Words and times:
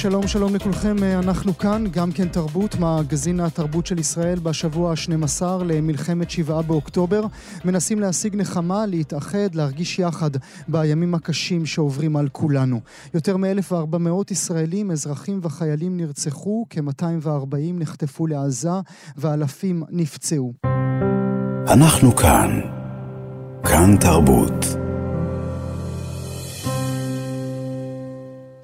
שלום 0.00 0.26
שלום 0.26 0.54
לכולכם, 0.54 0.96
אנחנו 1.02 1.58
כאן, 1.58 1.84
גם 1.90 2.12
כן 2.12 2.28
תרבות, 2.28 2.74
מגזין 2.78 3.40
התרבות 3.40 3.86
של 3.86 3.98
ישראל 3.98 4.38
בשבוע 4.38 4.90
ה-12 4.90 5.42
למלחמת 5.64 6.30
שבעה 6.30 6.62
באוקטובר. 6.62 7.24
מנסים 7.64 8.00
להשיג 8.00 8.36
נחמה, 8.36 8.86
להתאחד, 8.86 9.54
להרגיש 9.54 9.98
יחד 9.98 10.30
בימים 10.68 11.14
הקשים 11.14 11.66
שעוברים 11.66 12.16
על 12.16 12.28
כולנו. 12.28 12.80
יותר 13.14 13.36
מ-1,400 13.36 14.30
ישראלים, 14.30 14.90
אזרחים 14.90 15.40
וחיילים 15.42 15.96
נרצחו, 15.96 16.66
כ-240 16.70 17.56
נחטפו 17.74 18.26
לעזה 18.26 18.70
ואלפים 19.16 19.82
נפצעו. 19.90 20.52
אנחנו 21.68 22.16
כאן, 22.16 22.60
כאן 23.62 23.96
תרבות. 23.96 24.79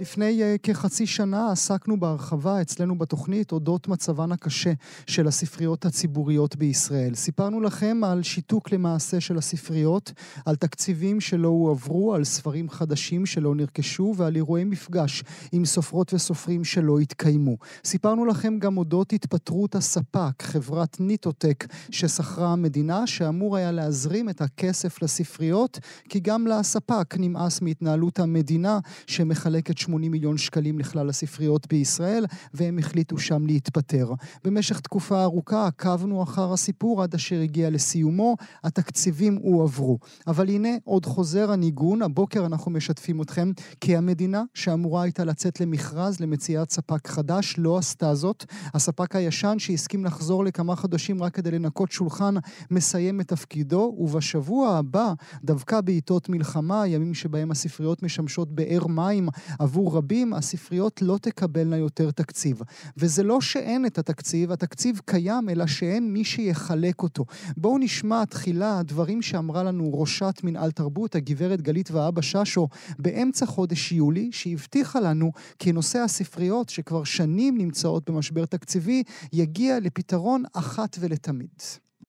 לפני 0.06 0.42
uh, 0.42 0.58
כחצי 0.62 1.06
שנה 1.06 1.52
עסקנו 1.52 2.00
בהרחבה 2.00 2.60
אצלנו 2.60 2.98
בתוכנית 2.98 3.52
אודות 3.52 3.88
מצבן 3.88 4.32
הקשה 4.32 4.72
של 5.06 5.28
הספריות 5.28 5.86
הציבוריות 5.86 6.56
בישראל. 6.56 7.14
סיפרנו 7.14 7.60
לכם 7.60 8.00
על 8.04 8.22
שיתוק 8.22 8.72
למעשה 8.72 9.20
של 9.20 9.38
הספריות, 9.38 10.12
על 10.44 10.56
תקציבים 10.56 11.20
שלא 11.20 11.48
הועברו, 11.48 12.14
על 12.14 12.24
ספרים 12.24 12.70
חדשים 12.70 13.26
שלא 13.26 13.54
נרכשו 13.54 14.14
ועל 14.16 14.36
אירועי 14.36 14.64
מפגש 14.64 15.22
עם 15.52 15.64
סופרות 15.64 16.14
וסופרים 16.14 16.64
שלא 16.64 16.98
התקיימו. 16.98 17.56
סיפרנו 17.84 18.24
לכם 18.24 18.58
גם 18.58 18.78
אודות 18.78 19.12
התפטרות 19.12 19.74
הספק, 19.74 20.42
חברת 20.42 21.00
ניטוטק, 21.00 21.66
ששכרה 21.90 22.52
המדינה, 22.52 23.06
שאמור 23.06 23.56
היה 23.56 23.72
להזרים 23.72 24.28
את 24.28 24.40
הכסף 24.40 25.02
לספריות, 25.02 25.78
כי 26.08 26.20
גם 26.20 26.46
לספק 26.46 27.14
נמאס 27.18 27.60
מהתנהלות 27.60 28.18
המדינה 28.18 28.78
שמחלקת 29.06 29.78
80 29.78 29.95
מיליון 30.02 30.38
שקלים 30.38 30.78
לכלל 30.78 31.08
הספריות 31.08 31.66
בישראל, 31.68 32.26
והם 32.54 32.78
החליטו 32.78 33.18
שם 33.18 33.46
להתפטר. 33.46 34.12
במשך 34.44 34.80
תקופה 34.80 35.22
ארוכה 35.22 35.66
עקבנו 35.66 36.22
אחר 36.22 36.52
הסיפור 36.52 37.02
עד 37.02 37.14
אשר 37.14 37.40
הגיע 37.40 37.70
לסיומו, 37.70 38.36
התקציבים 38.64 39.38
הועברו. 39.42 39.98
אבל 40.26 40.48
הנה 40.48 40.68
עוד 40.84 41.06
חוזר 41.06 41.52
הניגון, 41.52 42.02
הבוקר 42.02 42.46
אנחנו 42.46 42.70
משתפים 42.70 43.22
אתכם, 43.22 43.52
כי 43.80 43.96
המדינה 43.96 44.42
שאמורה 44.54 45.02
הייתה 45.02 45.24
לצאת 45.24 45.60
למכרז 45.60 46.20
למציאת 46.20 46.70
ספק 46.70 47.08
חדש 47.08 47.54
לא 47.58 47.78
עשתה 47.78 48.14
זאת. 48.14 48.44
הספק 48.74 49.16
הישן 49.16 49.58
שהסכים 49.58 50.04
לחזור 50.04 50.44
לכמה 50.44 50.76
חודשים 50.76 51.22
רק 51.22 51.34
כדי 51.34 51.50
לנקות 51.50 51.92
שולחן, 51.92 52.34
מסיים 52.70 53.20
את 53.20 53.28
תפקידו, 53.28 53.96
ובשבוע 53.98 54.76
הבא, 54.76 55.12
דווקא 55.44 55.80
בעיתות 55.80 56.28
מלחמה, 56.28 56.86
ימים 56.86 57.14
שבהם 57.14 57.50
הספריות 57.50 58.02
משמשות 58.02 58.52
באר 58.52 58.86
מים 58.86 59.28
עבור 59.58 59.75
עבור 59.76 59.96
רבים 59.98 60.32
הספריות 60.32 61.00
לא 61.02 61.16
תקבלנה 61.22 61.76
יותר 61.76 62.10
תקציב. 62.10 62.56
וזה 63.00 63.22
לא 63.22 63.40
שאין 63.40 63.86
את 63.86 63.98
התקציב, 63.98 64.52
התקציב 64.52 65.00
קיים, 65.10 65.48
אלא 65.50 65.66
שאין 65.66 66.12
מי 66.12 66.24
שיחלק 66.24 67.02
אותו. 67.02 67.24
בואו 67.56 67.78
נשמע 67.78 68.24
תחילה 68.24 68.72
דברים 68.84 69.22
שאמרה 69.22 69.62
לנו 69.62 69.84
ראשת 70.00 70.36
מנהל 70.44 70.70
תרבות, 70.70 71.14
הגברת 71.14 71.60
גלית 71.60 71.88
ואבא 71.92 72.22
ששו, 72.22 72.66
באמצע 72.98 73.46
חודש 73.46 73.92
יולי, 73.92 74.32
שהבטיחה 74.32 74.98
לנו 75.00 75.30
כי 75.58 75.72
נושא 75.72 75.98
הספריות, 75.98 76.68
שכבר 76.68 77.04
שנים 77.04 77.54
נמצאות 77.58 78.10
במשבר 78.10 78.44
תקציבי, 78.46 79.02
יגיע 79.32 79.72
לפתרון 79.84 80.42
אחת 80.60 80.92
ולתמיד. 81.00 81.58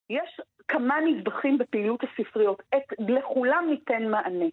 יש 0.10 0.42
כמה 0.68 0.96
נדבכים 1.08 1.58
בפעילות 1.58 2.00
הספריות. 2.04 2.62
את, 2.76 2.88
לכולם 3.00 3.64
ניתן 3.70 4.04
מענה. 4.12 4.50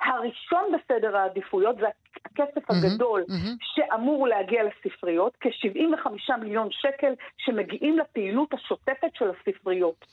הראשון 0.00 0.64
בסדר 0.74 1.16
העדיפויות 1.16 1.76
זה 1.76 1.86
הכסף 2.24 2.70
הגדול. 2.70 3.24
שאמור 3.60 4.28
להגיע 4.28 4.62
לספריות, 4.64 5.36
כ-75 5.40 6.36
מיליון 6.40 6.68
שקל 6.70 7.12
שמגיעים 7.38 7.98
לפעילות 7.98 8.54
השוטפת 8.54 9.14
של 9.14 9.30
הספריות. 9.30 10.04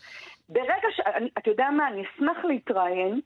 ברגע 0.50 0.88
ש... 0.96 1.00
אתה 1.38 1.50
יודע 1.50 1.70
מה, 1.78 1.88
אני 1.88 2.04
אשמח 2.04 2.46
להתראיין. 2.46 3.22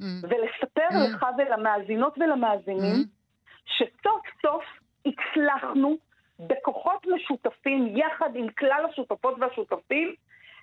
ולספר. 0.00 0.88
לך 1.08 1.26
ולמאזינות 1.38 2.18
ולמאזינים. 2.18 3.04
שסוף 3.64 4.22
סוף 4.42 4.64
הצלחנו 5.06 5.96
בכוחות 6.38 7.06
משותפים, 7.14 7.96
יחד 7.96 8.30
עם 8.34 8.48
כלל 8.48 8.86
השותפות 8.90 9.34
והשותפים, 9.40 10.14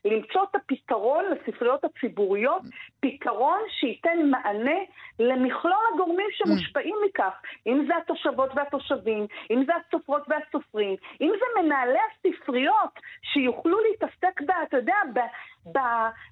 למצוא 0.05 0.43
את 0.51 0.55
הפתרון 0.55 1.25
לספריות 1.25 1.83
הציבוריות, 1.83 2.61
פתרון 2.99 3.59
שייתן 3.79 4.17
מענה 4.31 4.79
למכלול 5.19 5.83
הגורמים 5.93 6.27
שמושפעים 6.31 6.95
מכך, 7.05 7.41
אם 7.67 7.85
זה 7.87 7.93
התושבות 7.97 8.49
והתושבים, 8.55 9.27
אם 9.51 9.63
זה 9.65 9.73
הסופרות 9.75 10.21
והסופרים, 10.27 10.95
אם 11.21 11.31
זה 11.39 11.61
מנהלי 11.61 11.99
הספריות 12.09 12.91
שיוכלו 13.33 13.77
להתעסק, 13.81 14.41
בה, 14.41 14.53
אתה 14.63 14.77
יודע, 14.77 14.95
ב... 15.13 15.19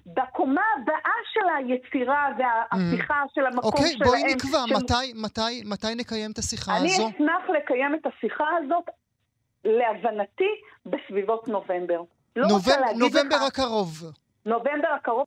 בקומה 0.06 0.62
הבאה 0.76 1.12
של 1.32 1.48
היצירה 1.56 2.28
וההפיכה 2.38 3.22
mm. 3.22 3.34
של 3.34 3.46
המקום 3.46 3.72
okay, 3.72 3.86
שלהם. 3.86 4.08
אוקיי, 4.08 4.22
בואי 4.22 4.34
נקבע, 4.34 4.58
ש... 4.66 4.72
מתי, 4.72 5.12
מתי, 5.24 5.62
מתי 5.64 5.94
נקיים 5.96 6.30
את 6.30 6.38
השיחה 6.38 6.76
אני 6.76 6.86
הזו? 6.86 7.02
אני 7.02 7.16
אשמח 7.16 7.50
לקיים 7.56 7.94
את 7.94 8.06
השיחה 8.06 8.44
הזאת, 8.56 8.84
להבנתי, 9.64 10.50
בסביבות 10.86 11.48
נובמבר. 11.48 12.00
לא 12.36 12.48
נובמ... 12.48 12.72
נובמבר 12.98 13.36
לך... 13.36 13.42
הקרוב. 13.42 14.04
נובמבר 14.46 14.88
הקרוב. 14.96 15.24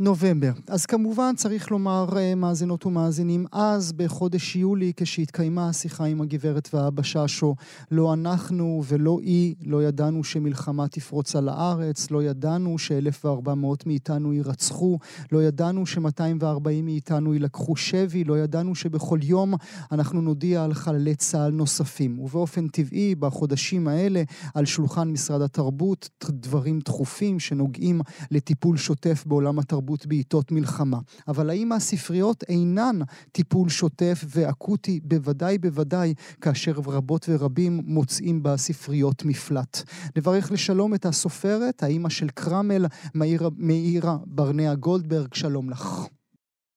נובמבר. 0.00 0.52
אז 0.68 0.86
כמובן 0.86 1.32
צריך 1.36 1.70
לומר, 1.70 2.06
אה, 2.16 2.34
מאזינות 2.34 2.86
ומאזינים, 2.86 3.46
אז 3.52 3.92
בחודש 3.92 4.56
יולי, 4.56 4.92
כשהתקיימה 4.96 5.68
השיחה 5.68 6.04
עם 6.04 6.20
הגברת 6.20 6.68
ואבא 6.74 7.02
ששו, 7.02 7.54
לא 7.90 8.14
אנחנו 8.14 8.82
ולא 8.86 9.18
היא, 9.22 9.54
לא 9.66 9.82
ידענו 9.82 10.24
שמלחמה 10.24 10.88
תפרוץ 10.88 11.36
על 11.36 11.48
הארץ, 11.48 12.10
לא 12.10 12.22
ידענו 12.22 12.78
ש-1,400 12.78 13.86
מאיתנו 13.86 14.32
יירצחו, 14.32 14.98
לא 15.32 15.42
ידענו 15.42 15.86
ש-240 15.86 16.82
מאיתנו 16.82 17.34
יילקחו 17.34 17.76
שבי, 17.76 18.24
לא 18.24 18.38
ידענו 18.38 18.74
שבכל 18.74 19.18
יום 19.22 19.54
אנחנו 19.92 20.20
נודיע 20.20 20.64
על 20.64 20.74
חללי 20.74 21.14
צה"ל 21.14 21.52
נוספים. 21.52 22.18
ובאופן 22.18 22.68
טבעי, 22.68 23.14
בחודשים 23.14 23.88
האלה, 23.88 24.22
על 24.54 24.64
שולחן 24.64 25.08
משרד 25.08 25.42
התרבות, 25.42 26.08
דברים 26.30 26.78
דחופים 26.84 27.40
שנוגעים 27.40 28.00
לטיפול 28.30 28.76
שוטף 28.76 29.24
בעולם 29.26 29.58
התרבות. 29.58 29.85
תרבות 29.86 30.06
בעיתות 30.06 30.52
מלחמה. 30.52 30.98
אבל 31.28 31.50
האם 31.50 31.72
הספריות 31.72 32.44
אינן 32.48 32.98
טיפול 33.32 33.68
שוטף 33.68 34.24
ואקוטי? 34.28 35.00
בוודאי 35.04 35.58
בוודאי, 35.58 36.14
כאשר 36.40 36.72
רבות 36.72 37.26
ורבים 37.28 37.80
מוצאים 37.84 38.42
בספריות 38.42 39.24
מפלט. 39.24 39.82
נברך 40.16 40.52
לשלום 40.52 40.94
את 40.94 41.06
הסופרת, 41.06 41.82
האימא 41.82 42.08
של 42.08 42.28
קרמל, 42.28 42.86
מאירה, 43.14 43.48
מאירה 43.56 44.16
ברנע 44.26 44.74
גולדברג, 44.74 45.34
שלום 45.34 45.70
לך. 45.70 46.06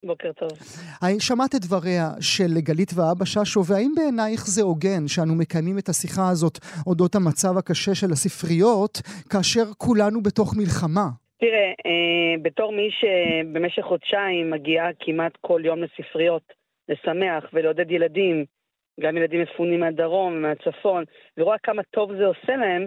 בוקר 0.06 0.30
טוב. 0.32 0.48
שמעת 1.18 1.54
את 1.54 1.60
דבריה 1.60 2.12
של 2.20 2.60
גלית 2.60 2.92
ואבא 2.94 3.24
ששו, 3.24 3.64
והאם 3.64 3.92
בעינייך 3.96 4.46
זה 4.46 4.62
הוגן 4.62 5.08
שאנו 5.08 5.34
מקיימים 5.34 5.78
את 5.78 5.88
השיחה 5.88 6.28
הזאת 6.28 6.58
אודות 6.86 7.14
המצב 7.14 7.58
הקשה 7.58 7.94
של 7.94 8.12
הספריות, 8.12 9.00
כאשר 9.30 9.64
כולנו 9.78 10.22
בתוך 10.22 10.54
מלחמה? 10.56 11.08
תראה, 11.40 11.72
אה, 11.86 12.42
בתור 12.42 12.72
מי 12.72 12.90
שבמשך 12.90 13.82
חודשיים 13.82 14.50
מגיעה 14.50 14.90
כמעט 15.00 15.32
כל 15.40 15.62
יום 15.64 15.82
לספריות, 15.82 16.52
לשמח 16.88 17.44
ולעודד 17.52 17.90
ילדים, 17.90 18.44
גם 19.00 19.16
ילדים 19.16 19.42
מפונים 19.42 19.80
מהדרום 19.80 20.32
ומהצפון, 20.32 21.04
ורואה 21.38 21.58
כמה 21.58 21.82
טוב 21.82 22.16
זה 22.16 22.26
עושה 22.26 22.56
להם, 22.56 22.86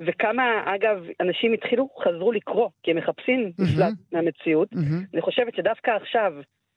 וכמה, 0.00 0.74
אגב, 0.74 1.04
אנשים 1.20 1.52
התחילו, 1.52 1.88
חזרו 2.04 2.32
לקרוא, 2.32 2.68
כי 2.82 2.90
הם 2.90 2.96
מחפשים 2.96 3.52
מפלט 3.58 3.92
mm-hmm. 3.92 4.12
מהמציאות. 4.16 4.72
Mm-hmm. 4.72 5.14
אני 5.14 5.22
חושבת 5.22 5.54
שדווקא 5.54 5.90
עכשיו, 5.90 6.32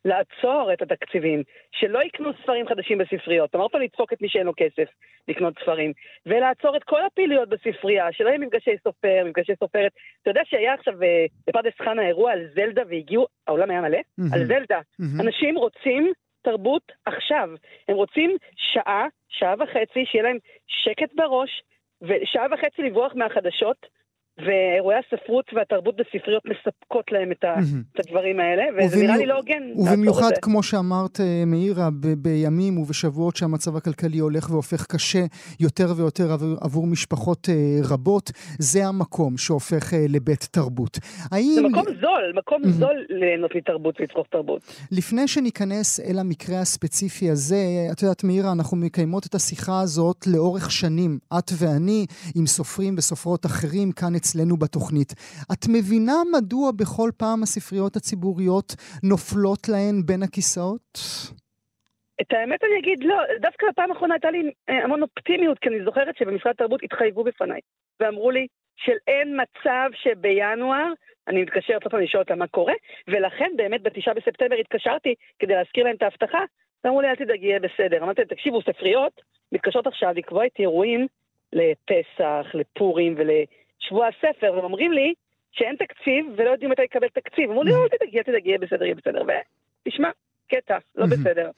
לעצור 0.06 0.69
את 0.74 0.81
התקציבים, 0.81 1.44
שלא 1.72 2.04
יקנו 2.04 2.31
ספרים 2.44 2.68
חדשים 2.68 2.98
בספריות, 2.98 3.56
אמרת 3.56 3.75
לדפוק 3.75 4.13
את 4.13 4.22
מי 4.22 4.30
שאין 4.30 4.46
לו 4.46 4.54
כסף 4.57 4.90
לקנות 5.28 5.54
ספרים, 5.62 5.94
ולעצור 6.25 6.78
את 6.78 6.84
כל 6.84 7.06
הפעילויות 7.06 7.50
בספרייה, 7.50 8.12
שלא 8.12 8.30
יהיו 8.30 8.40
מפגשי 8.40 8.75
סופר, 8.84 9.24
מפגשי 9.25 9.54
סופרת. 9.60 9.92
אתה 10.22 10.30
יודע 10.30 10.42
שהיה 10.46 10.74
עכשיו 10.74 11.04
אה, 11.04 11.25
בפרדס 11.48 11.74
חנה 11.81 12.07
אירוע 12.07 12.31
על 12.31 12.48
זלדה 12.56 12.81
והגיעו, 12.90 13.28
העולם 13.48 13.69
היה 13.69 13.81
מלא? 13.81 13.98
Mm-hmm. 13.98 14.34
על 14.36 14.46
זלדה. 14.46 14.80
Mm-hmm. 14.80 15.22
אנשים 15.22 15.57
רוצים 15.57 16.13
תרבות 16.42 16.92
עכשיו. 17.06 17.50
הם 17.88 17.96
רוצים 17.96 18.38
שעה, 18.56 19.07
שעה 19.30 19.54
וחצי, 19.60 20.06
שיהיה 20.06 20.24
להם 20.24 20.38
שקט 20.68 21.13
בראש, 21.16 21.62
ושעה 22.01 22.46
וחצי 22.51 22.81
לברוח 22.81 23.12
מהחדשות, 23.16 23.86
ואירועי 24.45 24.97
הספרות 24.97 25.45
והתרבות 25.53 25.95
בספריות 25.95 26.44
מספקות 26.45 27.12
להם 27.12 27.31
את, 27.31 27.44
ה, 27.44 27.53
את 27.94 28.00
הדברים 28.00 28.39
האלה, 28.39 28.63
וזה 28.77 28.86
ובמיוח... 28.88 29.03
נראה 29.03 29.18
לי 29.18 29.25
לא 29.25 29.36
הוגן. 29.36 29.63
ובמיוחד, 29.75 30.31
כמו 30.41 30.63
שאמרת, 30.63 31.19
אה, 31.19 31.44
מאירה, 31.45 31.89
ב- 31.89 32.13
בימים 32.13 32.77
ובשבועות 32.77 33.36
שהמצב 33.36 33.75
הכלכלי 33.75 34.19
הולך 34.19 34.50
והופך 34.50 34.86
קשה 34.86 35.25
יותר 35.59 35.94
ויותר 35.97 36.31
עבור, 36.31 36.57
עבור 36.62 36.88
משפחות 36.88 37.47
uh, 37.50 37.91
רבות, 37.94 38.31
זה 38.59 38.86
המקום 38.86 39.38
שהופך 39.38 39.94
uh, 39.94 39.95
לבית 40.09 40.47
תרבות. 40.51 40.97
האם... 41.31 41.51
זה 41.56 41.62
מקום 41.62 41.86
זול, 42.01 42.33
מקום 42.36 42.62
זול 42.65 43.06
ליהנות 43.09 43.56
מתרבות 43.56 44.00
ולצרוך 44.00 44.27
תרבות. 44.31 44.62
לפני 44.91 45.27
שניכנס 45.27 46.00
אל 46.00 46.19
המקרה 46.19 46.59
הספציפי 46.59 47.30
הזה, 47.30 47.56
את 47.91 48.01
יודעת, 48.01 48.24
מאירה, 48.24 48.51
אנחנו 48.51 48.77
מקיימות 48.77 49.25
את 49.25 49.36
השיחה 49.36 49.81
הזאת 49.81 50.27
לאורך 50.27 50.71
שנים, 50.71 51.19
את 51.38 51.51
ואני, 51.59 52.06
עם 52.36 52.45
סופרים 52.45 52.95
וסופרות 52.97 53.45
אחרים 53.45 53.91
כאן 53.91 54.15
אצלנו 54.15 54.29
בתוכנית. 54.58 55.12
את 55.54 55.64
מבינה 55.74 56.18
מדוע 56.38 56.72
בכל 56.72 57.10
פעם 57.18 57.44
הספריות 57.44 57.96
הציבוריות 57.96 58.76
נופלות 59.04 59.70
להן 59.70 60.02
בין 60.06 60.24
הכיסאות? 60.24 61.00
את 62.22 62.34
האמת 62.34 62.64
אני 62.64 62.80
אגיד 62.80 63.04
לא, 63.04 63.16
דווקא 63.42 63.68
בפעם 63.72 63.92
האחרונה 63.92 64.14
הייתה 64.14 64.31
לי 64.31 64.52
אה, 64.70 64.84
המון 64.84 65.02
אופטימיות, 65.02 65.60
כי 65.60 65.70
אני 65.70 65.84
זוכרת 65.84 66.18
שבמשרד 66.18 66.52
התרבות 66.52 66.84
התחייבו 66.84 67.24
בפניי, 67.24 67.60
ואמרו 68.00 68.31
לי 68.31 68.48
של 68.78 68.98
אין 69.08 69.40
מצב 69.42 69.90
שבינואר, 69.94 70.94
אני 71.28 71.42
מתקשרת 71.42 71.88
פעם 71.88 72.02
לשאול 72.02 72.24
אותם 72.24 72.40
מה 72.40 72.48
קורה, 72.48 72.74
ולכן 73.08 73.52
באמת 73.56 73.82
בתשעה 73.82 74.14
בספטמבר 74.14 74.56
התקשרתי 74.56 75.16
כדי 75.40 75.54
להזכיר 75.54 75.84
להם 75.84 75.96
את 75.96 76.02
ההבטחה, 76.02 76.44
ואמרו 76.84 77.02
לי 77.02 77.08
אל 77.08 77.16
תדאגי, 77.16 77.46
יהיה 77.46 77.60
בסדר. 77.60 78.04
אמרתי 78.04 78.22
להם, 78.22 78.28
תקשיבו, 78.28 78.62
ספריות 78.62 79.22
מתקשרות 79.52 79.88
עכשיו 79.88 80.14
לקבוע 80.16 80.44
איתי 80.44 80.62
אירועים 80.62 81.08
לפסח, 81.54 82.46
לפורים 82.54 83.16
ולשבוע 83.81 84.08
הספר, 84.08 84.54
והם 84.54 84.64
אומרים 84.64 84.92
לי 84.92 85.14
שאין 85.52 85.76
תקציב 85.76 86.26
ולא 86.36 86.50
יודעים 86.50 86.72
מתי 86.72 86.81
לקבל 86.81 87.08
תקציב. 87.08 87.50
אמרו 87.50 87.64
לי, 87.64 87.72
לא, 87.72 87.84
אל 87.84 87.98
תדאגי, 87.98 88.18
אל 88.18 88.24
תדאגי, 88.24 88.50
יהיה 88.50 88.58
בסדר, 88.58 88.84
יהיה 88.84 88.96
בסדר. 88.96 89.22
ותשמע, 89.88 90.10
קטע, 90.52 90.78
לא 90.96 91.06
בסדר. 91.06 91.50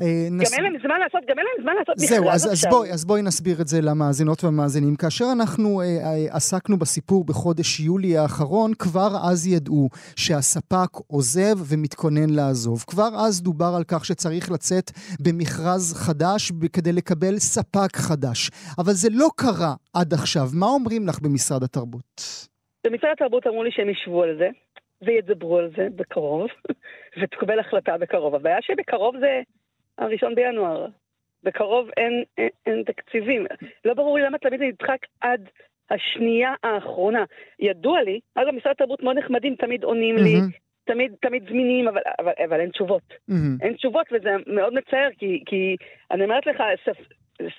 אה, 0.00 0.28
נס... 0.30 0.52
גם 0.52 0.56
אין 0.56 0.72
להם 0.72 0.82
זמן 0.82 1.00
לעשות, 1.00 1.22
גם 1.28 1.38
אין 1.38 1.46
להם 1.46 1.62
זמן 1.62 1.74
לעשות 1.78 1.94
מכרז 1.96 2.46
עכשיו. 2.46 2.70
זהו, 2.70 2.84
אז, 2.84 2.94
אז 2.94 3.04
בואי 3.04 3.22
נסביר 3.22 3.56
את 3.60 3.68
זה 3.68 3.78
למאזינות 3.82 4.44
והמאזינים. 4.44 4.96
כאשר 4.96 5.24
אנחנו 5.38 5.80
אה, 5.80 5.84
אה, 5.84 6.36
עסקנו 6.36 6.76
בסיפור 6.78 7.24
בחודש 7.24 7.80
יולי 7.80 8.16
האחרון, 8.18 8.70
כבר 8.78 9.10
אז 9.30 9.46
ידעו 9.46 9.88
שהספק 10.16 10.92
עוזב 11.06 11.56
ומתכונן 11.70 12.30
לעזוב. 12.30 12.84
כבר 12.86 13.10
אז 13.26 13.42
דובר 13.42 13.72
על 13.76 13.84
כך 13.88 14.04
שצריך 14.04 14.50
לצאת 14.50 14.90
במכרז 15.24 15.94
חדש 15.94 16.52
כדי 16.72 16.92
לקבל 16.92 17.34
ספק 17.38 17.96
חדש. 17.96 18.50
אבל 18.78 18.92
זה 18.92 19.08
לא 19.12 19.28
קרה 19.36 19.74
עד 19.94 20.14
עכשיו. 20.14 20.46
מה 20.60 20.66
אומרים 20.66 21.06
לך 21.08 21.20
במשרד 21.22 21.62
התרבות? 21.62 22.22
במשרד 22.86 23.10
התרבות 23.12 23.46
אמרו 23.46 23.64
לי 23.64 23.70
שהם 23.72 23.88
ישבו 23.88 24.22
על 24.22 24.36
זה. 24.38 24.48
וידברו 25.02 25.58
על 25.58 25.70
זה 25.76 25.86
בקרוב, 25.96 26.46
ותקבל 27.22 27.58
החלטה 27.58 27.98
בקרוב. 27.98 28.34
הבעיה 28.34 28.62
שבקרוב 28.62 29.16
זה 29.20 29.42
הראשון 29.98 30.34
בינואר. 30.34 30.86
בקרוב 31.42 31.88
אין, 31.96 32.24
אין, 32.38 32.48
אין 32.66 32.82
תקציבים. 32.82 33.46
לא 33.84 33.94
ברור 33.94 34.18
לי 34.18 34.24
למה 34.24 34.38
תמיד 34.38 34.60
זה 34.60 34.66
נדחק 34.66 34.98
עד 35.20 35.48
השנייה 35.90 36.54
האחרונה. 36.62 37.24
ידוע 37.58 38.02
לי, 38.02 38.20
אגב, 38.34 38.50
משרד 38.54 38.72
התרבות 38.72 39.02
מאוד 39.02 39.18
נחמדים, 39.18 39.54
תמיד 39.54 39.84
עונים 39.84 40.16
mm-hmm. 40.16 40.22
לי, 40.22 40.34
תמיד, 40.84 41.12
תמיד 41.20 41.42
זמינים, 41.48 41.88
אבל, 41.88 42.00
אבל, 42.18 42.32
אבל 42.48 42.60
אין 42.60 42.70
תשובות. 42.70 43.02
Mm-hmm. 43.10 43.62
אין 43.62 43.74
תשובות, 43.74 44.06
וזה 44.12 44.30
מאוד 44.46 44.74
מצער, 44.74 45.08
כי, 45.18 45.42
כי 45.46 45.76
אני 46.10 46.24
אומרת 46.24 46.46
לך, 46.46 46.62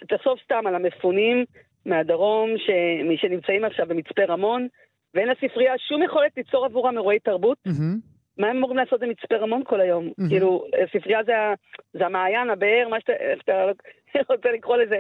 תחשוב 0.08 0.38
סתם 0.44 0.68
על 0.68 0.76
המפונים 0.76 1.46
מהדרום, 1.86 2.50
ש, 2.58 2.70
שנמצאים 3.22 3.66
עכשיו 3.66 3.88
במצפה 3.88 4.24
רמון, 4.24 4.68
ואין 5.14 5.28
לספרייה 5.28 5.74
שום 5.78 6.04
יכולת 6.04 6.32
ליצור 6.38 6.66
עבורם 6.66 6.98
אירועי 6.98 7.20
תרבות. 7.20 7.58
Mm-hmm. 7.68 8.19
מה 8.40 8.48
הם 8.48 8.58
אמורים 8.58 8.78
לעשות 8.78 9.00
במצפה 9.00 9.36
רמון 9.36 9.64
כל 9.64 9.82
היום? 9.82 10.08
Mm-hmm. 10.08 10.30
כאילו, 10.30 10.66
ספרייה 10.94 11.24
זה, 11.24 11.34
זה 11.94 12.06
המעיין, 12.06 12.50
הבאר, 12.50 12.88
מה 12.90 13.00
שאתה, 13.00 13.14
שאתה 13.40 13.64
רוצה 14.34 14.52
לקרוא 14.52 14.78
לזה. 14.78 15.00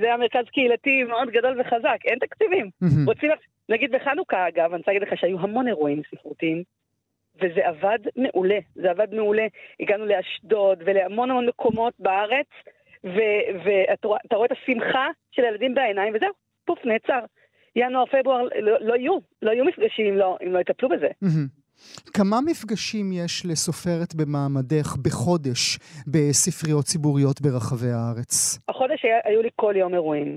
זה 0.00 0.14
המרכז 0.14 0.44
קהילתי 0.52 1.04
מאוד 1.04 1.28
גדול 1.30 1.60
וחזק, 1.60 1.98
אין 2.04 2.18
תקציבים. 2.18 2.66
Mm-hmm. 2.66 3.06
רוצים, 3.06 3.30
נגיד 3.68 3.92
בחנוכה 3.92 4.48
אגב, 4.48 4.70
אני 4.72 4.78
רוצה 4.78 4.92
להגיד 4.92 5.08
לך 5.08 5.18
שהיו 5.18 5.40
המון 5.40 5.68
אירועים 5.68 6.02
ספרותיים, 6.10 6.62
וזה 7.36 7.66
עבד 7.66 7.98
מעולה, 8.16 8.58
זה 8.74 8.90
עבד 8.90 9.14
מעולה. 9.14 9.46
הגענו 9.80 10.06
לאשדוד 10.06 10.82
ולהמון 10.86 11.30
המון 11.30 11.46
מקומות 11.46 11.94
בארץ, 11.98 12.46
ואתה 13.04 14.36
רואה 14.36 14.46
את 14.46 14.52
השמחה 14.52 15.08
של 15.30 15.44
הילדים 15.44 15.74
בעיניים, 15.74 16.14
וזהו, 16.14 16.30
פוף, 16.64 16.84
נעצר. 16.84 17.20
ינואר, 17.76 18.06
פברואר, 18.06 18.42
לא, 18.60 18.80
לא 18.80 18.94
יהיו, 18.94 19.18
לא 19.42 19.50
יהיו 19.50 19.64
מפגשים 19.64 20.06
אם 20.06 20.16
לא, 20.16 20.36
אם 20.46 20.52
לא 20.52 20.58
יטפלו 20.58 20.88
בזה. 20.88 21.06
Mm-hmm. 21.06 21.65
כמה 22.14 22.40
מפגשים 22.46 23.12
יש 23.12 23.46
לסופרת 23.46 24.14
במעמדך 24.14 24.96
בחודש 25.04 25.78
בספריות 26.06 26.84
ציבוריות 26.84 27.40
ברחבי 27.40 27.90
הארץ? 27.96 28.58
החודש 28.68 29.04
היה, 29.04 29.16
היו 29.24 29.42
לי 29.42 29.48
כל 29.56 29.74
יום 29.76 29.94
אירועים. 29.94 30.36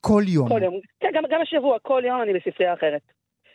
כל 0.00 0.22
יום? 0.26 0.48
כל 0.48 0.62
יום. 0.62 0.74
כן, 1.00 1.08
גם, 1.14 1.22
גם 1.30 1.40
השבוע, 1.40 1.78
כל 1.82 2.02
יום 2.06 2.22
אני 2.22 2.32
בספרייה 2.32 2.74
אחרת. 2.74 3.02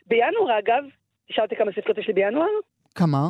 בינואר, 0.07 0.59
אגב, 0.59 0.83
שאלתי 1.31 1.55
כמה 1.55 1.71
ספריות 1.71 1.97
יש 1.97 2.07
לי 2.07 2.13
בינואר? 2.13 2.55
כמה? 2.95 3.29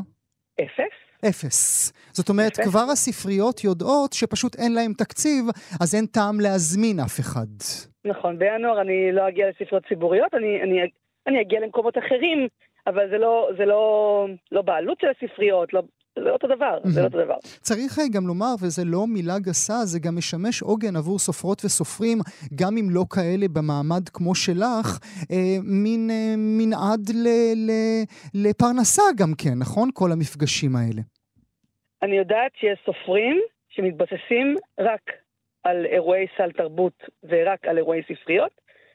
אפס. 0.62 0.96
אפס. 1.30 1.92
זאת 2.12 2.30
אומרת, 2.30 2.60
אפס. 2.60 2.68
כבר 2.68 2.86
הספריות 2.92 3.64
יודעות 3.64 4.14
שפשוט 4.14 4.56
אין 4.56 4.74
להם 4.74 4.94
תקציב, 4.94 5.46
אז 5.82 5.96
אין 5.96 6.06
טעם 6.06 6.40
להזמין 6.40 7.00
אף 7.00 7.20
אחד. 7.20 7.48
נכון, 8.06 8.40
בינואר 8.40 8.82
אני 8.82 9.12
לא 9.12 9.28
אגיע 9.28 9.50
לספריות 9.50 9.86
ציבוריות, 9.88 10.34
אני, 10.34 10.62
אני, 10.64 10.90
אני 11.28 11.42
אגיע 11.42 11.60
למקומות 11.60 11.98
אחרים 11.98 12.48
אבל 12.88 13.10
זה 13.10 13.18
לא, 13.18 13.50
זה 13.58 13.66
לא, 13.66 14.28
לא 14.52 14.62
בעלות 14.62 15.00
של 15.02 15.08
הספריות, 15.08 15.74
לא, 15.74 15.82
זה 16.16 16.22
לא 16.22 16.32
אותו 16.32 16.48
דבר, 16.48 16.80
זה 16.84 17.02
לא 17.02 17.06
אותו 17.06 17.24
דבר. 17.26 17.38
צריך 17.62 18.00
גם 18.14 18.28
לומר, 18.28 18.54
וזה 18.62 18.82
לא 18.86 19.06
מילה 19.08 19.40
גסה, 19.40 19.74
זה 19.86 20.00
גם 20.00 20.16
משמש 20.16 20.62
עוגן 20.62 20.96
עבור 20.96 21.20
סופרות 21.20 21.66
וסופרים, 21.66 22.18
גם 22.56 22.74
אם 22.80 22.88
לא 22.90 23.04
כאלה 23.16 23.48
במעמד 23.56 24.10
כמו 24.14 24.36
שלך, 24.36 24.88
אה, 25.32 25.58
מין 25.84 26.10
אה, 26.10 26.34
מנעד 26.38 27.04
ל, 27.24 27.28
ל, 27.68 27.72
לפרנסה 28.34 29.04
גם 29.20 29.32
כן, 29.42 29.56
נכון? 29.60 29.90
כל 29.94 30.10
המפגשים 30.12 30.76
האלה. 30.76 31.02
אני 32.02 32.16
יודעת 32.18 32.52
שיש 32.60 32.80
סופרים 32.86 33.42
שמתבססים 33.70 34.56
רק 34.80 35.02
על 35.64 35.86
אירועי 35.86 36.26
סל 36.38 36.52
תרבות 36.52 37.04
ורק 37.24 37.68
על 37.68 37.78
אירועי 37.78 38.02
ספריות, 38.04 38.52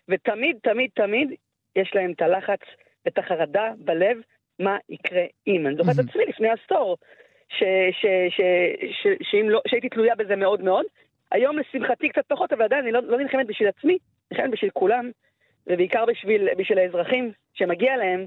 ותמיד, 0.08 0.56
תמיד, 0.62 0.90
תמיד 0.94 1.28
יש 1.76 1.90
להם 1.94 2.12
את 2.12 2.22
הלחץ 2.22 2.60
את 3.08 3.18
החרדה 3.18 3.72
בלב, 3.78 4.16
מה 4.58 4.76
יקרה 4.88 5.22
אם. 5.46 5.66
אני 5.66 5.76
זוכרת 5.76 5.94
את 5.94 6.08
עצמי 6.08 6.24
לפני 6.28 6.48
עשור, 6.48 6.96
לא, 9.44 9.60
שהייתי 9.68 9.88
תלויה 9.88 10.14
בזה 10.14 10.36
מאוד 10.36 10.60
מאוד. 10.60 10.84
היום 11.30 11.58
לשמחתי 11.58 12.08
קצת 12.08 12.22
פחות, 12.28 12.52
אבל 12.52 12.62
עדיין 12.62 12.82
אני 12.82 12.92
לא, 12.92 13.02
לא 13.02 13.18
נלחמת 13.18 13.46
בשביל 13.46 13.68
עצמי, 13.68 13.98
נלחמת 14.30 14.50
בשביל 14.50 14.70
כולם, 14.70 15.10
ובעיקר 15.66 16.04
בשביל, 16.06 16.48
בשביל 16.58 16.78
האזרחים 16.78 17.32
שמגיע 17.54 17.96
להם 17.96 18.26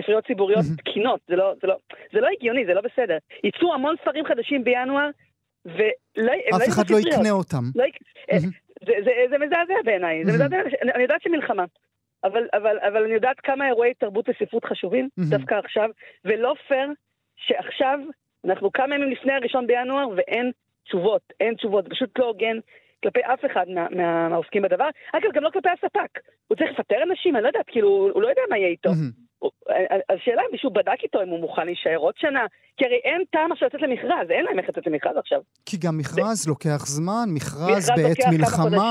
ספריות 0.00 0.26
ציבוריות 0.26 0.64
תקינות, 0.78 1.20
זה 1.28 1.36
לא, 1.36 1.52
זה, 1.62 1.66
לא, 1.66 1.76
זה 2.12 2.20
לא 2.20 2.28
הגיוני, 2.36 2.66
זה 2.66 2.74
לא 2.74 2.80
בסדר. 2.80 3.18
ייצאו 3.44 3.74
המון 3.74 3.94
ספרים 4.02 4.24
חדשים 4.24 4.64
בינואר, 4.64 5.10
ולא... 5.64 6.32
אף 6.54 6.60
לא 6.60 6.66
אחד 6.68 6.90
לא 6.90 6.96
יקנה 6.98 7.30
אותם. 7.30 7.64
לא, 7.74 7.84
זה, 8.32 8.46
זה, 8.86 8.92
זה, 9.04 9.10
זה 9.30 9.38
מזעזע 9.38 9.74
בעיניי, 9.84 10.24
זה 10.24 10.32
מזעזע, 10.32 10.56
אני 10.94 11.02
יודעת 11.02 11.22
שמלחמה. 11.22 11.64
אבל, 12.24 12.48
אבל, 12.52 12.78
אבל 12.78 13.04
אני 13.04 13.14
יודעת 13.14 13.40
כמה 13.40 13.66
אירועי 13.66 13.94
תרבות 13.94 14.28
וספרות 14.28 14.64
חשובים, 14.64 15.08
mm-hmm. 15.20 15.30
דווקא 15.30 15.54
עכשיו, 15.54 15.90
ולא 16.24 16.54
פייר 16.68 16.88
שעכשיו, 17.36 17.98
אנחנו 18.44 18.72
כמה 18.72 18.94
ימים 18.94 19.10
לפני 19.10 19.32
הראשון 19.32 19.66
בינואר, 19.66 20.08
ואין 20.16 20.50
תשובות, 20.84 21.22
אין 21.40 21.54
תשובות, 21.54 21.88
פשוט 21.88 22.18
לא 22.18 22.24
הוגן 22.24 22.58
כלפי 23.02 23.20
אף 23.20 23.44
אחד 23.44 23.68
מה, 23.68 23.86
מה, 23.90 24.28
מהעוסקים 24.28 24.62
בדבר. 24.62 24.88
אגב, 25.12 25.32
גם 25.34 25.42
לא 25.42 25.50
כלפי 25.50 25.68
הספק. 25.68 26.20
הוא 26.48 26.56
צריך 26.56 26.70
לפטר 26.70 27.02
אנשים, 27.02 27.36
אני 27.36 27.42
לא 27.42 27.48
יודעת, 27.48 27.66
כאילו, 27.66 27.88
הוא 27.88 28.22
לא 28.22 28.28
יודע 28.28 28.42
מה 28.50 28.58
יהיה 28.58 28.68
איתו. 28.68 28.90
Mm-hmm. 28.90 29.23
השאלה 30.08 30.42
אם 30.42 30.52
מישהו 30.52 30.70
בדק 30.70 31.02
איתו 31.02 31.22
אם 31.22 31.28
הוא 31.28 31.40
מוכן 31.40 31.66
להישאר 31.66 31.96
עוד 31.96 32.14
שנה, 32.16 32.46
כי 32.76 32.84
הרי 32.84 33.00
אין 33.04 33.22
טעם 33.30 33.52
עכשיו 33.52 33.68
לצאת 33.68 33.82
למכרז, 33.82 34.30
אין 34.30 34.44
להם 34.44 34.58
איך 34.58 34.68
לצאת 34.68 34.86
למכרז 34.86 35.16
עכשיו. 35.16 35.40
כי 35.66 35.76
גם 35.84 35.98
מכרז 35.98 36.44
זה... 36.44 36.50
לוקח 36.50 36.86
זמן, 36.86 37.24
מכרז 37.28 37.90
בעת 37.96 38.18
מלחמה. 38.32 38.90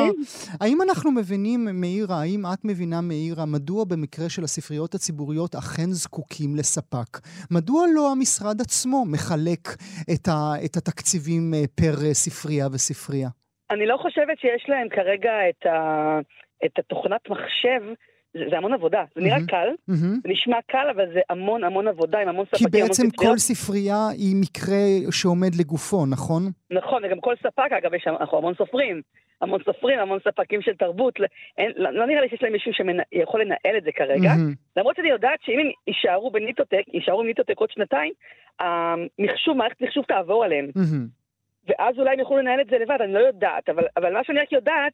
האם 0.61 0.77
אנחנו 0.81 1.11
מבינים, 1.11 1.59
מאירה, 1.81 2.15
האם 2.21 2.41
את 2.53 2.65
מבינה, 2.65 3.01
מאירה, 3.01 3.45
מדוע 3.45 3.85
במקרה 3.91 4.29
של 4.29 4.43
הספריות 4.43 4.93
הציבוריות 4.93 5.55
אכן 5.55 5.89
זקוקים 6.03 6.55
לספק? 6.55 7.11
מדוע 7.51 7.85
לא 7.95 8.11
המשרד 8.11 8.61
עצמו 8.61 9.05
מחלק 9.05 9.63
את, 10.13 10.27
ה, 10.27 10.65
את 10.65 10.77
התקציבים 10.77 11.53
אה, 11.53 11.63
פר 11.75 11.95
אה, 12.05 12.13
ספרייה 12.13 12.67
וספרייה? 12.73 13.29
אני 13.71 13.85
לא 13.85 13.97
חושבת 13.97 14.39
שיש 14.39 14.65
להם 14.67 14.89
כרגע 14.89 15.31
את, 15.49 15.65
ה, 15.65 16.19
את 16.65 16.79
התוכנת 16.79 17.29
מחשב 17.29 17.81
זה, 18.33 18.39
זה 18.49 18.57
המון 18.57 18.73
עבודה. 18.73 19.03
זה 19.15 19.21
נראה 19.21 19.37
mm-hmm. 19.37 19.47
קל, 19.47 19.67
mm-hmm. 19.89 20.21
זה 20.23 20.29
נשמע 20.29 20.57
קל, 20.67 20.87
אבל 20.95 21.05
זה 21.13 21.19
המון 21.29 21.63
המון 21.63 21.87
עבודה 21.87 22.19
עם 22.19 22.29
המון 22.29 22.45
ספקים, 22.45 22.67
כי 22.67 22.71
בעצם 22.71 23.09
כל 23.15 23.37
ספרייה 23.37 24.07
היא 24.17 24.35
מקרה 24.41 25.11
שעומד 25.11 25.55
לגופו, 25.59 26.05
נכון? 26.05 26.43
נכון, 26.71 27.05
וגם 27.05 27.19
כל 27.19 27.35
ספק, 27.35 27.71
אגב, 27.77 27.93
יש 27.93 28.07
אנחנו 28.07 28.37
המון 28.37 28.53
סופרים. 28.57 29.01
המון 29.41 29.59
סופרים, 29.65 29.99
המון 29.99 30.19
ספקים 30.19 30.61
של 30.61 30.73
תרבות. 30.73 31.13
אין, 31.57 31.71
לא, 31.75 31.91
לא 31.91 32.05
נראה 32.05 32.21
לי 32.21 32.29
שיש 32.29 32.43
להם 32.43 32.53
מישהו 32.53 32.71
שיכול 32.73 33.41
לנהל 33.41 33.77
את 33.77 33.83
זה 33.83 33.91
כרגע. 33.91 34.31
Mm-hmm. 34.31 34.77
למרות 34.77 34.95
שאני 34.95 35.09
יודעת 35.09 35.39
שאם 35.41 35.59
הם 35.59 35.71
יישארו 35.87 36.31
בניטוטק, 36.31 36.83
יישארו 36.93 37.23
בניטוטק 37.23 37.57
עוד 37.57 37.71
שנתיים, 37.71 38.13
המחשוב, 38.59 39.57
מערכת 39.57 39.81
מחשוב 39.81 40.03
תעבור 40.07 40.43
עליהם. 40.43 40.67
Mm-hmm. 40.77 41.23
ואז 41.67 41.99
אולי 41.99 42.13
הם 42.13 42.19
יוכלו 42.19 42.37
לנהל 42.37 42.61
את 42.61 42.67
זה 42.69 42.77
לבד, 42.77 42.97
אני 43.03 43.13
לא 43.13 43.19
יודעת, 43.19 43.69
אבל, 43.69 43.83
אבל 43.97 44.13
מה 44.13 44.23
שאני 44.23 44.39
רק 44.39 44.51
יודעת, 44.51 44.93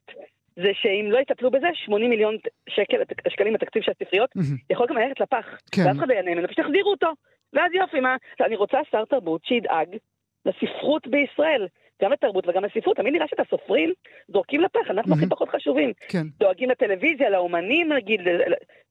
זה 0.63 0.71
שאם 0.73 1.11
לא 1.11 1.19
יטפלו 1.19 1.51
בזה, 1.51 1.67
80 1.73 2.09
מיליון 2.09 2.37
שקל, 2.69 2.97
שקלים 3.29 3.53
בתקציב 3.53 3.83
של 3.83 3.91
הספריות. 3.91 4.29
יכול 4.69 4.87
גם 4.87 4.97
ללכת 4.97 5.19
לפח. 5.19 5.45
כן. 5.71 5.81
ואף 5.87 5.97
אחד 5.97 6.07
לא 6.09 6.13
יענה 6.13 6.31
ממנו, 6.31 6.47
פשוט 6.47 6.59
יחזירו 6.59 6.91
אותו. 6.91 7.07
ואז 7.53 7.71
יופי, 7.73 7.99
מה? 7.99 8.15
אני 8.41 8.55
רוצה 8.55 8.77
שר 8.91 9.05
תרבות 9.05 9.45
שידאג 9.45 9.97
לספרות 10.45 11.07
בישראל. 11.07 11.67
גם 12.01 12.11
לתרבות 12.11 12.47
וגם 12.47 12.65
לספרות, 12.65 12.97
תמיד 12.97 13.13
נראה 13.13 13.27
שאת 13.27 13.39
הסופרים 13.39 13.93
זורקים 14.27 14.61
לפח, 14.61 14.89
אנחנו 14.89 15.15
הכי 15.15 15.25
פחות 15.29 15.49
חשובים. 15.49 15.93
כן. 16.07 16.27
דואגים 16.37 16.69
לטלוויזיה, 16.69 17.29
לאומנים 17.29 17.93
נגיד, 17.93 18.21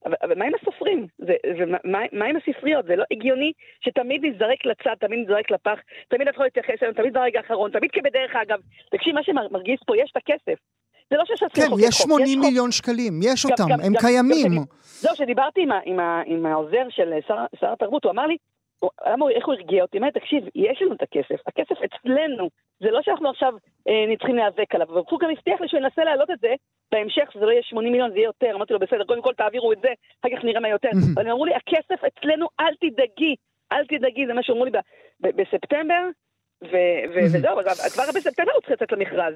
אבל 0.04 0.34
מה 0.36 0.44
עם 0.44 0.52
הסופרים? 0.54 1.06
מה 2.12 2.26
עם 2.26 2.36
הספריות? 2.36 2.84
זה 2.86 2.96
לא 2.96 3.04
הגיוני 3.10 3.52
שתמיד 3.80 4.24
נזרק 4.24 4.66
לצד, 4.66 4.94
תמיד 5.00 5.18
נזרק 5.18 5.50
לפח, 5.50 5.78
תמיד 6.08 6.28
אפשר 6.28 6.42
להתייחס 6.42 6.82
אליהם, 6.82 6.94
תמיד 6.94 7.12
ברגע 7.14 7.38
האחרון, 7.38 7.70
תמיד 7.70 7.90
כבדרך 7.90 8.36
אגב. 8.36 8.58
תקשיב, 8.90 9.14
מה 9.14 9.22
שמרגיז 9.22 9.78
פה, 9.86 9.96
יש 9.96 10.10
את 10.10 10.16
הכסף. 10.16 10.58
זה 11.10 11.16
לא 11.16 11.24
שיש 11.24 11.42
כן, 11.54 11.68
יש 11.78 11.94
80 11.94 12.40
מיליון 12.40 12.72
שקלים, 12.72 13.20
יש 13.22 13.44
אותם, 13.44 13.66
הם 13.84 13.92
קיימים. 13.98 14.52
זהו, 14.82 15.14
כשדיברתי 15.14 15.66
עם 16.26 16.46
העוזר 16.46 16.86
של 16.90 17.12
שר 17.60 17.72
התרבות, 17.72 18.04
הוא 18.04 18.12
אמר 18.12 18.26
לי, 18.26 18.36
למה, 19.06 19.30
איך 19.30 19.46
הוא 19.46 19.54
הרגיע 19.54 19.82
אותי? 19.82 19.98
אמר, 19.98 20.10
תקשיב, 20.10 20.44
יש 20.54 20.82
לנו 20.82 20.94
את 20.94 21.02
הכסף, 21.02 21.40
הכסף 21.46 21.76
אצלנו, 21.84 22.50
זה 22.80 22.90
לא 22.90 23.00
שאנחנו 23.02 23.30
עכשיו 23.30 23.52
אה, 23.88 24.16
צריכים 24.18 24.36
להיאבק 24.36 24.74
עליו, 24.74 24.88
והוא 24.88 25.20
גם 25.20 25.30
הבטיח 25.30 25.60
לי 25.60 25.68
שהוא 25.68 25.80
ינסה 25.80 26.04
להעלות 26.04 26.30
את 26.30 26.40
זה 26.40 26.54
בהמשך, 26.92 27.32
שזה 27.32 27.44
לא 27.44 27.50
יהיה 27.50 27.62
80 27.62 27.92
מיליון, 27.92 28.10
זה 28.10 28.16
יהיה 28.16 28.26
יותר, 28.26 28.50
אמרתי 28.54 28.72
לו, 28.72 28.78
בסדר, 28.78 29.04
קודם 29.04 29.22
כל 29.22 29.34
תעבירו 29.34 29.72
את 29.72 29.78
זה, 29.82 29.88
אחר 30.20 30.36
כך 30.36 30.44
נראה 30.44 30.60
מה 30.60 30.68
יותר. 30.68 30.88
אבל 31.14 31.22
הם 31.22 31.30
אמרו 31.30 31.44
לי, 31.44 31.54
הכסף 31.54 32.04
אצלנו, 32.04 32.46
אל 32.60 32.74
תדאגי, 32.80 33.34
אל 33.72 33.86
תדאגי, 33.86 34.26
זה 34.26 34.32
מה 34.34 34.42
שאמרו 34.42 34.64
לי 34.64 34.70
בספטמבר, 35.20 36.02
וזהו, 37.14 37.56
כבר 37.92 38.04
בספטמבר 38.14 38.52
הוא 38.52 38.60
צריך 38.60 38.72
לצאת 38.72 38.92
למכרז. 38.92 39.34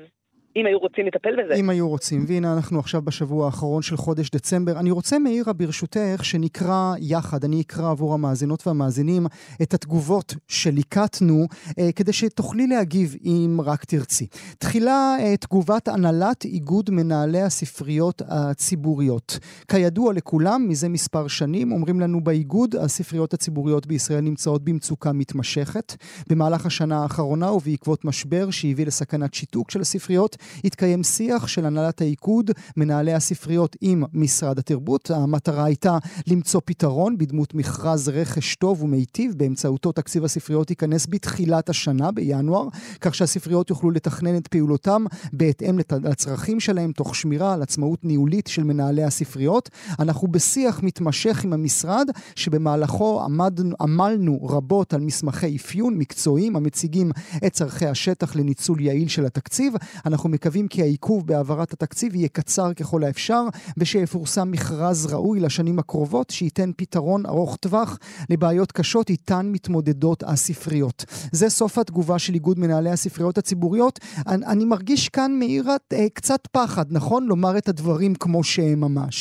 אם 0.57 0.67
היו 0.67 0.79
רוצים 0.79 1.07
לטפל 1.07 1.31
בזה. 1.43 1.55
אם 1.55 1.71
היו 1.71 1.89
רוצים, 1.89 2.25
והנה 2.29 2.55
אנחנו 2.55 2.79
עכשיו 2.79 3.03
בשבוע 3.03 3.47
האחרון 3.47 3.83
של 3.83 3.97
חודש 3.97 4.31
דצמבר. 4.31 4.79
אני 4.79 4.91
רוצה, 4.91 5.19
מאירה, 5.19 5.53
ברשותך, 5.53 6.21
שנקרא 6.23 6.95
יחד, 6.99 7.45
אני 7.45 7.61
אקרא 7.61 7.91
עבור 7.91 8.15
המאזינות 8.15 8.67
והמאזינים 8.67 9.27
את 9.63 9.75
התגובות 9.75 10.35
שליקטנו, 10.49 11.47
אה, 11.79 11.93
כדי 11.97 12.13
שתוכלי 12.13 12.67
להגיב 12.67 13.17
אם 13.25 13.61
רק 13.65 13.85
תרצי. 13.85 14.27
תחילה 14.59 15.17
אה, 15.21 15.37
תגובת 15.37 15.89
הנהלת 15.89 16.45
איגוד 16.45 16.91
מנהלי 16.91 17.43
הספריות 17.43 18.23
הציבוריות. 18.29 19.39
כידוע 19.71 20.13
לכולם, 20.13 20.69
מזה 20.69 20.89
מספר 20.89 21.29
שנים, 21.29 21.73
אומרים 21.73 22.01
לנו 22.01 22.21
באיגוד, 22.21 22.77
הספריות 22.77 23.35
הציבוריות 23.35 23.87
בישראל 23.87 24.21
נמצאות 24.21 24.65
במצוקה 24.65 25.13
מתמשכת. 25.13 25.97
במהלך 26.29 26.67
השנה 26.67 27.03
האחרונה 27.03 27.53
ובעקבות 27.53 28.05
משבר 28.05 28.51
שהביא 28.51 28.87
לסכנת 28.87 29.35
שיתוק 29.35 29.71
של 29.71 29.81
הספריות, 29.81 30.37
התקיים 30.65 31.03
שיח 31.03 31.47
של 31.47 31.67
הנהלת 31.67 32.01
האיגוד, 32.01 32.51
מנהלי 32.77 33.15
הספריות 33.15 33.77
עם 33.81 34.05
משרד 34.13 34.59
התרבות. 34.59 35.11
המטרה 35.11 35.65
הייתה 35.65 35.99
למצוא 36.27 36.61
פתרון 36.65 37.19
בדמות 37.19 37.55
מכרז 37.55 38.09
רכש 38.09 38.55
טוב 38.55 38.83
ומיטיב, 38.83 39.35
באמצעותו 39.37 39.93
תקציב 39.93 40.25
הספריות 40.25 40.71
ייכנס 40.71 41.07
בתחילת 41.11 41.69
השנה, 41.69 42.13
בינואר, 42.13 42.69
כך 43.01 43.15
שהספריות 43.15 43.71
יוכלו 43.71 43.91
לתכנן 43.91 44.37
את 44.37 44.47
פעולותם 44.47 45.05
בהתאם 45.33 45.79
לצרכים 46.03 46.61
שלהם, 46.61 46.93
תוך 46.93 47.17
שמירה 47.17 47.55
על 47.55 47.63
עצמאות 47.63 48.05
ניהולית 48.05 48.47
של 48.47 48.65
מנהלי 48.65 49.05
הספריות. 49.05 49.71
אנחנו 49.99 50.29
בשיח 50.29 50.83
מתמשך 50.83 51.45
עם 51.45 51.53
המשרד, 51.53 52.07
שבמהלכו 52.35 53.23
עמד, 53.25 53.61
עמלנו 53.81 54.45
רבות 54.45 54.95
על 54.95 55.01
מסמכי 55.01 55.57
אפיון 55.57 55.99
מקצועיים 55.99 56.57
המציגים 56.57 57.11
את 57.47 57.53
צורכי 57.53 57.87
השטח 57.87 58.37
לניצול 58.37 58.81
יעיל 58.81 59.09
של 59.09 59.27
התקציב. 59.27 59.75
אנחנו 60.07 60.29
מקווים 60.33 60.69
כי 60.69 60.83
העיכוב 60.83 61.27
בהעברת 61.27 61.73
התקציב 61.73 62.15
יהיה 62.15 62.29
קצר 62.29 62.69
ככל 62.81 63.05
האפשר, 63.05 63.43
ושיפורסם 63.79 64.51
מכרז 64.51 65.15
ראוי 65.15 65.41
לשנים 65.41 65.79
הקרובות, 65.79 66.31
שייתן 66.31 66.71
פתרון 66.77 67.27
ארוך 67.27 67.57
טווח 67.57 67.99
לבעיות 68.31 68.73
קשות 68.73 69.11
איתן 69.11 69.45
מתמודדות 69.53 70.23
הספריות. 70.23 71.05
זה 71.33 71.49
סוף 71.49 71.79
התגובה 71.79 72.19
של 72.19 72.35
איגוד 72.35 72.59
מנהלי 72.59 72.91
הספריות 72.91 73.39
הציבוריות. 73.39 73.99
אני, 74.29 74.47
אני 74.53 74.65
מרגיש 74.65 75.09
כאן, 75.09 75.31
מאירה, 75.39 75.77
אה, 75.93 76.09
קצת 76.15 76.47
פחד, 76.47 76.85
נכון? 76.91 77.27
לומר 77.27 77.59
את 77.59 77.69
הדברים 77.69 78.13
כמו 78.21 78.45
שהם 78.45 78.81
ממש. 78.81 79.17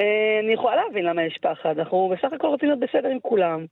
אה, 0.00 0.40
אני 0.44 0.52
יכולה 0.52 0.76
להבין 0.76 1.04
למה 1.04 1.22
יש 1.22 1.38
פחד. 1.42 1.78
אנחנו 1.78 2.12
בסך 2.14 2.32
הכל 2.32 2.46
רוצים 2.46 2.68
להיות 2.68 2.80
בסדר 2.80 3.08
עם 3.08 3.20
כולם. 3.22 3.66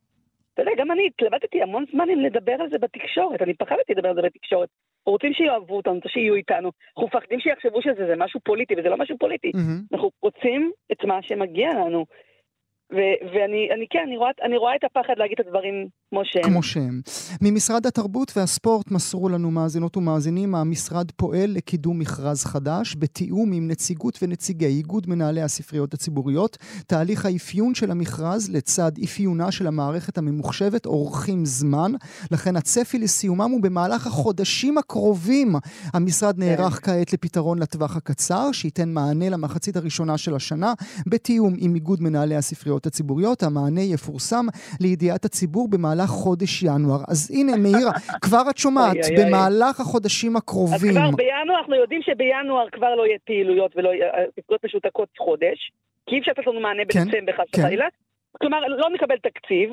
אתה 0.54 0.62
יודע, 0.62 0.82
גם 0.82 0.92
אני 0.92 1.02
התלבטתי 1.06 1.62
המון 1.62 1.84
זמן 1.92 2.10
אם 2.10 2.20
לדבר 2.20 2.52
על 2.52 2.70
זה 2.70 2.78
בתקשורת, 2.78 3.42
אני 3.42 3.54
פחדתי 3.54 3.92
לדבר 3.94 4.08
על 4.08 4.14
זה 4.14 4.22
בתקשורת. 4.22 4.68
אנחנו 5.08 5.16
רוצים 5.16 5.32
שיאהבו 5.32 5.76
אותנו, 5.76 6.00
שיהיו 6.06 6.34
איתנו. 6.34 6.70
אנחנו 6.88 7.06
מפחדים 7.06 7.40
שיחשבו 7.40 7.82
שזה 7.82 8.14
משהו 8.16 8.40
פוליטי, 8.44 8.74
וזה 8.78 8.88
לא 8.88 8.96
משהו 8.96 9.18
פוליטי. 9.18 9.50
Mm-hmm. 9.54 9.92
אנחנו 9.92 10.10
רוצים 10.22 10.72
את 10.92 11.04
מה 11.04 11.22
שמגיע 11.22 11.68
לנו. 11.70 12.06
ו- 12.92 13.18
ואני 13.32 13.68
אני, 13.74 13.86
כן, 13.90 13.98
אני 14.06 14.16
רואה, 14.16 14.30
אני 14.42 14.56
רואה 14.56 14.76
את 14.76 14.84
הפחד 14.84 15.14
להגיד 15.16 15.36
את 15.40 15.46
הדברים 15.46 15.88
כמו 16.10 16.20
שהם. 16.24 16.42
כמו 16.42 16.62
שהם. 16.62 17.00
ממשרד 17.42 17.86
התרבות 17.86 18.32
והספורט 18.36 18.90
מסרו 18.90 19.28
לנו 19.28 19.50
מאזינות 19.50 19.96
ומאזינים, 19.96 20.54
המשרד 20.54 21.10
פועל 21.10 21.50
לקידום 21.50 21.98
מכרז 21.98 22.44
חדש, 22.44 22.96
בתיאום 22.98 23.52
עם 23.52 23.68
נציגות 23.68 24.18
ונציגי 24.22 24.66
איגוד 24.66 25.06
מנהלי 25.08 25.42
הספריות 25.42 25.94
הציבוריות. 25.94 26.58
תהליך 26.86 27.26
האפיון 27.26 27.74
של 27.74 27.90
המכרז 27.90 28.50
לצד 28.50 28.92
אפיונה 29.04 29.52
של 29.52 29.66
המערכת 29.66 30.18
הממוחשבת 30.18 30.86
אורכים 30.86 31.44
זמן, 31.44 31.92
לכן 32.30 32.56
הצפי 32.56 32.98
לסיומם 32.98 33.50
הוא 33.50 33.62
במהלך 33.62 34.06
החודשים 34.06 34.78
הקרובים. 34.78 35.54
המשרד 35.94 36.36
כן. 36.36 36.42
נערך. 36.42 36.80
כעת 36.86 37.12
לפתרון 37.12 37.58
לטווח 37.58 37.96
הקצר, 37.96 38.52
שייתן 38.52 38.88
מענה 38.88 39.28
למחצית 39.28 39.76
הראשונה 39.76 40.18
של 40.18 40.34
השנה, 40.34 40.72
בתיאום 41.06 41.54
עם 41.58 41.74
איגוד 41.74 42.02
מנהלי 42.02 42.36
הספריות 42.36 42.77
הספריות 42.78 42.86
הציבוריות. 42.86 43.42
המענה 43.42 43.80
יפורסם 43.94 44.46
לידיעת 44.80 45.24
הציבור 45.24 45.68
במהלך 45.70 46.10
חודש 46.24 46.62
ינואר. 46.62 47.02
אז 47.08 47.30
הנה, 47.34 47.52
מאירה, 47.56 47.92
כבר 48.24 48.44
את 48.50 48.58
שומעת, 48.58 48.96
במהלך 49.18 49.80
החודשים 49.80 50.36
הקרובים. 50.36 50.90
אז 50.90 50.96
כבר 50.96 51.10
בינואר, 51.16 51.58
אנחנו 51.58 51.74
יודעים 51.74 52.02
שבינואר 52.02 52.70
כבר 52.72 52.94
לא 52.94 53.06
יהיה 53.06 53.18
פעילויות 53.24 53.72
ולא 53.76 53.88
יהיה 53.88 54.08
ספריות 54.40 54.64
משותקות 54.64 55.08
חודש, 55.18 55.58
כי 56.06 56.14
אי 56.14 56.20
אפשר 56.20 56.32
לתת 56.32 56.46
לנו 56.46 56.60
מענה 56.60 56.82
כן, 56.88 57.04
בדצמבר 57.04 57.32
חס 57.32 57.50
כן. 57.52 57.62
וחלילה. 57.62 57.86
כלומר, 58.40 58.60
לא 58.60 58.90
נקבל 58.94 59.16
תקציב. 59.16 59.70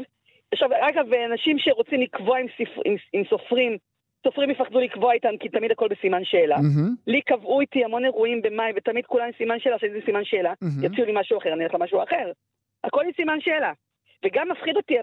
עכשיו, 0.51 0.69
אגב, 0.89 1.05
אנשים 1.31 1.55
שרוצים 1.59 2.01
לקבוע 2.01 2.38
עם, 2.39 2.47
ספר, 2.57 2.81
עם, 2.85 2.95
עם 3.13 3.24
סופרים 3.29 3.77
סופרים 4.25 4.50
יפחדו 4.50 4.79
לקבוע 4.79 5.13
איתם, 5.13 5.38
כי 5.39 5.50
תמיד 5.50 5.71
הכל 5.71 5.88
בסימן 5.88 6.21
שאלה. 6.24 6.55
Mm-hmm. 6.55 6.89
לי 7.07 7.21
קבעו 7.21 7.62
איתי 7.62 7.83
המון 7.83 8.05
אירועים 8.05 8.41
במאי, 8.41 8.71
ותמיד 8.75 9.05
כולם 9.05 9.29
סימן 9.38 9.59
שאלה, 9.59 9.79
שזה 9.79 10.00
סימן 10.05 10.24
שאלה. 10.24 10.53
Mm-hmm. 10.53 10.85
יציעו 10.85 11.07
לי 11.07 11.13
משהו 11.15 11.38
אחר, 11.38 11.53
אני 11.53 11.63
אלך 11.63 11.74
למשהו 11.74 12.03
אחר. 12.03 12.31
הכל 12.86 13.01
עם 13.06 13.12
סימן 13.15 13.42
שאלה. 13.42 13.72
וגם 14.25 14.50
מפחיד 14.51 14.75
אותי 14.77 14.94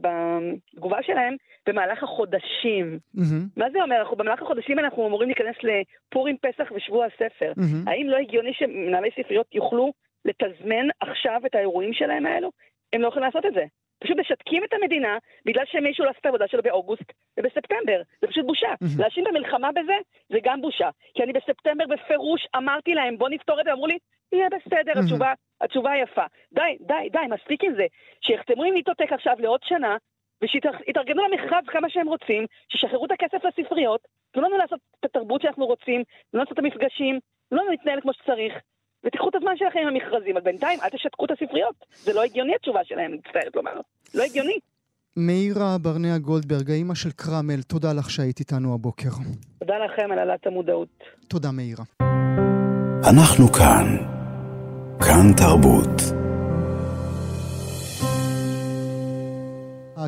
בתגובה 0.00 1.02
שלהם 1.02 1.36
במהלך 1.66 2.02
החודשים. 2.02 2.98
Mm-hmm. 3.16 3.44
מה 3.56 3.70
זה 3.70 3.82
אומר? 3.82 4.00
אנחנו 4.00 4.16
במהלך 4.16 4.42
החודשים 4.42 4.78
אנחנו 4.78 5.06
אמורים 5.06 5.28
להיכנס 5.28 5.56
לפורים 5.62 6.36
פסח 6.36 6.72
ושבוע 6.76 7.06
הספר. 7.06 7.52
Mm-hmm. 7.56 7.90
האם 7.90 8.06
לא 8.08 8.16
הגיוני 8.16 8.52
שמנהלי 8.54 9.10
ספריות 9.10 9.54
יוכלו 9.54 9.92
לתזמן 10.24 10.86
עכשיו 11.00 11.40
את 11.46 11.54
האירועים 11.54 11.92
שלהם 11.92 12.26
האלו? 12.26 12.50
הם 12.92 13.00
לא 13.00 13.08
יכולים 13.08 13.26
לעשות 13.26 13.46
את 13.46 13.54
זה. 13.54 13.64
פשוט 14.00 14.18
משתקים 14.18 14.64
את 14.64 14.72
המדינה 14.72 15.18
בגלל 15.46 15.64
שמישהו 15.66 16.04
לא 16.04 16.10
עשה 16.10 16.18
את 16.20 16.26
העבודה 16.26 16.48
שלו 16.48 16.62
באוגוסט 16.62 17.12
ובספטמבר. 17.38 18.00
זה 18.20 18.26
פשוט 18.26 18.46
בושה. 18.46 18.72
Mm-hmm. 18.72 19.00
להאשים 19.00 19.24
במלחמה 19.24 19.72
בזה, 19.72 19.96
זה 20.28 20.38
גם 20.42 20.60
בושה. 20.60 20.90
כי 21.14 21.22
אני 21.22 21.32
בספטמבר 21.32 21.84
בפירוש 21.86 22.46
אמרתי 22.56 22.94
להם, 22.94 23.18
בוא 23.18 23.28
נפתור 23.28 23.60
את 23.60 23.64
זה, 23.64 23.72
אמרו 23.72 23.86
לי, 23.86 23.98
יהיה 24.32 24.48
בסדר. 24.48 25.00
התשובה, 25.00 25.32
התשובה 25.60 25.90
יפה. 26.02 26.26
די, 26.52 26.76
די, 26.80 27.08
די, 27.12 27.26
מספיק 27.34 27.64
עם 27.64 27.74
זה. 27.76 27.86
שיחתמו 28.20 28.64
עם 28.64 28.74
ניטוטק 28.74 29.12
עכשיו 29.12 29.36
לעוד 29.38 29.60
שנה, 29.64 29.96
ושיתארגנו 30.42 31.22
למכרז 31.28 31.64
כמה 31.66 31.90
שהם 31.90 32.08
רוצים, 32.08 32.46
שישחררו 32.68 33.06
את 33.06 33.10
הכסף 33.10 33.44
לספריות, 33.44 34.00
תנו 34.32 34.42
לנו 34.42 34.56
לעשות 34.56 34.80
את 35.00 35.04
התרבות 35.04 35.42
שאנחנו 35.42 35.66
רוצים, 35.66 36.02
תנו 36.30 36.38
לנו 36.38 36.42
לעשות 36.42 36.52
את 36.52 36.58
המפגשים, 36.58 37.18
תנו 37.48 37.58
לנו 37.58 37.70
להתנהל 37.70 38.00
כמו 38.00 38.12
שצריך. 38.12 38.54
ותיקחו 39.04 39.28
את 39.28 39.34
הזמן 39.34 39.56
שלכם 39.56 39.78
עם 39.78 39.88
המכרזים, 39.88 40.36
אבל 40.36 40.44
בינתיים 40.44 40.78
אל 40.82 40.88
תשתקו 40.88 41.24
את 41.24 41.30
הספריות. 41.30 41.74
זה 41.90 42.12
לא 42.12 42.22
הגיוני 42.22 42.54
התשובה 42.54 42.80
שלהם, 42.84 43.12
מצטערת 43.12 43.56
לומר. 43.56 43.80
לא 44.14 44.22
הגיוני. 44.22 44.58
מאירה 45.16 45.76
ברנע 45.82 46.18
גולדברג, 46.18 46.70
האימא 46.70 46.94
של 46.94 47.10
קרמל, 47.10 47.62
תודה 47.62 47.92
לך 47.92 48.10
שהיית 48.10 48.40
איתנו 48.40 48.74
הבוקר. 48.74 49.08
תודה 49.58 49.78
לכם 49.78 50.12
על 50.12 50.18
העלאת 50.18 50.46
המודעות. 50.46 50.88
תודה 51.28 51.48
מאירה. 51.52 51.84
אנחנו 53.10 53.48
כאן. 53.52 54.17
כאן 55.00 55.32
תרבות. 55.36 56.02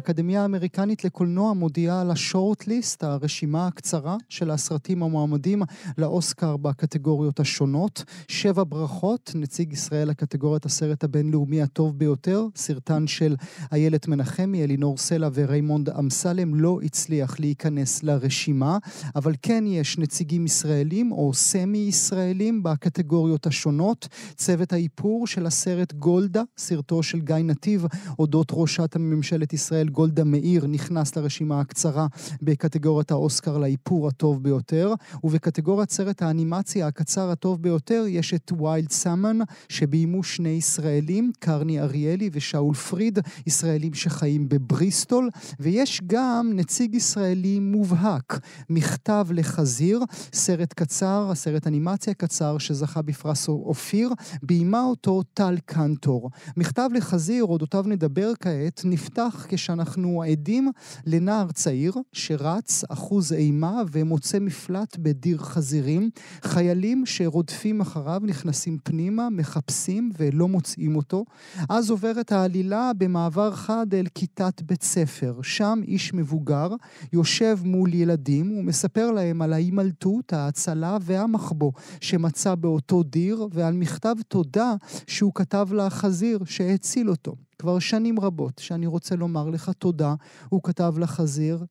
האקדמיה 0.01 0.43
האמריקנית 0.43 1.05
לקולנוע 1.05 1.53
מודיעה 1.53 2.01
על 2.01 2.11
השורט-ליסט, 2.11 3.05
הרשימה 3.05 3.67
הקצרה 3.67 4.17
של 4.29 4.51
הסרטים 4.51 5.03
המועמדים 5.03 5.63
לאוסקר 5.99 6.57
בקטגוריות 6.57 7.41
השונות. 7.41 8.05
שבע 8.29 8.65
ברכות, 8.69 9.33
נציג 9.35 9.73
ישראל 9.73 10.09
לקטגוריית 10.09 10.65
הסרט 10.65 11.05
הבינלאומי 11.05 11.63
הטוב 11.63 11.99
ביותר, 11.99 12.47
סרטן 12.57 13.07
של 13.07 13.37
איילת 13.73 14.09
מנחמי, 14.09 14.65
אלינור 14.65 14.99
סלע 14.99 15.29
וריימונד 15.35 15.91
אמסלם 15.91 16.55
לא 16.55 16.79
הצליח 16.83 17.41
להיכנס 17.41 18.03
לרשימה, 18.03 18.79
אבל 19.17 19.35
כן 19.43 19.65
יש 19.67 19.99
נציגים 19.99 20.45
ישראלים 20.47 21.13
או 21.13 21.35
סמי-ישראלים 21.35 22.63
בקטגוריות 22.63 23.47
השונות. 23.47 24.09
צוות 24.37 24.73
האיפור 24.73 25.27
של 25.27 25.47
הסרט 25.47 25.93
גולדה, 25.93 26.43
סרטו 26.59 27.03
של 27.03 27.21
גיא 27.21 27.37
נתיב, 27.37 27.85
אודות 28.19 28.49
ראשת 28.53 28.97
ממשלת 28.97 29.53
ישראל 29.53 29.89
גולדה 29.91 30.25
מאיר, 30.25 30.67
נכנס 30.67 31.17
לרשימה 31.17 31.61
הקצרה 31.61 32.07
בקטגוריית 32.43 33.11
האוסקר 33.11 33.59
לאיפור 33.59 34.09
הטוב 34.09 34.43
ביותר, 34.43 34.95
ובקטגוריית 35.25 35.91
סרט 35.91 36.23
האנימציה 36.23 36.87
הקצר 36.87 37.31
הטוב 37.31 37.63
ביותר 37.63 38.05
יש 38.09 38.35
את 38.35 38.53
ויילד 38.61 38.91
סאמן, 38.91 39.39
שביימו 39.69 40.23
שני 40.23 40.49
ישראלים, 40.49 41.33
קרני 41.39 41.81
אריאלי 41.81 42.31
ושאול 42.33 42.75
פריד, 42.75 43.19
ישראלים 43.47 43.95
שחיים 43.95 44.49
בבריסטול, 44.49 45.31
ויש 45.61 46.01
גם 46.07 46.51
נציג 46.55 46.95
ישראלי 46.95 47.61
מובהק, 47.61 48.41
מכתב 48.71 49.27
לחזיר, 49.31 50.01
סרט 50.33 50.73
קצר, 50.73 51.29
הסרט 51.31 51.67
אנימציה 51.67 52.15
קצר 52.15 52.59
שזכה 52.59 53.03
בפרס 53.03 53.49
אופיר, 53.49 54.13
ביימה 54.43 54.83
אותו 54.83 55.23
טל 55.35 55.57
קנטור. 55.65 56.31
מכתב 56.57 56.89
לחזיר, 56.95 57.45
אודותיו 57.45 57.85
נדבר 57.87 58.33
כעת, 58.41 58.81
נפתח 58.85 59.47
כשאנחנו 59.71 60.23
עדים 60.23 60.71
לנער 61.07 61.53
צעיר 61.53 61.95
שרץ 62.13 62.85
אחוז 62.89 63.33
אימה 63.33 63.83
ומוצא 63.93 64.39
מפלט 64.39 64.97
בדיר 64.99 65.39
חזירים. 65.39 66.11
חיילים 66.43 67.07
שרודפים 67.07 67.81
אחריו 67.81 68.21
נכנסים 68.25 68.79
פנימה, 68.83 69.31
מחפשים 69.31 70.11
ולא 70.19 70.49
מוצאים 70.49 70.97
אותו. 70.97 71.25
אז 71.69 71.91
עוברת 71.91 72.33
העלילה 72.33 72.93
במעבר 72.99 73.55
חד 73.55 73.95
אל 73.95 74.07
כיתת 74.15 74.63
בית 74.63 74.83
ספר. 74.83 75.39
שם 75.43 75.81
איש 75.89 76.15
מבוגר 76.15 76.69
יושב 77.13 77.59
מול 77.65 77.95
ילדים 77.95 78.59
ומספר 78.59 79.11
להם 79.11 79.43
על 79.43 79.53
ההימלטות, 79.53 80.33
ההצלה 80.33 80.99
והמחבוא 81.01 81.73
שמצא 82.01 82.55
באותו 82.55 83.03
דיר 83.03 83.49
ועל 83.53 83.75
מכתב 83.75 84.15
תודה 84.29 84.75
שהוא 85.07 85.33
כתב 85.35 85.69
לחזיר 85.73 86.39
שהציל 86.45 87.11
אותו. 87.11 87.50
כבר 87.61 87.79
שנים 87.79 88.21
רבות 88.21 88.59
שאני 88.59 88.87
רוצה 88.87 89.17
לומר 89.17 89.51
לך 89.51 89.71
תודה, 89.79 90.15
הוא 90.49 90.61
כתב 90.63 90.95
לחזיר, 90.99 91.65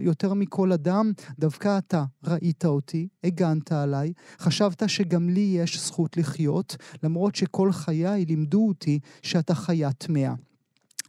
יותר 0.00 0.34
מכל 0.34 0.72
אדם, 0.72 1.12
דווקא 1.38 1.78
אתה 1.78 2.04
ראית 2.24 2.64
אותי, 2.64 3.08
הגנת 3.24 3.72
עליי, 3.72 4.12
חשבת 4.38 4.88
שגם 4.88 5.28
לי 5.28 5.40
יש 5.40 5.86
זכות 5.86 6.16
לחיות, 6.16 6.76
למרות 7.02 7.34
שכל 7.34 7.72
חיי 7.72 8.24
לימדו 8.24 8.68
אותי 8.68 8.98
שאתה 9.22 9.54
חיה 9.54 9.92
טמאה. 9.92 10.34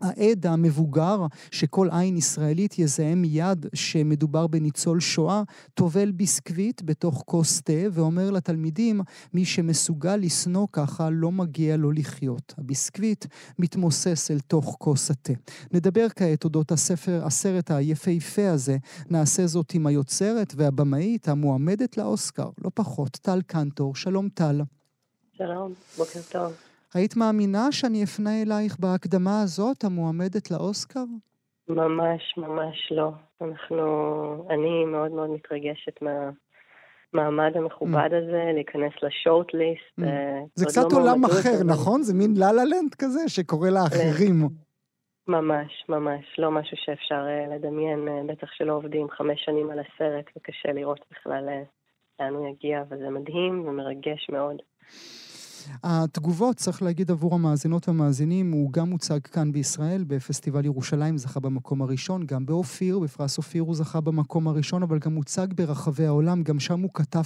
העד 0.02 0.46
המבוגר, 0.46 1.25
שכל 1.52 1.90
עין 1.92 2.18
ישראלית 2.18 2.80
יזהה 2.80 3.16
מיד 3.16 3.66
שמדובר 3.74 4.48
בניצול 4.48 5.00
שואה, 5.00 5.44
טובל 5.74 6.12
ביסקוויט 6.12 6.82
בתוך 6.86 7.24
כוס 7.25 7.62
תה 7.62 7.74
ואומר 7.92 8.32
לתלמידים, 8.32 9.02
מי 9.34 9.46
שמסוגל 9.46 10.16
לשנוא 10.16 10.68
ככה 10.72 11.10
לא 11.10 11.32
מגיע 11.32 11.78
לו 11.78 11.92
לחיות. 11.92 12.54
הביסקוויט 12.58 13.25
מתמוסס 13.60 14.32
אל 14.32 14.40
תוך 14.40 14.75
כוס 14.80 15.12
התה. 15.12 15.34
נדבר 15.72 16.08
כעת 16.16 16.44
אודות 16.44 16.72
הספר, 16.72 17.22
הסרט 17.25 17.72
היפהפה 17.72 18.50
הזה. 18.50 18.78
נעשה 19.10 19.48
זאת 19.48 19.74
עם 19.74 19.88
היוצרת 19.88 20.54
והבמאית 20.56 21.28
המועמדת 21.28 21.98
לאוסקר, 21.98 22.50
לא 22.64 22.72
פחות, 22.74 23.20
טל 23.22 23.42
קנטור. 23.42 23.96
שלום 23.96 24.30
טל. 24.30 24.62
שלום, 25.38 25.74
בוקר 25.98 26.20
טוב. 26.32 26.64
היית 26.96 27.18
מאמינה 27.18 27.72
שאני 27.72 28.04
אפנה 28.04 28.42
אלייך 28.42 28.80
בהקדמה 28.80 29.42
הזאת, 29.42 29.84
המועמדת 29.84 30.52
לאוסקר? 30.52 31.04
ממש, 31.68 32.22
ממש 32.38 32.91
לא. 32.91 33.12
אנחנו, 33.41 33.86
אני 34.50 34.86
מאוד 34.86 35.12
מאוד 35.12 35.30
מתרגשת 35.30 36.02
מהמעמד 36.02 37.58
המכובד 37.58 38.10
mm. 38.12 38.15
הזה, 38.15 38.52
להיכנס 38.54 38.93
לשורט-ליסט. 39.04 40.00
Mm. 40.00 40.04
אה, 40.04 40.39
זה 40.56 40.65
קצת 40.65 40.91
לא 40.91 40.98
עולם 40.98 41.26
אחר, 41.26 41.63
נכון? 41.65 42.02
זה 42.02 42.13
מין 42.13 42.34
לה 42.38 42.52
לה 42.52 42.63
לנד 42.63 42.96
כזה 42.96 43.30
שקורא 43.30 43.69
לאחרים. 43.69 44.50
ממש, 45.28 45.86
ממש. 45.89 46.26
לא 46.38 46.52
משהו 46.52 46.78
שאפשר 46.78 47.26
uh, 47.26 47.56
לדמיין, 47.56 48.08
uh, 48.08 48.32
בטח 48.32 48.48
שלא 48.52 48.74
עובדים 48.74 49.08
חמש 49.10 49.46
שנים 49.46 49.69
על 49.69 49.80
הסרט, 49.80 50.26
וקשה 50.38 50.72
לראות 50.74 51.00
בכלל 51.12 51.43
לאן 52.19 52.34
הוא 52.34 52.48
יגיע, 52.48 52.82
אבל 52.82 52.98
זה 52.98 53.10
מדהים 53.10 53.67
ומרגש 53.67 54.30
מאוד. 54.30 54.62
התגובות, 55.84 56.56
צריך 56.56 56.84
להגיד 56.84 57.12
עבור 57.12 57.34
המאזינות 57.34 57.88
והמאזינים, 57.88 58.51
הוא 58.51 58.71
גם 58.73 58.89
מוצג 58.89 59.19
כאן 59.19 59.51
בישראל, 59.51 60.04
בפסטיבל 60.08 60.65
ירושלים 60.65 61.17
זכה 61.17 61.39
במקום 61.39 61.82
הראשון, 61.82 62.25
גם 62.25 62.45
באופיר, 62.45 62.99
בפרס 62.99 63.38
אופיר 63.38 63.63
הוא 63.63 63.75
זכה 63.75 64.01
במקום 64.01 64.47
הראשון, 64.47 64.84
אבל 64.84 64.99
גם 64.99 65.12
מוצג 65.13 65.47
ברחבי 65.56 66.06
העולם, 66.06 66.43
גם 66.43 66.60
שם 66.60 66.80
הוא 66.80 66.89
כתב 66.93 67.23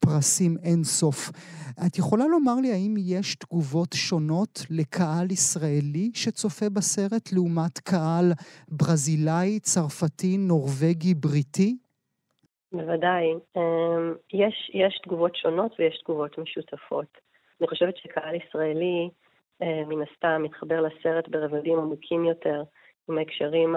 פרסים 0.00 0.56
אין 0.62 0.84
סוף. 0.84 1.30
את 1.86 1.98
יכולה 1.98 2.24
לומר 2.26 2.54
לי 2.54 2.72
האם 2.72 2.94
יש 2.98 3.34
תגובות 3.34 3.92
שונות 3.94 4.60
לקהל 4.70 5.30
ישראלי 5.30 6.10
שצופה 6.14 6.68
בסרט, 6.68 7.32
לעומת 7.32 7.78
קהל 7.78 8.32
ברזילאי, 8.68 9.60
צרפתי, 9.60 10.36
נורבגי, 10.38 11.14
בריטי? 11.14 11.76
בוודאי. 12.72 13.24
אמ, 13.56 14.14
יש, 14.32 14.70
יש 14.74 15.00
תגובות 15.02 15.36
שונות 15.36 15.72
ויש 15.78 15.98
תגובות 16.04 16.38
משותפות. 16.38 17.29
אני 17.60 17.68
חושבת 17.68 17.96
שקהל 17.96 18.34
ישראלי, 18.34 19.10
אה, 19.62 19.82
מן 19.86 20.02
הסתם, 20.02 20.42
מתחבר 20.42 20.80
לסרט 20.80 21.28
ברבדים 21.28 21.78
עמוקים 21.78 22.24
יותר, 22.24 22.62
עם 23.08 23.18
ההקשרים 23.18 23.76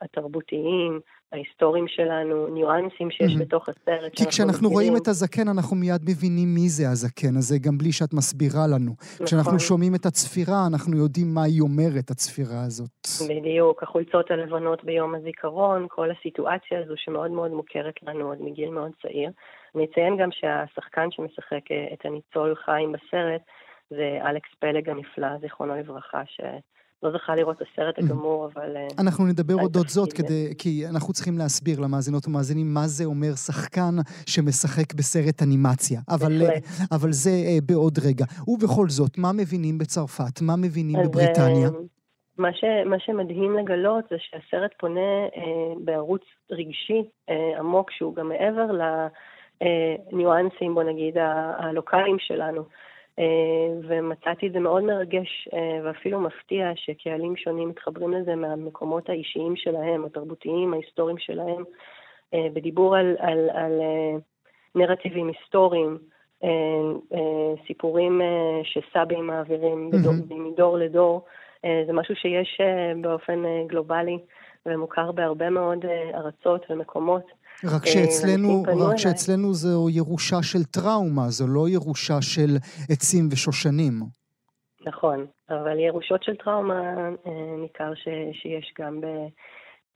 התרבותיים, 0.00 1.00
ההיסטוריים 1.32 1.88
שלנו, 1.88 2.46
ניואנסים 2.46 3.10
שיש 3.10 3.32
mm-hmm. 3.32 3.40
בתוך 3.40 3.68
הסרט. 3.68 4.12
כי 4.16 4.26
כשאנחנו 4.26 4.68
מבינים... 4.68 4.72
רואים 4.72 4.96
את 4.96 5.08
הזקן, 5.08 5.48
אנחנו 5.48 5.76
מיד 5.76 6.02
מבינים 6.02 6.54
מי 6.54 6.68
זה 6.68 6.88
הזקן 6.88 7.36
הזה, 7.36 7.58
גם 7.58 7.78
בלי 7.78 7.92
שאת 7.92 8.12
מסבירה 8.12 8.66
לנו. 8.66 8.92
נכון. 9.14 9.26
כשאנחנו 9.26 9.60
שומעים 9.60 9.94
את 9.94 10.06
הצפירה, 10.06 10.66
אנחנו 10.70 10.96
יודעים 10.96 11.34
מה 11.34 11.42
היא 11.42 11.60
אומרת, 11.60 12.10
הצפירה 12.10 12.64
הזאת. 12.66 13.06
בדיוק, 13.28 13.82
החולצות 13.82 14.30
הלבנות 14.30 14.84
ביום 14.84 15.14
הזיכרון, 15.14 15.86
כל 15.88 16.08
הסיטואציה 16.10 16.80
הזו 16.80 16.94
שמאוד 16.96 17.30
מאוד 17.30 17.50
מוכרת 17.50 17.94
לנו 18.02 18.28
עוד 18.28 18.38
מגיל 18.40 18.70
מאוד 18.70 18.90
צעיר. 19.02 19.30
אני 19.74 19.84
אציין 19.84 20.16
גם 20.16 20.28
שהשחקן 20.32 21.10
שמשחק 21.10 21.70
אה, 21.70 21.86
את 21.92 22.06
הניצול 22.06 22.54
חיים 22.64 22.92
בסרט 22.92 23.42
זה 23.90 24.18
אלכס 24.24 24.50
פלג 24.58 24.88
הנפלא, 24.88 25.38
זיכרונו 25.40 25.76
לברכה, 25.76 26.22
ש... 26.26 26.40
לא 27.02 27.10
זכה 27.10 27.34
לראות 27.34 27.56
את 27.56 27.66
הסרט 27.72 27.98
mm. 27.98 28.04
הגמור, 28.04 28.48
אבל... 28.52 28.76
אה, 28.76 28.86
אנחנו 28.98 29.26
נדבר 29.26 29.54
אודות 29.54 29.88
זאת, 29.88 30.12
כדי, 30.12 30.54
כי 30.58 30.82
אנחנו 30.90 31.12
צריכים 31.12 31.38
להסביר 31.38 31.80
למאזינות 31.80 32.26
ומאזינים 32.26 32.74
מה 32.74 32.86
זה 32.86 33.04
אומר 33.04 33.34
שחקן 33.46 33.94
שמשחק 34.26 34.94
בסרט 34.94 35.42
אנימציה. 35.42 36.00
אבל, 36.08 36.32
אה, 36.42 36.58
אבל 36.96 37.12
זה 37.12 37.30
בעוד 37.66 37.98
רגע. 38.08 38.24
ובכל 38.48 38.88
זאת, 38.88 39.18
מה 39.18 39.28
מבינים 39.32 39.78
בצרפת? 39.78 40.42
מה 40.42 40.56
מבינים 40.56 40.98
בבריטניה? 41.04 41.68
מה, 42.38 42.52
ש, 42.52 42.64
מה 42.86 42.96
שמדהים 42.98 43.56
לגלות 43.58 44.04
זה 44.10 44.16
שהסרט 44.18 44.70
פונה 44.78 45.10
אה, 45.36 45.74
בערוץ 45.84 46.22
רגשי 46.50 47.02
אה, 47.30 47.58
עמוק, 47.58 47.90
שהוא 47.90 48.14
גם 48.14 48.28
מעבר 48.28 48.72
לניואנסים, 50.12 50.74
בוא 50.74 50.82
נגיד, 50.82 51.16
הלוקאליים 51.58 52.18
שלנו. 52.18 52.62
אה, 53.20 53.24
ומצאתי 53.88 54.46
את 54.46 54.52
זה 54.52 54.60
מאוד 54.60 54.82
מרגש 54.82 55.48
אה, 55.54 55.80
ואפילו 55.84 56.20
מפתיע 56.20 56.70
שקהלים 56.74 57.36
שונים 57.36 57.68
מתחברים 57.68 58.12
לזה 58.12 58.34
מהמקומות 58.34 59.08
האישיים 59.08 59.56
שלהם, 59.56 60.04
התרבותיים, 60.04 60.74
ההיסטוריים 60.74 61.18
שלהם, 61.18 61.64
אה, 62.34 62.46
בדיבור 62.52 62.96
על, 62.96 63.16
על, 63.18 63.50
על 63.50 63.80
נרטיבים 64.74 65.28
היסטוריים, 65.28 65.98
סיפורים 67.66 68.20
שסבים 68.62 69.26
מעבירים 69.26 69.90
mm-hmm. 69.92 70.34
מדור 70.34 70.78
לדור. 70.78 71.24
זה 71.62 71.92
משהו 71.92 72.16
שיש 72.16 72.60
באופן 73.00 73.42
גלובלי 73.66 74.18
ומוכר 74.66 75.12
בהרבה 75.12 75.50
מאוד 75.50 75.84
ארצות 76.14 76.70
ומקומות. 76.70 77.24
רק 77.64 77.82
אה, 77.86 77.92
שאצלנו, 77.92 78.62
רק 78.88 78.96
שאצלנו 78.96 79.54
זו 79.54 79.90
ירושה 79.90 80.42
של 80.42 80.64
טראומה, 80.64 81.28
זו 81.28 81.46
לא 81.48 81.68
ירושה 81.68 82.22
של 82.22 82.56
עצים 82.90 83.28
ושושנים. 83.32 83.94
נכון, 84.86 85.26
אבל 85.50 85.78
ירושות 85.78 86.22
של 86.22 86.36
טראומה 86.36 87.08
אה, 87.26 87.56
ניכר 87.58 87.94
ש, 87.94 88.08
שיש 88.32 88.74
גם 88.78 89.00
ב, 89.00 89.04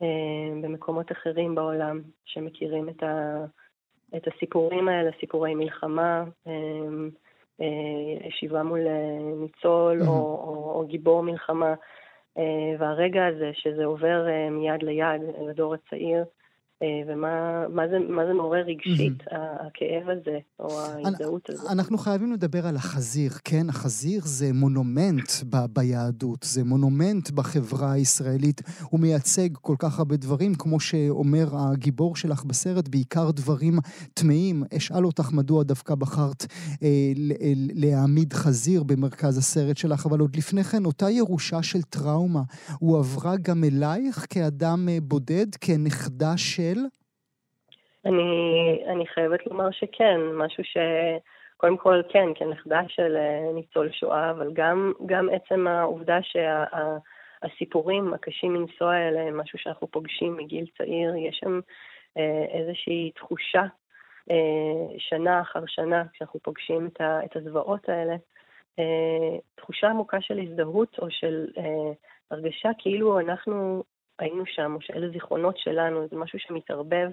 אה, 0.03 0.07
במקומות 0.63 1.13
אחרים 1.13 1.55
בעולם 1.55 2.01
שמכירים 2.25 2.89
את, 2.89 3.03
ה, 3.03 3.45
את 4.17 4.23
הסיפורים 4.29 4.89
האלה, 4.89 5.11
סיפורי 5.21 5.55
מלחמה, 5.55 6.25
ישיבה 8.29 8.63
מול 8.63 8.81
ניצול 9.41 10.03
mm-hmm. 10.03 10.07
או, 10.07 10.13
או, 10.13 10.73
או 10.75 10.87
גיבור 10.87 11.23
מלחמה. 11.23 11.75
והרגע 12.79 13.27
הזה 13.27 13.51
שזה 13.55 13.85
עובר 13.85 14.27
מיד 14.51 14.83
ליד 14.83 15.21
לדור 15.49 15.75
הצעיר, 15.75 16.25
ומה 16.83 17.65
מה 17.69 17.83
זה, 17.89 17.99
מה 17.99 18.27
זה 18.27 18.33
מעורר 18.33 18.63
רגשית, 18.67 19.23
mm-hmm. 19.23 19.35
הכאב 19.35 20.09
הזה, 20.09 20.39
או 20.59 20.81
ההזדהות 20.81 21.51
הזאת. 21.51 21.71
אנחנו 21.71 21.99
חייבים 21.99 22.33
לדבר 22.33 22.67
על 22.67 22.77
החזיר, 22.77 23.31
כן? 23.45 23.69
החזיר 23.69 24.21
זה 24.25 24.53
מונומנט 24.53 25.31
ב- 25.51 25.67
ביהדות, 25.73 26.43
זה 26.43 26.65
מונומנט 26.65 27.31
בחברה 27.31 27.93
הישראלית. 27.93 28.61
הוא 28.91 29.01
מייצג 29.01 29.49
כל 29.53 29.77
כך 29.79 29.99
הרבה 29.99 30.17
דברים, 30.17 30.55
כמו 30.55 30.81
שאומר 30.81 31.47
הגיבור 31.53 32.17
שלך 32.17 32.45
בסרט, 32.45 32.89
בעיקר 32.89 33.31
דברים 33.31 33.79
טמאים. 34.15 34.63
אשאל 34.77 35.07
אותך 35.07 35.33
מדוע 35.33 35.63
דווקא 35.63 35.95
בחרת 35.95 36.47
אה, 36.83 37.13
להעמיד 37.75 38.33
חזיר 38.33 38.83
במרכז 38.83 39.39
הסרט 39.39 39.77
שלך, 39.77 40.07
אבל 40.07 40.21
עוד 40.21 40.37
לפני 40.37 40.65
כן, 40.65 40.85
אותה 40.85 41.11
ירושה 41.11 41.63
של 41.63 41.83
טראומה, 41.83 42.43
הועברה 42.79 43.37
גם 43.37 43.65
אלייך 43.65 44.27
כאדם 44.31 44.89
אה, 44.89 44.99
בודד, 45.03 45.47
כנכדה 45.61 46.37
של... 46.37 46.74
של? 46.75 46.81
אני, 48.05 48.85
אני 48.87 49.07
חייבת 49.07 49.47
לומר 49.47 49.71
שכן, 49.71 50.21
משהו 50.35 50.65
ש... 50.65 50.77
קודם 51.57 51.77
כל, 51.77 52.01
כן, 52.09 52.29
כנכדה 52.35 52.81
של 52.89 53.17
אה, 53.17 53.53
ניצול 53.55 53.93
שואה, 53.93 54.31
אבל 54.31 54.53
גם, 54.53 54.93
גם 55.07 55.29
עצם 55.33 55.67
העובדה 55.67 56.19
שהסיפורים 56.23 58.09
שה, 58.11 58.15
הקשים 58.15 58.53
מנשוא 58.53 58.91
האלה 58.91 59.21
הם 59.21 59.41
משהו 59.41 59.59
שאנחנו 59.59 59.87
פוגשים 59.91 60.37
מגיל 60.37 60.67
צעיר, 60.79 61.15
יש 61.17 61.37
שם 61.41 61.61
אה, 62.19 62.45
איזושהי 62.59 63.11
תחושה 63.15 63.63
אה, 64.31 64.99
שנה 64.99 65.41
אחר 65.41 65.67
שנה, 65.67 66.05
כשאנחנו 66.13 66.41
פוגשים 66.41 66.87
את, 66.87 67.01
ה, 67.01 67.25
את 67.25 67.37
הזוועות 67.37 67.89
האלה, 67.89 68.17
תחושה 69.55 69.91
עמוקה 69.91 70.21
של 70.21 70.39
הזדהות 70.39 70.99
או 70.99 71.11
של 71.11 71.47
הרגשה 72.31 72.69
כאילו 72.79 73.21
אנחנו 73.21 73.85
היינו 74.19 74.43
שם, 74.47 74.73
או 74.75 74.81
שאלה 74.81 75.09
זיכרונות 75.13 75.59
שלנו, 75.59 76.07
זה 76.11 76.17
משהו 76.17 76.39
שמתערבב, 76.39 77.11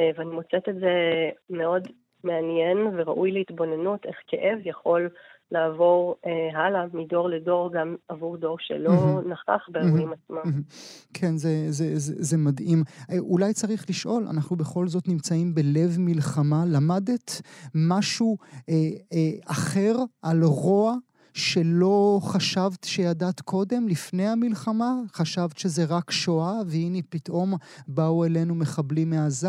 אה, 0.00 0.10
ואני 0.16 0.30
מוצאת 0.30 0.68
את 0.68 0.74
זה 0.74 1.30
מאוד 1.50 1.88
מעניין 2.24 2.78
וראוי 2.96 3.32
להתבוננות, 3.32 4.06
איך 4.06 4.16
כאב 4.26 4.58
יכול 4.64 5.08
לעבור 5.50 6.16
אה, 6.26 6.60
הלאה 6.60 6.84
מדור 6.92 7.28
לדור, 7.28 7.72
גם 7.72 7.96
עבור 8.08 8.36
דור 8.36 8.56
שלא 8.60 8.90
mm-hmm. 8.90 9.28
נכח 9.28 9.68
באירועים 9.68 10.12
mm-hmm. 10.12 10.16
עצמם. 10.24 10.42
Mm-hmm. 10.44 11.14
כן, 11.14 11.36
זה, 11.36 11.48
זה, 11.68 11.98
זה, 11.98 12.14
זה 12.18 12.38
מדהים. 12.38 12.82
אה, 13.10 13.18
אולי 13.18 13.52
צריך 13.52 13.90
לשאול, 13.90 14.26
אנחנו 14.30 14.56
בכל 14.56 14.86
זאת 14.86 15.08
נמצאים 15.08 15.54
בלב 15.54 15.96
מלחמה, 15.98 16.64
למדת 16.72 17.42
משהו 17.74 18.36
אה, 18.68 18.74
אה, 19.12 19.50
אחר 19.52 19.94
על 20.22 20.42
רוע 20.42 20.94
שלא 21.36 22.18
חשבת 22.32 22.84
שידעת 22.84 23.40
קודם, 23.40 23.88
לפני 23.88 24.26
המלחמה? 24.26 24.90
חשבת 25.12 25.58
שזה 25.58 25.82
רק 25.96 26.10
שואה, 26.10 26.56
והנה 26.70 26.98
פתאום 27.10 27.48
באו 27.88 28.24
אלינו 28.24 28.54
מחבלים 28.54 29.10
מעזה? 29.10 29.48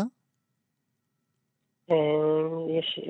אה, 1.90 2.78
יש, 2.78 3.00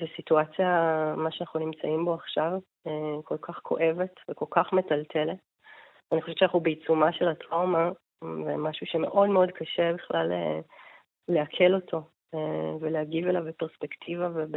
זו 0.00 0.06
סיטואציה, 0.16 0.68
מה 1.16 1.30
שאנחנו 1.32 1.60
נמצאים 1.60 2.04
בו 2.04 2.14
עכשיו, 2.14 2.52
אה, 2.86 3.22
כל 3.24 3.36
כך 3.42 3.58
כואבת 3.62 4.14
וכל 4.28 4.46
כך 4.50 4.72
מטלטלת. 4.72 5.38
אני 6.12 6.22
חושבת 6.22 6.38
שאנחנו 6.38 6.60
בעיצומה 6.60 7.12
של 7.12 7.28
הטראומה, 7.28 7.90
ומשהו 8.22 8.86
שמאוד 8.86 9.28
מאוד 9.28 9.50
קשה 9.50 9.92
בכלל 9.92 10.32
אה, 10.32 10.60
לעכל 11.28 11.74
אותו 11.74 12.02
ולהגיב 12.80 13.28
אליו 13.28 13.44
בפרספקטיבה 13.44 14.28
וב... 14.34 14.56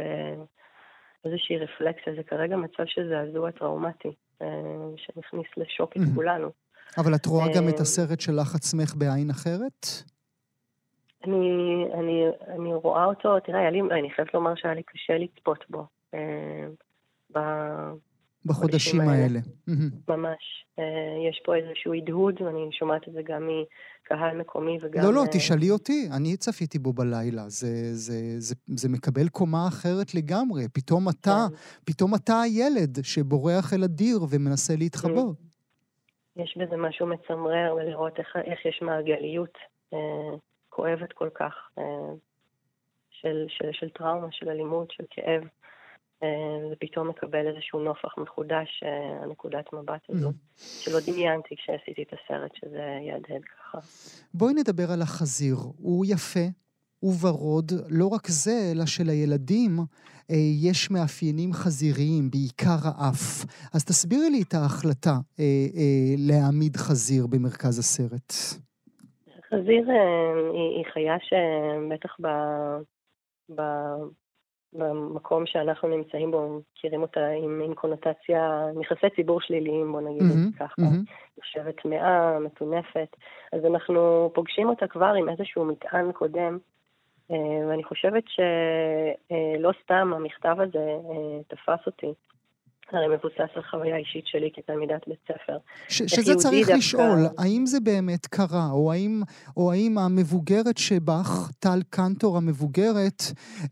איזושהי 1.24 1.58
רפלקסיה, 1.58 2.14
זה 2.16 2.22
כרגע 2.22 2.56
מצב 2.56 2.82
של 2.86 3.08
זעזוע 3.08 3.50
טראומטי, 3.50 4.12
אה, 4.42 4.46
שנכניס 4.96 5.46
לשוק 5.56 5.96
את 5.96 6.02
כולנו. 6.14 6.50
אבל 6.98 7.14
את 7.14 7.26
רואה 7.26 7.46
גם 7.56 7.68
את 7.68 7.74
אה, 7.74 7.80
הסרט 7.80 8.20
שלך 8.20 8.54
עצמך 8.54 8.94
בעין 8.94 9.30
אחרת? 9.30 9.86
אני, 11.24 11.84
אני, 11.94 12.24
אני 12.48 12.74
רואה 12.74 13.04
אותו, 13.04 13.40
תראה, 13.40 13.70
לי, 13.70 13.80
אני 13.80 14.10
חייבת 14.10 14.34
לומר 14.34 14.54
שהיה 14.56 14.74
לי 14.74 14.82
קשה 14.82 15.18
לצפות 15.18 15.64
בו. 15.70 15.86
אה, 16.14 16.66
בחודשים 18.46 19.00
האלה. 19.00 19.38
ממש. 20.08 20.64
אה, 20.78 20.84
יש 21.30 21.42
פה 21.44 21.56
איזשהו 21.56 21.94
הדהוד, 21.94 22.42
ואני 22.42 22.68
שומעת 22.72 23.08
את 23.08 23.12
זה 23.12 23.20
גם 23.22 23.48
מקהל 24.04 24.36
מקומי 24.36 24.78
וגם... 24.82 25.04
לא, 25.04 25.12
לא, 25.12 25.22
אה, 25.22 25.26
תשאלי 25.32 25.70
אותי, 25.70 26.08
אני 26.16 26.36
צפיתי 26.36 26.78
בו 26.78 26.92
בלילה. 26.92 27.42
זה, 27.48 27.94
זה, 27.94 28.14
זה, 28.38 28.54
זה 28.66 28.88
מקבל 28.88 29.28
קומה 29.28 29.68
אחרת 29.68 30.14
לגמרי. 30.14 30.68
פתאום 30.72 31.08
אתה, 31.08 31.46
כן. 31.50 31.56
פתאום 31.84 32.14
אתה 32.14 32.40
הילד 32.40 32.98
שבורח 33.04 33.72
אל 33.72 33.82
הדיר 33.82 34.18
ומנסה 34.30 34.74
להתחבר. 34.76 35.26
יש 36.36 36.56
בזה 36.56 36.76
משהו 36.76 37.06
מצמרר, 37.06 37.74
ולראות 37.76 38.18
איך, 38.18 38.36
איך 38.44 38.66
יש 38.66 38.82
מעגליות 38.82 39.58
אה, 39.94 39.98
כואבת 40.68 41.12
כל 41.12 41.28
כך, 41.34 41.54
אה, 41.78 41.84
של, 43.10 43.46
של, 43.48 43.68
של 43.72 43.88
טראומה, 43.90 44.26
של 44.30 44.48
אלימות, 44.48 44.90
של 44.90 45.04
כאב. 45.10 45.42
ופתאום 46.72 47.08
מקבל 47.08 47.46
איזשהו 47.46 47.80
נופח 47.80 48.18
מחודש, 48.18 48.82
אה, 48.84 49.22
הנקודת 49.22 49.72
מבט 49.72 50.02
הזו. 50.08 50.32
שלא 50.56 50.98
דמיינתי 51.06 51.56
כשעשיתי 51.56 52.02
את 52.02 52.12
הסרט 52.12 52.50
שזה 52.54 52.98
יהדהד 53.06 53.42
ככה. 53.44 53.78
בואי 54.34 54.54
נדבר 54.54 54.92
על 54.92 55.02
החזיר. 55.02 55.56
הוא 55.78 56.04
יפה, 56.08 56.46
הוא 57.00 57.14
ורוד, 57.22 57.72
לא 57.90 58.08
רק 58.08 58.26
זה, 58.26 58.72
אלא 58.72 58.86
שלילדים 58.86 59.78
אה, 60.30 60.36
יש 60.70 60.90
מאפיינים 60.90 61.52
חזיריים, 61.52 62.30
בעיקר 62.30 62.80
האף. 62.84 63.44
אז 63.74 63.84
תסבירי 63.84 64.30
לי 64.30 64.42
את 64.42 64.54
ההחלטה 64.54 65.16
אה, 65.40 65.44
אה, 65.76 66.14
להעמיד 66.28 66.76
חזיר 66.76 67.26
במרכז 67.26 67.78
הסרט. 67.78 68.32
חזיר 69.48 69.90
אה, 69.90 70.32
היא, 70.52 70.76
היא 70.76 70.84
חיה 70.92 71.16
שבטח 71.28 72.16
ב... 72.20 72.26
ב... 73.54 73.60
במקום 74.72 75.46
שאנחנו 75.46 75.88
נמצאים 75.88 76.30
בו, 76.30 76.60
מכירים 76.72 77.02
אותה 77.02 77.26
עם, 77.26 77.62
עם 77.64 77.74
קונוטציה, 77.74 78.66
נכסי 78.80 79.10
ציבור 79.16 79.40
שליליים, 79.40 79.92
בוא 79.92 80.00
נגיד 80.00 80.22
mm-hmm, 80.22 80.48
את 80.48 80.52
זה 80.52 80.58
ככה. 80.58 80.82
Mm-hmm. 80.82 81.38
יושבת 81.38 81.76
טמאה, 81.82 82.38
מטונפת. 82.38 83.16
אז 83.52 83.64
אנחנו 83.64 84.30
פוגשים 84.34 84.68
אותה 84.68 84.86
כבר 84.86 85.12
עם 85.18 85.28
איזשהו 85.28 85.64
מטען 85.64 86.12
קודם, 86.12 86.58
אה, 87.30 87.68
ואני 87.68 87.84
חושבת 87.84 88.24
שלא 88.26 89.68
אה, 89.68 89.74
סתם 89.82 90.12
המכתב 90.16 90.56
הזה 90.58 90.78
אה, 90.78 91.42
תפס 91.48 91.86
אותי. 91.86 92.12
הרי 92.94 93.08
מבוסס 93.08 93.50
על 93.54 93.62
חוויה 93.62 93.96
אישית 93.96 94.26
שלי 94.26 94.50
כתלמידת 94.54 95.08
בית 95.08 95.18
ספר. 95.28 95.56
ש- 95.88 96.02
שזה 96.02 96.34
צריך 96.34 96.66
דווקא... 96.66 96.78
לשאול, 96.78 97.18
האם 97.38 97.66
זה 97.66 97.78
באמת 97.80 98.26
קרה, 98.26 98.68
או 98.72 98.92
האם, 98.92 99.20
או 99.56 99.72
האם 99.72 99.98
המבוגרת 99.98 100.78
שבך, 100.78 101.50
טל 101.58 101.78
קנטור 101.90 102.36
המבוגרת, 102.36 103.22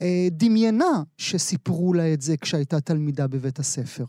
אה, 0.02 0.26
דמיינה 0.30 0.94
שסיפרו 1.18 1.94
לה 1.94 2.12
את 2.14 2.20
זה 2.20 2.32
כשהייתה 2.42 2.80
תלמידה 2.80 3.26
בבית 3.26 3.58
הספר? 3.58 4.04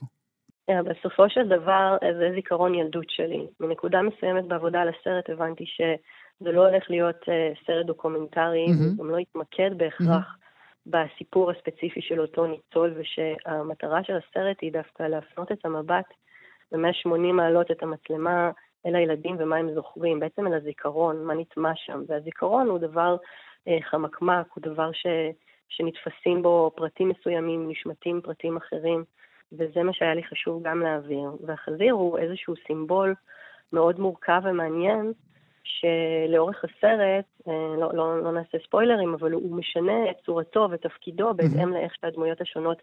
אה, 0.69 0.83
בסופו 0.83 1.29
של 1.29 1.47
דבר, 1.47 1.97
זה 2.19 2.31
זיכרון 2.35 2.75
ילדות 2.75 3.09
שלי. 3.09 3.47
מנקודה 3.59 4.01
מסוימת 4.01 4.47
בעבודה 4.47 4.81
על 4.81 4.89
הסרט 4.89 5.29
הבנתי 5.29 5.65
שזה 5.65 6.51
לא 6.51 6.67
הולך 6.67 6.83
להיות 6.89 7.21
אה, 7.23 7.65
סרט 7.67 7.85
דוקומנטרי, 7.85 8.65
אמ-המ. 8.65 8.99
גם 8.99 9.09
לא 9.09 9.17
יתמקד 9.17 9.71
בהכרח 9.77 10.35
אמ-המ. 10.35 10.40
בסיפור 10.85 11.51
הספציפי 11.51 12.01
של 12.01 12.21
אותו 12.21 12.45
ניצול, 12.45 12.93
ושהמטרה 12.95 14.03
של 14.03 14.13
הסרט 14.13 14.57
היא 14.61 14.73
דווקא 14.73 15.03
להפנות 15.03 15.51
את 15.51 15.65
המבט 15.65 16.05
ב-180 16.71 17.33
מעלות 17.33 17.71
את 17.71 17.83
המצלמה 17.83 18.51
אל 18.85 18.95
הילדים 18.95 19.35
ומה 19.39 19.55
הם 19.55 19.73
זוכרים, 19.73 20.19
בעצם 20.19 20.47
אל 20.47 20.53
הזיכרון, 20.53 21.23
מה 21.23 21.33
נטמע 21.33 21.71
שם. 21.75 22.03
והזיכרון 22.07 22.67
הוא 22.67 22.77
דבר 22.77 23.17
אה, 23.67 23.77
חמקמק, 23.81 24.47
הוא 24.53 24.63
דבר 24.63 24.91
ש, 24.91 25.05
שנתפסים 25.69 26.41
בו 26.41 26.71
פרטים 26.75 27.09
מסוימים, 27.09 27.69
נשמטים 27.69 28.21
פרטים 28.21 28.57
אחרים, 28.57 29.03
וזה 29.51 29.83
מה 29.83 29.93
שהיה 29.93 30.15
לי 30.15 30.23
חשוב 30.23 30.63
גם 30.63 30.81
להעביר. 30.81 31.29
והחזיר 31.45 31.93
הוא 31.93 32.17
איזשהו 32.17 32.53
סימבול 32.67 33.15
מאוד 33.73 33.99
מורכב 33.99 34.41
ומעניין, 34.43 35.13
שלאורך 35.63 36.63
הסרט, 36.63 37.25
אה, 37.47 37.75
לא, 37.77 37.89
לא, 37.93 38.23
לא 38.23 38.31
נעשה 38.31 38.57
ספוילרים, 38.67 39.13
אבל 39.13 39.31
הוא 39.31 39.55
משנה 39.55 40.11
את 40.11 40.15
צורתו 40.25 40.67
ותפקידו 40.71 41.33
בהתאם 41.33 41.73
לאיך 41.73 41.93
שהדמויות 42.01 42.41
השונות 42.41 42.81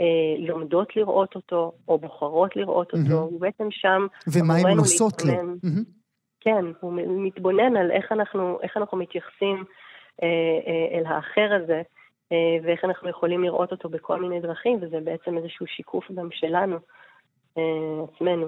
אה, 0.00 0.04
לומדות 0.38 0.96
לראות 0.96 1.34
אותו, 1.34 1.72
או 1.88 1.98
בוחרות 1.98 2.56
לראות 2.56 2.92
אותו, 2.92 3.18
הוא 3.20 3.40
בעצם 3.40 3.68
שם... 3.70 4.06
ומה 4.32 4.54
הן 4.54 4.78
עושות 4.78 5.24
לו. 5.24 5.32
כן, 6.40 6.64
הוא 6.80 6.92
מתבונן 6.96 7.76
על 7.76 7.90
איך 7.90 8.12
אנחנו, 8.12 8.58
איך 8.62 8.76
אנחנו 8.76 8.98
מתייחסים 8.98 9.64
אה, 10.22 10.28
אה, 10.66 10.98
אל 10.98 11.06
האחר 11.06 11.58
הזה, 11.62 11.82
אה, 12.32 12.56
ואיך 12.62 12.84
אנחנו 12.84 13.08
יכולים 13.08 13.44
לראות 13.44 13.72
אותו 13.72 13.88
בכל 13.88 14.20
מיני 14.20 14.40
דרכים, 14.40 14.78
וזה 14.82 15.00
בעצם 15.04 15.38
איזשהו 15.38 15.66
שיקוף 15.66 16.10
גם 16.12 16.28
שלנו, 16.32 16.76
אה, 17.58 18.04
עצמנו. 18.12 18.46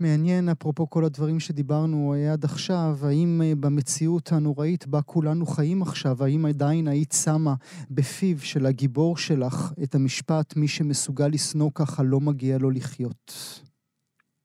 מעניין, 0.00 0.48
אפרופו 0.48 0.90
כל 0.90 1.04
הדברים 1.04 1.40
שדיברנו 1.40 2.14
עד 2.32 2.44
עכשיו, 2.44 2.90
האם 3.08 3.40
אה, 3.44 3.52
במציאות 3.60 4.32
הנוראית 4.32 4.86
בה 4.86 5.02
כולנו 5.02 5.46
חיים 5.46 5.82
עכשיו, 5.82 6.16
האם 6.24 6.46
עדיין 6.46 6.88
היית 6.88 7.12
שמה 7.24 7.54
בפיו 7.90 8.38
של 8.38 8.66
הגיבור 8.66 9.16
שלך 9.16 9.72
את 9.82 9.94
המשפט, 9.94 10.56
מי 10.56 10.68
שמסוגל 10.68 11.28
לשנוא 11.32 11.70
ככה 11.74 12.02
לא 12.02 12.18
מגיע 12.20 12.56
לו 12.60 12.70
לחיות? 12.70 13.32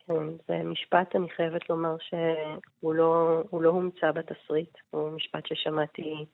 כן, 0.07 0.27
זה 0.47 0.63
משפט, 0.63 1.15
אני 1.15 1.29
חייבת 1.29 1.69
לומר 1.69 1.95
שהוא 1.99 2.93
לא, 2.93 3.43
לא 3.53 3.69
הומצא 3.69 4.11
בתסריט, 4.11 4.77
הוא 4.91 5.11
משפט 5.11 5.45
ששמעתי 5.45 6.25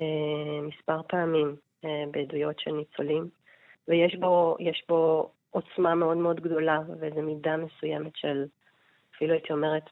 אה, 0.00 0.60
מספר 0.68 1.00
פעמים 1.08 1.56
אה, 1.84 2.04
בעדויות 2.10 2.58
של 2.58 2.70
ניצולים, 2.72 3.28
ויש 3.88 4.16
בו, 4.20 4.56
בו 4.88 5.30
עוצמה 5.50 5.94
מאוד 5.94 6.16
מאוד 6.16 6.40
גדולה, 6.40 6.80
וזו 7.00 7.22
מידה 7.22 7.56
מסוימת 7.56 8.16
של, 8.16 8.44
אפילו 9.16 9.32
הייתי 9.32 9.52
אומרת, 9.52 9.84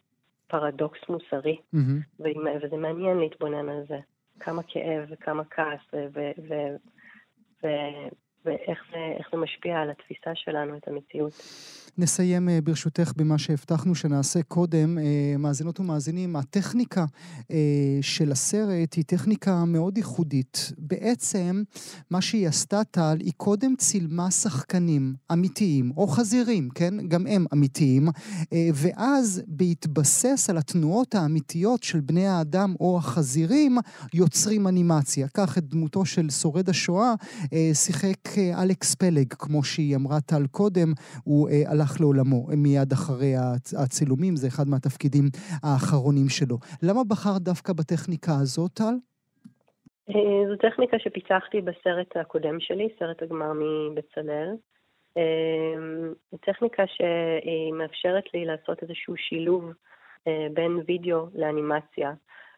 פרדוקס 0.46 0.98
מוסרי, 1.08 1.56
mm-hmm. 1.74 2.20
וזה 2.62 2.76
מעניין 2.76 3.18
להתבונן 3.18 3.68
על 3.68 3.82
זה. 3.88 3.98
כמה 4.40 4.62
כאב 4.62 5.04
וכמה 5.08 5.44
כעס 5.44 5.80
ו- 5.92 6.30
ו- 6.48 6.76
ו- 7.62 8.08
ואיך 8.44 8.78
זה, 8.90 8.98
זה 9.32 9.36
משפיע 9.36 9.78
על 9.78 9.90
התפיסה 9.90 10.30
שלנו, 10.34 10.76
את 10.76 10.88
המציאות. 10.88 11.32
נסיים 11.98 12.48
אה, 12.48 12.58
ברשותך 12.64 13.12
במה 13.16 13.38
שהבטחנו 13.38 13.94
שנעשה 13.94 14.42
קודם. 14.42 14.98
אה, 14.98 15.34
מאזינות 15.38 15.80
ומאזינים, 15.80 16.36
הטכניקה 16.36 17.04
אה, 17.50 17.56
של 18.00 18.32
הסרט 18.32 18.94
היא 18.94 19.04
טכניקה 19.04 19.64
מאוד 19.64 19.98
ייחודית. 19.98 20.72
בעצם, 20.78 21.62
מה 22.10 22.20
שהיא 22.20 22.48
עשתה, 22.48 22.84
טל, 22.84 23.16
היא 23.20 23.32
קודם 23.36 23.76
צילמה 23.76 24.30
שחקנים 24.30 25.14
אמיתיים, 25.32 25.92
או 25.96 26.06
חזירים, 26.06 26.68
כן? 26.74 27.08
גם 27.08 27.26
הם 27.26 27.46
אמיתיים, 27.52 28.08
ואז 28.74 29.42
בהתבסס 29.46 30.50
על 30.50 30.58
התנועות 30.58 31.14
האמיתיות 31.14 31.82
של 31.82 32.00
בני 32.00 32.26
האדם 32.26 32.74
או 32.80 32.98
החזירים, 32.98 33.76
יוצרים 34.14 34.68
אנימציה. 34.68 35.28
קח 35.28 35.58
את 35.58 35.64
דמותו 35.64 36.04
של 36.04 36.30
שורד 36.30 36.68
השואה, 36.68 37.14
שיחק 37.72 38.33
אלכס 38.62 38.94
פלג, 38.94 39.32
כמו 39.38 39.64
שהיא 39.64 39.96
אמרה 39.96 40.20
טל 40.20 40.46
קודם, 40.50 40.88
הוא 41.24 41.48
הלך... 41.70 41.84
הלך 41.84 42.00
לעולמו 42.00 42.46
מיד 42.56 42.92
אחרי 42.92 43.32
הצילומים, 43.82 44.36
זה 44.36 44.48
אחד 44.48 44.68
מהתפקידים 44.68 45.24
האחרונים 45.62 46.28
שלו. 46.28 46.56
למה 46.82 47.00
בחר 47.10 47.38
דווקא 47.38 47.72
בטכניקה 47.72 48.32
הזאת, 48.42 48.70
טל? 48.74 48.96
אה, 50.10 50.42
זו 50.48 50.56
טכניקה 50.56 50.96
שפיצחתי 50.98 51.60
בסרט 51.60 52.16
הקודם 52.16 52.60
שלי, 52.60 52.88
סרט 52.98 53.22
הגמר 53.22 53.52
מבצלאל. 53.52 54.50
זו 55.14 55.20
אה, 55.20 56.38
טכניקה 56.40 56.82
שהיא 56.86 57.72
מאפשרת 57.72 58.24
לי 58.34 58.44
לעשות 58.44 58.82
איזשהו 58.82 59.14
שילוב 59.16 59.64
אה, 60.26 60.46
בין 60.54 60.80
וידאו 60.86 61.26
לאנימציה, 61.34 62.12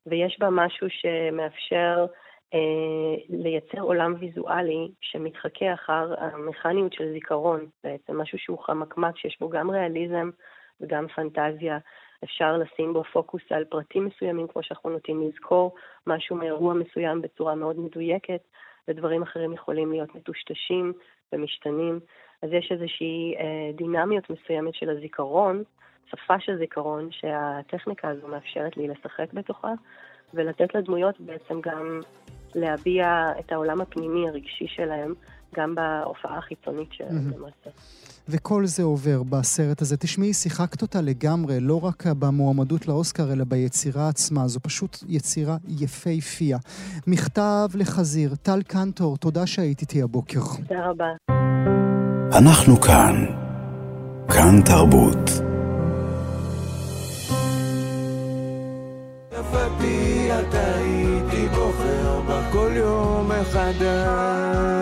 ויש 0.07 0.37
בה 0.41 0.49
משהו 0.51 0.87
שמאפשר 0.91 1.97
אה, 2.01 2.07
לייצר 3.29 3.81
עולם 3.81 4.15
ויזואלי 4.19 4.89
שמתחכה 5.01 5.75
אחר 5.75 6.15
המכניות 6.19 6.93
של 6.93 7.13
זיכרון, 7.13 7.67
בעצם 7.85 8.21
משהו 8.21 8.39
שהוא 8.39 8.59
חמקמק, 8.59 9.19
שיש 9.19 9.37
בו 9.41 9.49
גם 9.49 9.71
ריאליזם 9.71 10.31
וגם 10.81 11.07
פנטזיה. 11.09 11.79
אפשר 12.25 12.57
לשים 12.57 12.93
בו 12.93 13.05
פוקוס 13.05 13.43
על 13.51 13.65
פרטים 13.65 14.05
מסוימים, 14.05 14.47
כמו 14.47 14.63
שאנחנו 14.63 14.91
נוטים 14.91 15.29
לזכור 15.29 15.75
משהו 16.07 16.37
מאירוע 16.37 16.75
מסוים 16.75 17.23
בצורה 17.23 17.55
מאוד 17.55 17.79
מדויקת, 17.79 18.41
ודברים 18.89 19.23
אחרים 19.23 19.53
יכולים 19.53 19.93
להיות 19.93 20.15
מטושטשים 20.15 20.93
ומשתנים. 21.33 22.01
אז 22.43 22.53
יש 22.53 22.73
איזושהי 22.73 23.35
אה, 23.39 23.73
דינמיות 23.75 24.31
מסוימת 24.31 24.75
של 24.75 24.91
הזיכרון, 24.91 25.63
שפה 26.07 26.41
של 26.41 26.59
זיכרון, 26.59 27.09
שהטכניקה 27.13 28.09
הזו 28.09 28.29
מאפשרת 28.29 28.77
לי 28.77 28.89
לשחק 28.89 29.33
בתוכה, 29.33 29.73
ולתת 30.35 30.75
לדמויות 30.75 31.21
בעצם 31.21 31.61
גם 31.61 32.01
להביע 32.57 33.07
את 33.39 33.53
העולם 33.53 33.81
הפנימי 33.81 34.29
הרגשי 34.29 34.67
שלהם, 34.69 35.15
גם 35.57 35.75
בהופעה 35.75 36.39
החיצונית 36.39 36.89
שלהם 36.93 37.31
mm-hmm. 37.31 37.37
למעשה. 37.37 37.71
וכל 38.29 38.67
זה 38.67 38.83
עובר 38.83 39.23
בסרט 39.23 39.83
הזה. 39.83 39.97
תשמעי, 39.97 40.35
שיחקת 40.35 40.83
אותה 40.83 41.01
לגמרי, 41.01 41.61
לא 41.61 41.85
רק 41.85 42.07
במועמדות 42.07 42.89
לאוסקר, 42.89 43.33
אלא 43.33 43.45
ביצירה 43.45 44.09
עצמה. 44.09 44.49
זו 44.49 44.61
פשוט 44.61 44.99
יצירה 45.09 45.57
יפהפייה. 45.69 46.59
מכתב 47.07 47.69
לחזיר, 47.75 48.35
טל 48.43 48.63
קנטור, 48.63 49.17
תודה 49.17 49.47
שהיית 49.47 49.81
איתי 49.81 50.03
הבוקר. 50.03 50.41
תודה 50.69 50.91
רבה. 50.91 51.09
אנחנו 52.39 52.81
כאן. 52.81 53.15
כאן 54.29 54.63
תרבות. 54.65 55.31
יפתי 59.33 60.29
אתה 60.41 60.86
כל 62.57 62.73
יום 62.77 63.29
מחדש. 63.29 64.76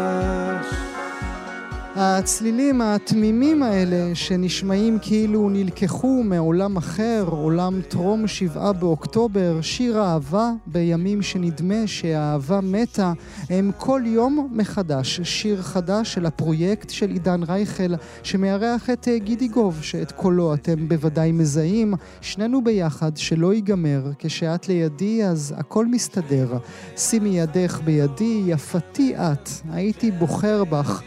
הצלילים 2.04 2.80
התמימים 2.80 3.62
האלה 3.62 4.14
שנשמעים 4.14 4.98
כאילו 5.02 5.50
נלקחו 5.50 6.22
מעולם 6.24 6.76
אחר, 6.76 7.24
עולם 7.30 7.80
טרום 7.88 8.26
שבעה 8.26 8.72
באוקטובר, 8.72 9.60
שיר 9.60 10.02
אהבה 10.02 10.50
בימים 10.66 11.22
שנדמה 11.22 11.86
שהאהבה 11.86 12.60
מתה, 12.60 13.12
הם 13.50 13.70
כל 13.78 14.02
יום 14.04 14.48
מחדש. 14.52 15.20
שיר 15.20 15.62
חדש 15.62 16.14
של 16.14 16.26
הפרויקט 16.26 16.90
של 16.90 17.10
עידן 17.10 17.42
רייכל 17.42 17.94
שמארח 18.22 18.90
את 18.90 19.08
אה, 19.08 19.18
גידי 19.18 19.48
גוב, 19.48 19.78
שאת 19.82 20.12
קולו 20.12 20.54
אתם 20.54 20.88
בוודאי 20.88 21.32
מזהים. 21.32 21.94
שנינו 22.20 22.64
ביחד, 22.64 23.16
שלא 23.16 23.54
ייגמר, 23.54 24.10
כשאת 24.18 24.68
לידי 24.68 25.24
אז 25.24 25.54
הכל 25.56 25.86
מסתדר. 25.86 26.58
שימי 26.96 27.38
ידך 27.38 27.80
בידי, 27.84 28.42
יפתי 28.46 29.14
את, 29.16 29.48
הייתי 29.72 30.10
בוחר 30.10 30.64
בך. 30.64 31.02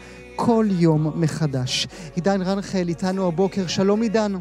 כל 0.46 0.64
יום 0.80 1.00
מחדש. 1.22 1.86
עידן 2.16 2.40
רנחל 2.48 2.88
איתנו 2.88 3.28
הבוקר, 3.28 3.66
שלום 3.66 4.02
עידן. 4.02 4.32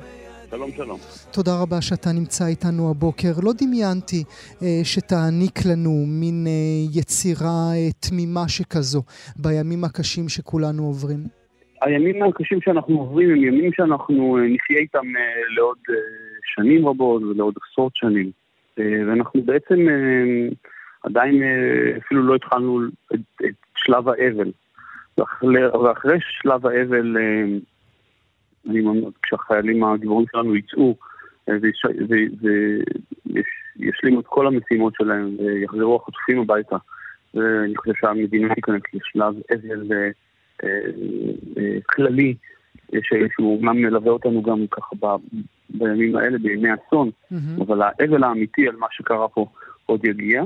שלום 0.49 0.71
שלום. 0.71 0.99
תודה 1.33 1.51
רבה 1.61 1.81
שאתה 1.81 2.09
נמצא 2.19 2.45
איתנו 2.47 2.89
הבוקר. 2.91 3.33
לא 3.43 3.51
דמיינתי 3.61 4.23
אה, 4.61 4.79
שתעניק 4.83 5.57
לנו 5.71 5.91
מין 6.07 6.47
אה, 6.47 6.99
יצירה 6.99 7.59
אה, 7.75 7.91
תמימה 8.09 8.47
שכזו 8.47 9.01
בימים 9.35 9.83
הקשים 9.83 10.29
שכולנו 10.29 10.83
עוברים. 10.83 11.19
הימים 11.81 12.23
הקשים 12.23 12.61
שאנחנו 12.61 12.99
עוברים 12.99 13.29
הם 13.29 13.43
ימים 13.43 13.71
שאנחנו 13.73 14.37
אה, 14.37 14.43
נחיה 14.53 14.79
איתם 14.79 15.07
אה, 15.17 15.21
לעוד 15.55 15.77
אה, 15.89 15.95
שנים 16.55 16.87
רבות 16.87 17.23
ולעוד 17.23 17.53
עשרות 17.71 17.95
שנים. 17.95 18.31
אה, 18.79 18.83
ואנחנו 19.07 19.41
בעצם 19.41 19.89
אה, 19.89 20.47
עדיין 21.03 21.43
אה, 21.43 21.97
אפילו 21.97 22.23
לא 22.23 22.35
התחלנו 22.35 22.79
את, 23.13 23.19
את 23.45 23.55
שלב 23.75 24.09
האבל. 24.09 24.51
ואחרי 25.17 26.17
שלב 26.21 26.65
האבל, 26.65 27.17
אה, 27.17 27.43
כשהחיילים 29.21 29.83
הגיבורים 29.83 30.25
שלנו 30.31 30.55
יצאו 30.55 30.95
אה, 31.49 31.53
וישלימו 33.79 34.19
את 34.19 34.25
כל 34.27 34.47
המשימות 34.47 34.93
שלהם 34.97 35.35
ויחזרו 35.39 35.95
החטופים 35.95 36.39
הביתה, 36.39 36.75
ואני 37.33 37.75
חושב 37.77 37.93
שהמדינה 38.01 38.55
תיכנס 38.55 38.81
לשלב 38.93 39.33
אבל 39.51 39.91
אה, 40.63 40.69
כללי, 41.85 42.35
שהוא 43.35 43.57
אומנם 43.57 43.81
מלווה 43.81 44.11
אותנו 44.11 44.41
גם 44.41 44.67
ככה 44.71 44.95
בימים 45.69 46.15
האלה, 46.15 46.37
בימי 46.37 46.69
אסון. 46.73 47.09
אבל 47.61 47.81
האבל 47.81 48.23
האמיתי 48.23 48.67
על 48.67 48.75
מה 48.75 48.87
שקרה 48.91 49.27
פה 49.27 49.45
עוד 49.85 50.05
יגיע, 50.05 50.43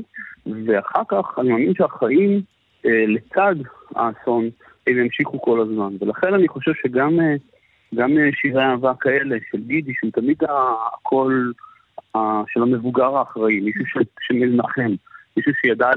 ואחר 0.66 1.02
כך 1.08 1.40
אני 1.40 1.50
מאמין 1.50 1.74
שהחיים 1.74 2.32
אה, 2.32 2.40
לצד 2.86 3.56
האסון, 3.96 4.50
הם 4.88 4.98
ימשיכו 4.98 5.42
כל 5.42 5.62
הזמן. 5.62 5.96
ולכן 6.00 6.34
אני 6.34 6.48
חושב 6.48 6.72
שגם 6.84 7.20
אה, 7.20 7.36
גם 7.96 8.18
אה, 8.18 8.30
שירי 8.34 8.64
אהבה 8.64 8.94
כאלה 9.00 9.36
של 9.52 9.58
גידי, 9.58 9.94
שהוא 10.00 10.12
תמיד 10.12 10.38
הקול 10.44 11.54
של 12.48 12.62
המבוגר 12.62 13.18
האחראי, 13.18 13.60
מישהו 13.60 13.86
שמנחם, 14.22 14.92
מישהו 15.38 15.52
שידע 15.62 15.90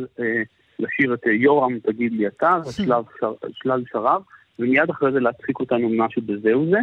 לשיר 0.78 1.14
את 1.14 1.26
יורם, 1.26 1.78
תגיד 1.78 2.12
לי 2.12 2.26
אתה, 2.26 2.58
ושלל 2.64 3.82
שרב, 3.92 4.22
ומיד 4.58 4.90
אחרי 4.90 5.12
זה 5.12 5.20
להצחיק 5.20 5.60
אותנו 5.60 5.88
משהו 5.96 6.22
בזהו 6.22 6.66
זה. 6.70 6.78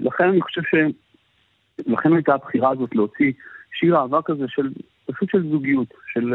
לכן 0.00 0.28
אני 0.28 0.40
חושב 0.40 0.60
ש... 0.62 0.74
לכן 1.86 2.12
הייתה 2.12 2.34
הבחירה 2.34 2.70
הזאת 2.70 2.94
להוציא 2.94 3.32
שיר 3.72 3.96
אהבה 3.96 4.22
כזה 4.24 4.44
של, 4.48 4.70
פשוט 5.06 5.30
של 5.30 5.50
זוגיות, 5.50 5.94
של 6.12 6.34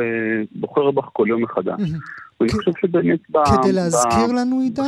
בוחר 0.55 0.91
בך 0.91 1.09
כל 1.13 1.25
יום 1.27 1.43
מחדש. 1.43 1.81
אני 2.41 2.49
חושב 2.49 2.71
שבאמת... 2.81 3.19
כדי 3.25 3.73
להזכיר 3.73 4.31
לנו, 4.39 4.59
עידן? 4.59 4.83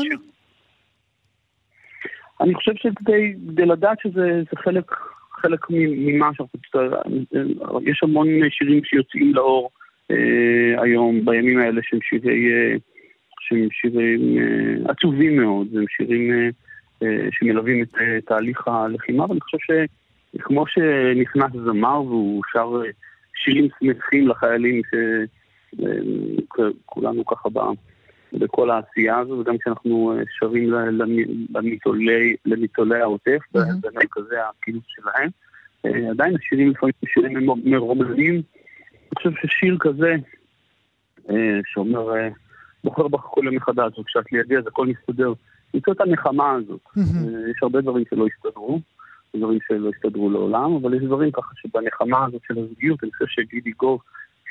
אני 2.42 2.56
חושב 2.56 2.72
שכדי 2.76 3.34
לדעת 3.66 3.98
שזה 4.04 4.42
חלק, 4.56 4.92
חלק 5.32 5.60
ממה 5.70 6.30
שאנחנו... 6.34 6.60
יש 7.86 8.04
המון 8.04 8.28
שירים 8.50 8.84
שיוצאים 8.84 9.34
לאור 9.34 9.70
אה, 10.12 10.82
היום, 10.82 11.26
בימים 11.26 11.60
האלה, 11.60 11.82
שהם 11.84 12.00
שירי... 12.02 12.54
אה, 12.54 12.76
שהם 13.40 13.68
שירים 13.72 14.38
אה, 14.38 14.92
עצובים 14.92 15.38
מאוד, 15.38 15.68
הם 15.76 15.86
שירים 15.98 16.32
אה, 16.32 16.50
אה, 17.04 17.28
שמלווים 17.32 17.84
את 17.84 17.96
אה, 17.96 18.22
תהליך 18.26 18.68
הלחימה, 18.68 19.26
ואני 19.30 19.42
חושב 19.42 19.58
שכמו 20.38 20.66
שנכנס 20.68 21.52
זמר 21.66 22.02
והוא 22.02 22.42
שר 22.54 22.82
שירים 23.36 23.68
שמחים 23.80 24.28
לחיילים 24.28 24.82
ש... 24.84 24.96
כולנו 26.86 27.26
ככה 27.26 27.50
בכל 28.34 28.70
העשייה 28.70 29.20
הזו, 29.20 29.34
וגם 29.34 29.58
כשאנחנו 29.58 30.14
שרים 30.40 30.74
לניצולי 32.46 33.02
העוטף, 33.02 33.40
במרכזי 33.54 34.36
הכינוס 34.50 34.84
שלהם. 34.88 35.30
עדיין 36.10 36.36
השירים 36.36 36.70
לפעמים 36.70 36.94
שירים 37.06 37.50
מרוממים. 37.66 38.34
אני 38.34 39.16
חושב 39.18 39.32
ששיר 39.42 39.78
כזה, 39.80 40.16
שאומר, 41.66 42.12
בוחר 42.84 43.08
בך 43.08 43.20
כל 43.20 43.42
יום 43.46 43.56
מחדש, 43.56 44.00
וכשאת 44.00 44.32
לידי 44.32 44.58
אז 44.58 44.68
הכל 44.68 44.88
מסתדר, 44.88 45.34
למצוא 45.74 45.94
את 45.94 46.02
הנחמה 46.02 46.52
הזאת. 46.52 46.82
יש 47.52 47.58
הרבה 47.62 47.82
דברים 47.82 48.04
שלא 48.10 48.26
הסתדרו. 48.36 48.80
דברים 49.36 49.60
שלא 49.68 49.90
הסתדרו 49.96 50.30
לעולם, 50.30 50.76
אבל 50.76 50.94
יש 50.94 51.04
דברים 51.04 51.32
ככה 51.32 51.52
שבנחמה 51.56 52.26
הזאת 52.26 52.42
של 52.48 52.60
הזוגיות, 52.60 53.04
אני 53.04 53.12
חושב 53.12 53.26
שגידי 53.28 53.72
גוב, 53.72 54.02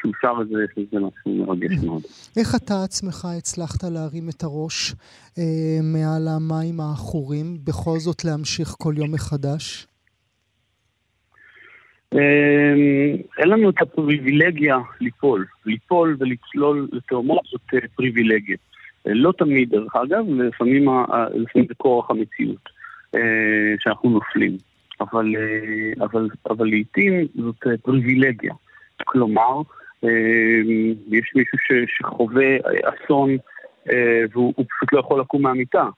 שהוא 0.03 0.13
שר 0.23 0.43
את 0.43 0.49
זה, 0.49 0.65
שזה 0.75 1.01
משהו 1.01 1.47
מרגש 1.47 1.85
מאוד. 1.85 2.03
איך 2.37 2.55
אתה 2.55 2.75
עצמך 2.85 3.25
הצלחת 3.39 3.85
להרים 3.85 4.29
את 4.29 4.43
הראש 4.43 4.95
אה, 5.39 5.79
מעל 5.83 6.29
המים 6.29 6.81
העכורים, 6.81 7.57
בכל 7.65 7.99
זאת 7.99 8.25
להמשיך 8.25 8.69
כל 8.69 8.95
יום 8.97 9.13
מחדש? 9.13 9.87
אה, 12.15 12.19
אין 13.39 13.49
לנו 13.49 13.71
את 13.71 13.83
הפריבילגיה 13.83 14.77
ליפול. 15.01 15.47
ליפול 15.67 16.17
ולצלול 16.19 16.89
לתאומות 16.93 17.41
זאת 17.51 17.75
אה, 17.75 17.89
פריבילגיה. 17.97 18.57
אה, 19.07 19.13
לא 19.15 19.33
תמיד, 19.39 19.71
דרך 19.71 19.97
אגב, 19.97 20.25
לפעמים, 20.29 20.89
לפעמים 21.35 21.69
זה 21.69 21.75
כורח 21.75 22.11
המציאות 22.11 22.83
שאנחנו 23.79 24.11
נופלים. 24.11 24.57
אבל, 25.03 25.35
אה, 25.37 26.05
אבל, 26.05 26.29
אבל 26.51 26.67
לעיתים 26.67 27.27
זאת 27.35 27.67
אה, 27.67 27.77
פריבילגיה. 27.83 28.55
כלומר, 29.05 29.57
אה, 29.57 29.63
יש 31.11 31.33
מישהו 31.35 31.59
ש, 31.59 31.73
שחווה 31.99 32.57
אסון 32.85 33.37
והוא 34.33 34.55
פשוט 34.55 34.93
לא 34.93 35.01
יכול 35.01 35.21
לקום 35.21 35.43
מהמיטה, 35.43 35.89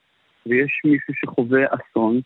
ויש 0.45 0.81
מישהו 0.85 1.13
שחווה 1.13 1.65
אסון, 1.69 2.19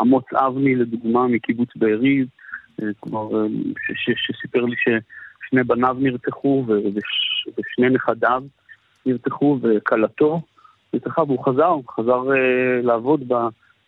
אמוץ 0.00 0.24
אבני 0.32 0.74
לדוגמה 0.74 1.28
מקיבוץ 1.28 1.68
בארי, 1.76 2.24
כלומר, 3.00 3.46
שסיפר 3.94 4.64
לי 4.64 4.76
ששני 4.76 5.62
בניו 5.62 5.96
נרצחו 6.00 6.64
ושני 7.58 7.90
נכדיו 7.90 8.42
נרצחו 9.06 9.58
וכלתו 9.62 10.40
נרצחה 10.92 11.22
והוא 11.22 11.44
חזר, 11.44 11.66
הוא 11.66 11.84
חזר 11.88 12.22
לעבוד. 12.82 13.32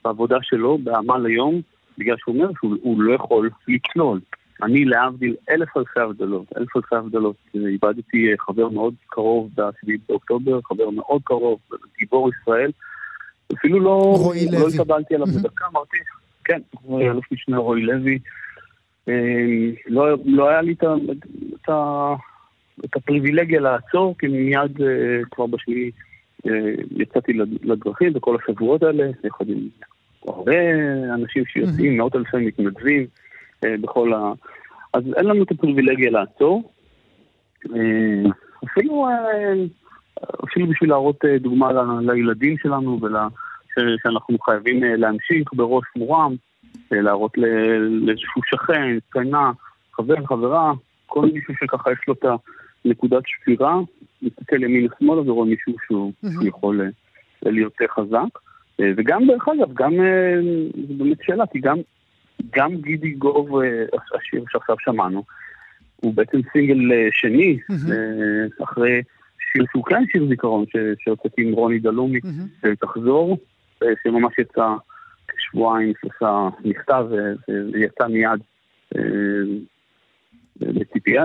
בעבודה 0.04 0.36
שלו, 0.42 0.78
בעמל 0.78 1.26
היום, 1.26 1.60
בגלל 1.98 2.16
שהוא 2.18 2.34
אומר 2.34 2.50
שהוא 2.58 3.02
לא 3.02 3.14
יכול 3.14 3.50
לצלול. 3.68 4.20
אני 4.62 4.84
להבדיל 4.84 5.36
אלף 5.50 5.76
אלפי 5.76 6.00
הבדלות, 6.00 6.46
אלף 6.56 6.76
אלפי 6.76 6.96
הבדלות. 6.96 7.36
איבדתי 7.54 8.32
חבר 8.38 8.68
מאוד 8.68 8.94
קרוב 9.06 9.50
ב-7 9.54 9.88
באוקטובר, 10.08 10.60
חבר 10.64 10.90
מאוד 10.90 11.22
קרוב, 11.24 11.58
גיבור 11.98 12.30
ישראל. 12.30 12.70
אפילו 13.54 13.80
לא, 13.80 14.14
לא 14.52 14.68
התקבלתי 14.68 15.14
עליו 15.14 15.26
בדקה, 15.26 15.64
אמרתי, 15.72 15.96
כן, 16.44 16.60
אלוף 16.90 17.32
משנה 17.32 17.58
רועי 17.58 17.82
לוי. 17.82 18.18
אה, 19.08 19.14
לא, 19.86 20.06
לא 20.24 20.48
היה 20.48 20.62
לי 20.62 20.72
את, 20.72 20.84
את, 21.64 21.70
את 22.84 22.96
הפריבילגיה 22.96 23.60
לעצור, 23.60 24.14
כי 24.18 24.26
מיד 24.26 24.76
uh, 24.76 24.82
כבר 25.30 25.46
בשבילי 25.46 25.90
uh, 26.46 26.50
יצאתי 26.96 27.32
לדרכים 27.62 28.12
בכל 28.12 28.36
השבועות 28.42 28.82
האלה, 28.82 29.04
יחד 29.24 29.48
עם 29.48 29.68
הרבה 30.26 30.56
אנשים 31.14 31.44
שיוצאים, 31.46 31.96
מאות 31.96 32.16
אלפי 32.16 32.36
מתנדבים 32.36 33.00
אה, 33.00 33.06
בכל 33.64 34.12
ה... 34.12 34.32
אז 34.92 35.02
אין 35.16 35.26
לנו 35.26 35.42
את 35.42 35.50
הפריבילגיה 35.50 36.10
לעצור. 36.10 36.72
אה, 37.74 38.30
אפילו, 38.64 39.08
אה, 39.08 39.52
אפילו 40.44 40.66
בשביל 40.66 40.90
להראות 40.90 41.24
דוגמה 41.40 41.70
לילדים 42.00 42.58
שלנו 42.58 43.00
ושאנחנו 43.76 44.38
חייבים 44.38 44.82
להמשיך 44.82 45.52
בראש 45.52 45.84
מורם, 45.96 46.34
להראות 46.90 47.38
לאיזשהו 48.06 48.40
שכן, 48.46 48.98
שכנה, 49.08 49.52
חבר, 49.92 50.26
חברה, 50.26 50.72
כל 51.06 51.28
מישהו 51.32 51.54
שככה 51.54 51.92
יש 51.92 51.98
לו 52.08 52.14
את 52.14 52.24
הנקודת 52.84 53.22
שפירה, 53.26 53.80
מסתכל 54.22 54.62
ימינה 54.62 54.88
שמאלה 54.98 55.30
ורואה 55.30 55.46
מישהו 55.48 55.74
שהוא 55.86 56.12
יכול 56.42 56.80
להיות 57.42 57.76
חזק. 57.90 58.38
אה, 58.80 58.90
וגם, 58.96 59.26
דרך 59.26 59.48
אגב, 59.48 59.72
גם, 59.74 59.92
אה, 60.00 60.34
זו 60.88 60.94
באמת 60.94 61.18
שאלה, 61.22 61.44
כי 61.46 61.58
גם, 61.60 61.76
גם 62.50 62.76
גידי 62.76 63.10
גוב, 63.10 63.60
אה, 63.60 63.84
השיר 64.14 64.44
שעכשיו 64.48 64.76
שמענו, 64.78 65.24
הוא 65.96 66.14
בעצם 66.14 66.40
סינגל 66.52 66.90
שני, 67.10 67.58
mm-hmm. 67.70 68.64
אחרי 68.64 69.02
שיר 69.52 69.64
שהוא 69.70 69.84
כן 69.84 70.04
שיר 70.12 70.28
זיכרון, 70.28 70.64
שהוצאתי 70.98 71.42
עם 71.42 71.52
רוני 71.52 71.78
דלומי, 71.78 72.18
mm-hmm. 72.18 72.68
תחזור, 72.80 73.38
שממש 74.02 74.38
יצא 74.38 74.74
כשבועיים, 75.28 75.92
שלושה 76.00 76.48
מכתב, 76.64 77.06
ויצא 77.72 78.06
מיד 78.06 78.40
בציפייה 80.60 81.24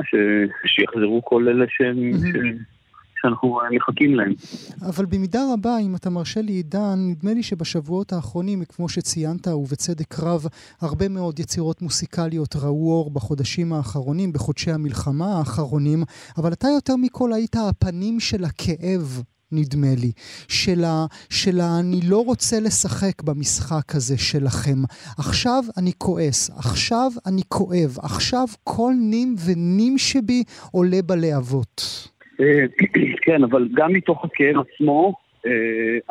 שיחזרו 0.66 1.22
כל 1.26 1.48
אלה 1.48 1.66
שהם... 1.70 2.12
Mm-hmm. 2.14 2.77
שאנחנו 3.22 3.62
אה, 3.62 3.66
מחכים 3.76 4.16
להם. 4.16 4.34
אבל 4.82 5.06
במידה 5.06 5.42
רבה, 5.54 5.78
אם 5.78 5.96
אתה 5.96 6.10
מרשה 6.10 6.42
לי, 6.42 6.52
עידן, 6.52 6.96
נדמה 6.98 7.34
לי 7.34 7.44
שבשבועות 7.44 8.14
האחרונים, 8.14 8.64
כמו 8.66 8.90
שציינת, 8.90 9.48
ובצדק 9.48 10.20
רב, 10.20 10.46
הרבה 10.82 11.10
מאוד 11.10 11.40
יצירות 11.40 11.82
מוסיקליות 11.82 12.56
ראו 12.56 12.92
אור 12.92 13.12
בחודשים 13.12 13.74
האחרונים, 13.74 14.34
בחודשי 14.34 14.72
המלחמה 14.72 15.38
האחרונים, 15.38 16.04
אבל 16.38 16.54
אתה 16.54 16.68
יותר 16.68 16.96
מכל 16.96 17.34
היית 17.34 17.56
הפנים 17.56 18.20
של 18.20 18.44
הכאב 18.44 19.22
נדמה 19.52 19.96
לי, 19.98 20.12
של, 20.48 20.84
ה, 20.84 21.06
של 21.30 21.60
ה, 21.62 21.80
אני 21.80 22.02
לא 22.02 22.26
רוצה 22.26 22.60
לשחק 22.60 23.24
במשחק 23.24 23.96
הזה 23.96 24.18
שלכם. 24.18 24.84
עכשיו 25.18 25.64
אני 25.78 25.92
כועס, 25.98 26.50
עכשיו 26.50 27.12
אני 27.26 27.42
כואב, 27.48 27.98
עכשיו 28.02 28.48
כל 28.64 28.94
נים 29.00 29.36
ונים 29.46 29.98
שבי 29.98 30.44
עולה 30.72 31.02
בלהבות. 31.02 32.08
אה, 32.40 32.66
כן, 33.26 33.44
אבל 33.44 33.68
גם 33.74 33.94
מתוך 33.94 34.26
הכאב 34.26 34.56
עצמו, 34.60 35.14
אה, 35.46 35.52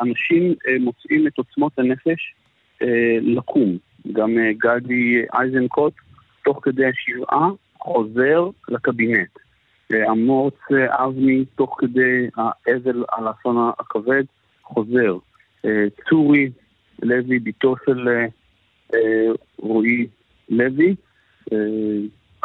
אנשים 0.01 0.55
אה, 0.67 0.79
מוצאים 0.79 1.27
את 1.27 1.37
עוצמות 1.37 1.79
הנפש 1.79 2.33
לקום. 3.21 3.77
גם 4.11 4.35
גדי 4.57 5.21
אייזנקוט, 5.33 5.93
תוך 6.43 6.59
כדי 6.61 6.85
השבעה, 6.85 7.49
חוזר 7.79 8.49
לקבינט. 8.67 9.29
אמוץ 10.11 10.55
אבני, 10.89 11.45
תוך 11.55 11.75
כדי 11.79 12.27
האבל 12.35 13.03
על 13.11 13.27
האסון 13.27 13.71
הכבד, 13.79 14.23
חוזר. 14.63 15.17
צורי 16.09 16.49
לוי, 17.01 17.39
בתו 17.39 17.75
של 17.85 18.07
רועי 19.59 20.07
לוי, 20.49 20.95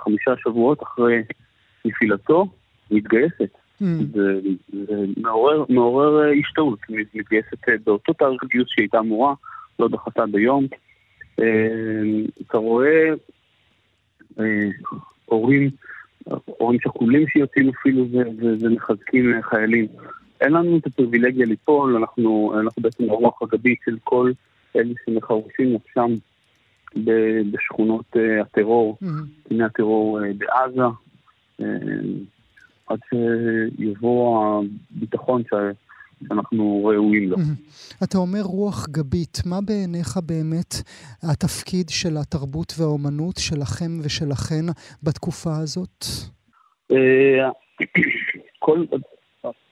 חמישה 0.00 0.30
שבועות 0.36 0.82
אחרי 0.82 1.22
נפילתו, 1.84 2.46
מתגייסת. 2.90 3.61
Mm. 3.82 3.84
זה, 4.14 4.40
זה 4.72 5.04
מעורר, 5.16 5.64
מעורר 5.68 6.24
אה, 6.24 6.32
השתאות, 6.32 6.78
מתגייסת 7.14 7.68
אה, 7.68 7.74
באותו 7.84 8.12
תאריך 8.12 8.44
גיוס 8.44 8.68
שהייתה 8.70 8.98
אמורה, 8.98 9.34
לא 9.78 9.88
דחתה 9.88 10.26
ביום. 10.26 10.66
אה, 11.40 11.46
אתה 12.46 12.58
רואה 12.58 13.08
הורים, 15.24 15.70
הורים 16.44 16.80
שכולים 16.80 17.28
שיוצאים 17.28 17.68
אפילו 17.68 18.06
ומחזקים 18.60 19.32
חיילים. 19.42 19.86
אין 20.40 20.52
לנו 20.52 20.76
את 20.78 20.86
הפריבילגיה 20.86 21.46
ליפול, 21.46 21.96
אנחנו, 21.96 22.54
אנחנו 22.60 22.82
בעצם 22.82 23.10
הרוח 23.10 23.42
הגבית 23.42 23.78
של 23.84 23.96
כל 24.04 24.32
אלה 24.76 24.94
שמחרשים 25.06 25.74
נפשם 25.74 26.14
בשכונות 27.52 28.16
הטרור, 28.40 28.98
קציני 29.44 29.62
mm-hmm. 29.62 29.66
הטרור 29.66 30.18
בעזה. 30.38 30.82
עד 32.86 32.98
שיבוא 33.08 34.62
הביטחון 34.90 35.42
שאנחנו 35.50 36.84
ראויים 36.84 37.30
לו. 37.30 37.36
אתה 38.04 38.18
אומר 38.18 38.42
רוח 38.42 38.86
גבית, 38.88 39.38
מה 39.46 39.58
בעיניך 39.66 40.16
באמת 40.26 40.74
התפקיד 41.22 41.88
של 41.88 42.16
התרבות 42.16 42.72
והאומנות 42.78 43.36
שלכם 43.36 43.90
ושלכן 44.04 44.64
בתקופה 45.02 45.50
הזאת? 45.62 46.04
אה, 46.92 47.50
כל, 48.58 48.84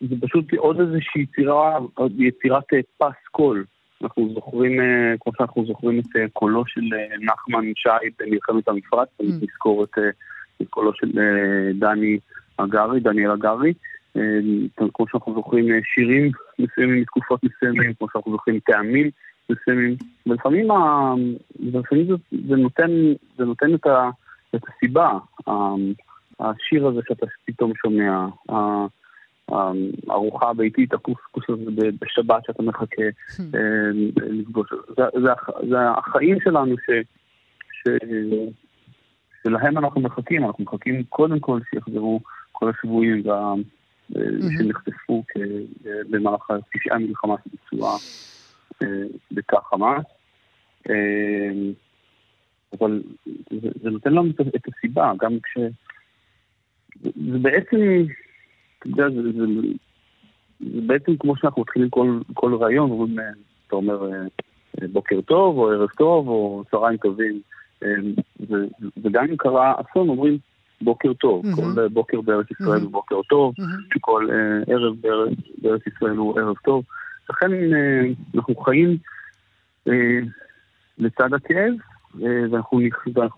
זה 0.01 0.15
פשוט 0.21 0.55
עוד 0.55 0.81
איזושהי 0.81 1.23
יצירה, 1.23 1.79
יצירת 2.19 2.65
פס 2.99 3.29
קול. 3.31 3.65
אנחנו 4.03 4.35
זוכרים, 4.35 4.81
אה, 4.81 5.15
כמו 5.21 5.33
שאנחנו 5.39 5.67
זוכרים 5.67 5.99
את 5.99 6.17
אה, 6.17 6.29
קולו 6.33 6.67
של 6.67 6.81
נחמן 7.21 7.65
שי 7.77 8.09
במלחמת 8.19 8.69
המפרץ, 8.69 9.09
נזכור 9.21 9.85
את 9.85 9.99
קולו 10.71 10.93
של 10.95 11.11
דני 11.75 12.19
הגרי, 12.59 13.01
דניאל 13.01 13.31
הגרי, 13.31 13.73
אה, 14.17 14.23
כמו 14.95 15.07
שאנחנו 15.09 15.35
זוכרים 15.35 15.73
אה, 15.73 15.79
שירים 15.95 16.31
מסוימים 16.59 17.01
מתקופות 17.01 17.41
מסוימים, 17.45 17.95
כמו 17.95 18.07
שאנחנו 18.13 18.33
זוכרים 18.33 18.59
טעמים 18.59 19.11
מסוימים, 19.51 19.97
ולפעמים, 20.27 20.69
ולפעמים 21.73 22.07
זה, 22.07 22.15
זה, 22.49 22.57
נותן, 22.57 22.91
זה 23.37 23.45
נותן 23.45 23.75
את, 23.75 23.87
ה, 23.87 24.11
את 24.55 24.61
הסיבה, 24.69 25.19
השיר 26.41 26.87
הזה 26.87 27.01
שאתה 27.09 27.27
פתאום 27.45 27.73
שומע, 27.83 28.27
הארוחה 30.09 30.51
הביתית, 30.51 30.93
הקוסקוס 30.93 31.45
הזה 31.49 31.89
בשבת 32.01 32.45
שאתה 32.47 32.63
מחכה 32.63 33.03
hmm. 33.03 33.43
לפגוש. 34.17 34.69
זה, 34.97 35.05
זה, 35.13 35.31
זה 35.71 35.77
החיים 35.97 36.39
שלנו 36.45 36.77
ש, 36.77 36.91
ש, 37.73 37.89
שלהם 39.43 39.79
אנחנו 39.79 40.01
מחכים, 40.01 40.45
אנחנו 40.45 40.65
מחכים 40.65 41.03
קודם 41.09 41.41
כל 41.41 41.61
שיחזרו 41.71 42.21
כל 42.61 42.71
השבויים 42.71 43.23
וה... 43.25 43.55
mm-hmm. 44.13 44.59
שנחטפו 44.59 45.25
במהלך 46.11 46.47
פשעי 46.73 46.93
המלחמה 46.93 47.35
שביצועה 47.45 47.97
בתא 49.33 49.57
חמאס. 49.71 50.05
אבל 52.79 53.03
זה, 53.51 53.69
זה 53.83 53.91
נותן 53.91 54.13
לנו 54.13 54.31
את 54.31 54.69
הסיבה, 54.69 55.13
גם 55.21 55.39
כש... 55.43 55.59
זה 57.03 57.39
בעצם, 57.39 57.77
אתה 58.79 58.89
יודע, 58.89 59.11
זה, 59.11 59.23
זה, 59.23 59.47
זה 60.61 60.81
בעצם 60.87 61.17
כמו 61.17 61.37
שאנחנו 61.37 61.63
מתחילים 61.63 61.91
כל, 61.91 62.21
כל 62.35 62.55
רעיון, 62.55 62.91
אומרים, 62.91 63.19
אתה 63.67 63.77
אומר 63.77 64.11
בוקר 64.93 65.21
טוב, 65.21 65.59
או 65.59 65.71
ערב 65.71 65.89
טוב, 65.89 66.29
או 66.29 66.65
צהריים 66.71 66.97
טובים. 66.97 67.41
וגם 69.03 69.25
אם 69.31 69.37
קרה 69.37 69.75
אסון, 69.81 70.09
אומרים 70.09 70.39
בוקר 70.83 71.13
טוב. 71.13 71.45
Mm-hmm. 71.45 71.57
כל 71.57 71.89
בוקר 71.89 72.21
בארץ 72.21 72.47
ישראל 72.51 72.79
mm-hmm. 72.79 72.85
הוא 72.85 72.93
בוקר 72.93 73.23
טוב, 73.29 73.55
mm-hmm. 73.61 73.95
שכל 73.95 74.29
ערב 74.67 74.95
בארץ, 75.01 75.39
בארץ 75.63 75.87
ישראל 75.87 76.17
הוא 76.17 76.41
ערב 76.41 76.57
טוב. 76.65 76.85
לכן 77.31 77.47
אנחנו 78.35 78.57
חיים 78.57 78.97
לצד 80.99 81.35
הכאב, 81.35 81.73
ואנחנו 82.51 82.81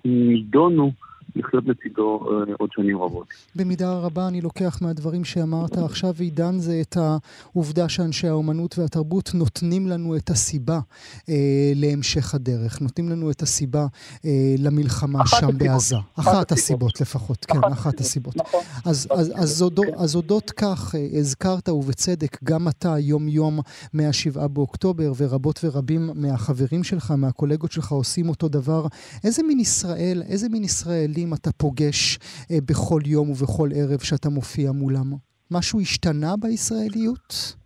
נידונו 0.04 0.92
לחיות 1.36 1.64
לצידו 1.66 2.20
אה, 2.30 2.54
עוד 2.58 2.70
שנים 2.72 2.98
רבות. 2.98 3.26
במידה 3.56 3.92
רבה 3.92 4.28
אני 4.28 4.40
לוקח 4.40 4.78
מהדברים 4.82 5.24
שאמרת 5.24 5.78
עכשיו, 5.78 6.14
עידן, 6.18 6.58
זה 6.58 6.80
את 6.80 6.96
העובדה 6.96 7.88
שאנשי 7.88 8.28
האומנות 8.28 8.78
והתרבות 8.78 9.30
נותנים 9.34 9.86
לנו 9.86 10.16
את 10.16 10.30
הסיבה 10.30 10.80
אה, 11.28 11.72
להמשך 11.74 12.34
הדרך, 12.34 12.80
נותנים 12.80 13.08
לנו 13.08 13.30
את 13.30 13.42
הסיבה 13.42 13.86
אה, 14.24 14.30
למלחמה 14.58 15.26
שם 15.26 15.36
הסיבות. 15.36 15.54
בעזה. 15.54 15.96
אחת, 16.14 16.32
אחת 16.32 16.52
הסיבות 16.52 17.00
לפחות, 17.00 17.44
כן, 17.44 17.58
אחת, 17.58 17.72
אחת 17.72 18.00
הסיבות. 18.00 18.36
נכון. 18.36 18.60
אז, 18.84 19.08
אז, 19.10 19.32
אז, 19.34 19.62
אז, 19.62 19.64
אז 19.96 20.16
אודות 20.16 20.50
כך, 20.50 20.94
אה, 20.94 21.18
הזכרת 21.18 21.68
ובצדק, 21.68 22.44
גם 22.44 22.68
אתה 22.68 22.98
יום-יום 22.98 23.60
מה-7 23.92 24.48
באוקטובר, 24.48 25.12
ורבות 25.16 25.60
ורבים 25.64 26.10
מהחברים 26.14 26.84
שלך, 26.84 27.10
מהקולגות 27.10 27.72
שלך 27.72 27.92
עושים 27.92 28.28
אותו 28.28 28.48
דבר. 28.48 28.86
איזה 29.24 29.42
מין 29.42 29.60
ישראל, 29.60 30.22
איזה 30.28 30.48
מין 30.48 30.64
ישראלי 30.64 31.21
ישראלים 31.22 31.34
אתה 31.34 31.50
פוגש 31.52 32.18
אה, 32.50 32.56
בכל 32.68 33.00
יום 33.06 33.30
ובכל 33.30 33.68
ערב 33.74 34.00
שאתה 34.00 34.28
מופיע 34.28 34.72
מולם? 34.72 35.08
משהו 35.50 35.80
השתנה 35.80 36.34
בישראליות? 36.42 37.56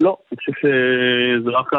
לא, 0.00 0.16
אני 0.32 0.36
חושב 0.36 0.52
שזה 0.60 1.50
רק 1.50 1.70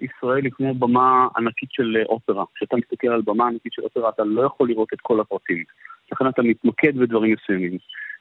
הישראל 0.00 0.44
היא 0.44 0.52
כמו 0.52 0.74
במה 0.74 1.28
ענקית 1.36 1.68
של 1.72 1.96
אופרה. 2.08 2.44
כשאתה 2.54 2.76
מסתכל 2.76 3.08
על 3.08 3.22
במה 3.24 3.48
ענקית 3.48 3.72
של 3.72 3.82
אופרה, 3.82 4.08
אתה 4.08 4.24
לא 4.24 4.42
יכול 4.42 4.68
לראות 4.68 4.88
את 4.92 5.00
כל 5.02 5.20
הפרטים. 5.20 5.64
לכן 6.12 6.28
אתה 6.28 6.42
מתמקד 6.42 6.96
בדברים 6.98 7.34
מסוימים. 7.34 7.78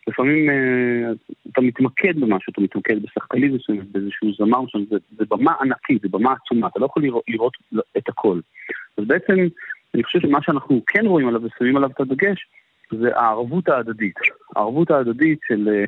לפעמים 0.07 0.49
אה, 0.49 1.11
אתה 1.51 1.61
מתמקד 1.61 2.19
במשהו, 2.19 2.51
אתה 2.51 2.61
מתמקד 2.61 3.03
בשחקנים 3.03 3.55
מסוימים, 3.55 3.85
באיזשהו 3.91 4.33
זמר 4.37 4.59
שם, 4.67 4.83
זה, 4.89 4.97
זה 5.17 5.23
במה 5.29 5.53
ענקית, 5.61 6.01
זה 6.01 6.07
במה 6.11 6.33
עצומה, 6.33 6.67
אתה 6.67 6.79
לא 6.79 6.85
יכול 6.85 7.03
לראות, 7.03 7.23
לראות 7.27 7.53
את 7.97 8.09
הכל. 8.09 8.39
אז 8.97 9.03
בעצם 9.07 9.37
אני 9.95 10.03
חושב 10.03 10.19
שמה 10.19 10.39
שאנחנו 10.41 10.81
כן 10.87 11.05
רואים 11.05 11.27
עליו 11.27 11.41
ושמים 11.43 11.77
עליו 11.77 11.89
את 11.89 11.99
הדגש 11.99 12.47
זה 12.91 13.17
הערבות 13.17 13.69
ההדדית. 13.69 14.15
הערבות 14.55 14.91
ההדדית 14.91 15.39
של, 15.47 15.69
אה, 15.69 15.85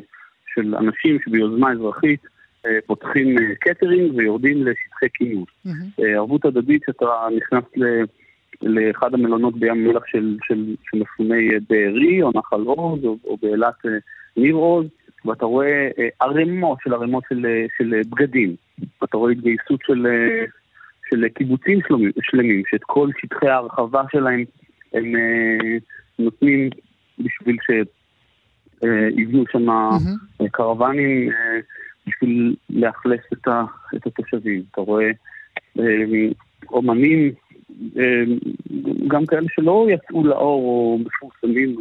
של 0.55 0.76
אנשים 0.76 1.18
שביוזמה 1.26 1.72
אזרחית 1.72 2.20
אה, 2.66 2.78
פותחים 2.86 3.36
קטרינג 3.60 4.12
אה, 4.12 4.16
ויורדים 4.16 4.58
לשטחי 4.66 5.05
כינוס. 5.14 5.49
Mm-hmm. 5.66 6.01
ערבות 6.16 6.45
הדדית 6.45 6.82
שאתה 6.86 7.05
נכנס 7.38 7.64
ל... 7.76 7.84
לאחד 8.62 9.14
המלונות 9.14 9.60
בים 9.60 9.88
מלח 9.88 10.03
של, 10.05 10.38
של, 10.43 10.76
של 10.91 10.97
מפוני 10.97 11.49
בארי 11.70 12.22
או 12.22 12.32
נחל 12.36 12.62
עוז 12.62 13.05
או, 13.05 13.18
או 13.24 13.38
באילת 13.41 13.76
ניר 14.38 14.55
עוז 14.55 14.86
ואתה 15.26 15.45
רואה 15.45 15.89
ערימות 16.20 16.78
של 16.84 16.93
ערימות 16.93 17.24
של, 17.30 17.45
של 17.78 18.01
בגדים 18.10 18.55
ואתה 19.01 19.18
רואה 19.18 19.32
התגייסות 19.32 19.80
של, 19.88 20.08
של 21.10 21.28
קיבוצים 21.28 21.80
שלמים, 21.88 22.12
שלמים, 22.22 22.64
שאת 22.70 22.84
כל 22.84 23.10
שטחי 23.18 23.47
ההרחבה 23.47 24.03
שלהם 24.12 24.43
הם 24.93 25.16
אה, 25.16 25.78
נותנים 26.20 26.70
בשביל 27.20 27.58
שיבנו 27.66 29.39
אה, 29.39 29.51
שם 29.51 29.70
mm-hmm. 29.70 30.49
קרוונים 30.51 31.30
אה, 31.30 31.60
בשביל 32.08 32.55
לאכלס 32.70 33.22
את, 33.34 33.47
ה, 33.47 33.64
את 33.95 34.08
התושבים. 34.08 34.64
אתה 34.72 34.82
רואה 34.82 35.10
אה, 35.80 35.84
אומנים, 36.70 37.32
אה, 37.97 38.24
גם 39.08 39.26
כאלה 39.26 39.47
שלא 39.55 39.88
יצאו 39.89 40.24
לאור 40.24 40.64
או 40.64 40.99
מפורסמים, 41.05 41.76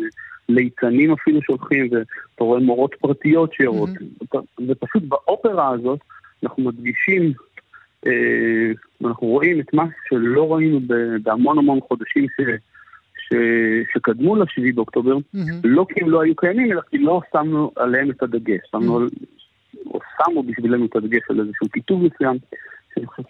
ליצנים 0.48 1.12
אפילו 1.12 1.42
שהולכים, 1.42 1.88
ואתה 1.90 2.44
רואה 2.44 2.60
מורות 2.60 2.94
פרטיות 3.00 3.52
שיורות. 3.52 3.90
Mm-hmm. 3.90 4.38
ופשוט 4.68 5.02
באופרה 5.02 5.68
הזאת 5.68 6.00
אנחנו 6.42 6.62
מדגישים 6.62 7.22
אה, 7.22 7.32
אנחנו 9.04 9.26
רואים 9.26 9.60
את 9.60 9.74
מה 9.74 9.84
שלא 10.08 10.54
ראינו 10.54 10.80
בהמון 11.22 11.58
המון 11.58 11.80
חודשים 11.88 12.26
ש, 12.28 12.40
ש, 13.28 13.34
שקדמו 13.94 14.36
ל-7 14.36 14.74
באוקטובר, 14.74 15.16
mm-hmm. 15.16 15.38
לא 15.64 15.86
כי 15.88 16.00
הם 16.00 16.10
לא 16.10 16.22
היו 16.22 16.36
קיימים, 16.36 16.72
אלא 16.72 16.80
כי 16.90 16.98
לא 16.98 17.20
שמנו 17.32 17.72
עליהם 17.76 18.10
את 18.10 18.22
הדגש. 18.22 18.60
שמנו, 18.70 19.06
mm-hmm. 19.06 19.86
או 19.86 20.00
שמו 20.16 20.42
בשבילנו 20.42 20.86
את 20.86 20.96
הדגש 20.96 21.22
על 21.28 21.40
איזשהו 21.40 21.66
כיתוב 21.72 22.02
מסוים, 22.02 22.38
שאני 22.94 23.06
חושב 23.06 23.22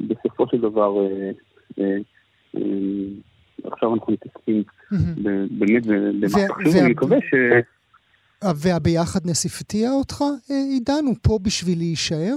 שבסופו 0.00 0.46
של 0.50 0.60
דבר, 0.60 0.96
אה, 0.98 1.30
אה, 1.78 1.96
אה, 2.56 2.60
עכשיו 3.64 3.94
אנחנו 3.94 4.12
מתעסקים 4.12 4.62
mm-hmm. 4.92 5.20
באמת 5.50 5.86
במה 5.86 6.54
חשוב, 6.54 6.74
ואני 6.74 6.90
מקווה 6.90 7.18
ש... 7.20 7.34
והביחדנס 8.62 9.46
הפתיע 9.46 9.90
אותך, 9.90 10.24
עידן? 10.48 11.04
הוא 11.06 11.16
פה 11.22 11.38
בשביל 11.42 11.78
להישאר? 11.78 12.36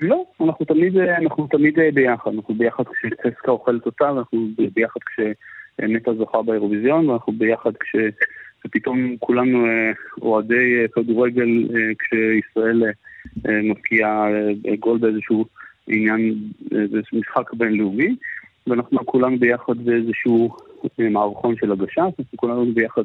לא. 0.00 0.24
אנחנו 0.40 0.64
תמיד, 0.64 0.96
אנחנו 0.96 1.46
תמיד 1.46 1.78
אה, 1.78 1.90
ביחד, 1.94 2.30
אנחנו 2.34 2.54
ביחד 2.54 2.84
כשצסקה 2.88 3.50
אוכלת 3.50 3.86
אותה, 3.86 4.12
ואנחנו 4.12 4.48
ביחד 4.74 5.00
כשנטע 5.06 6.14
זוכה 6.14 6.42
באירוויזיון, 6.42 7.08
ואנחנו 7.08 7.32
ביחד 7.32 7.76
כש... 7.76 7.96
ופתאום 8.66 9.16
כולנו 9.20 9.66
אה, 9.66 9.92
אוהדי 10.22 10.80
אה, 10.80 10.88
כדורגל 10.88 11.48
כשישראל 11.98 12.82
מפקיעה 13.44 14.28
גול 14.78 14.98
באיזשהו 14.98 15.44
עניין, 15.88 16.34
באיזשהו 16.70 17.18
משחק 17.18 17.54
בינלאומי, 17.54 18.16
ואנחנו 18.66 19.06
כולנו 19.06 19.38
ביחד 19.38 19.78
באיזשהו 19.84 20.56
מערכון 20.98 21.56
של 21.56 21.72
הגשה, 21.72 22.02
אנחנו 22.02 22.24
כולנו 22.36 22.66
ביחד 22.74 23.04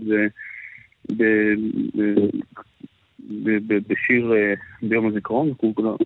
בשיר 3.90 4.34
אה, 4.34 4.54
ביום 4.82 5.08
הזיכרון, 5.08 5.54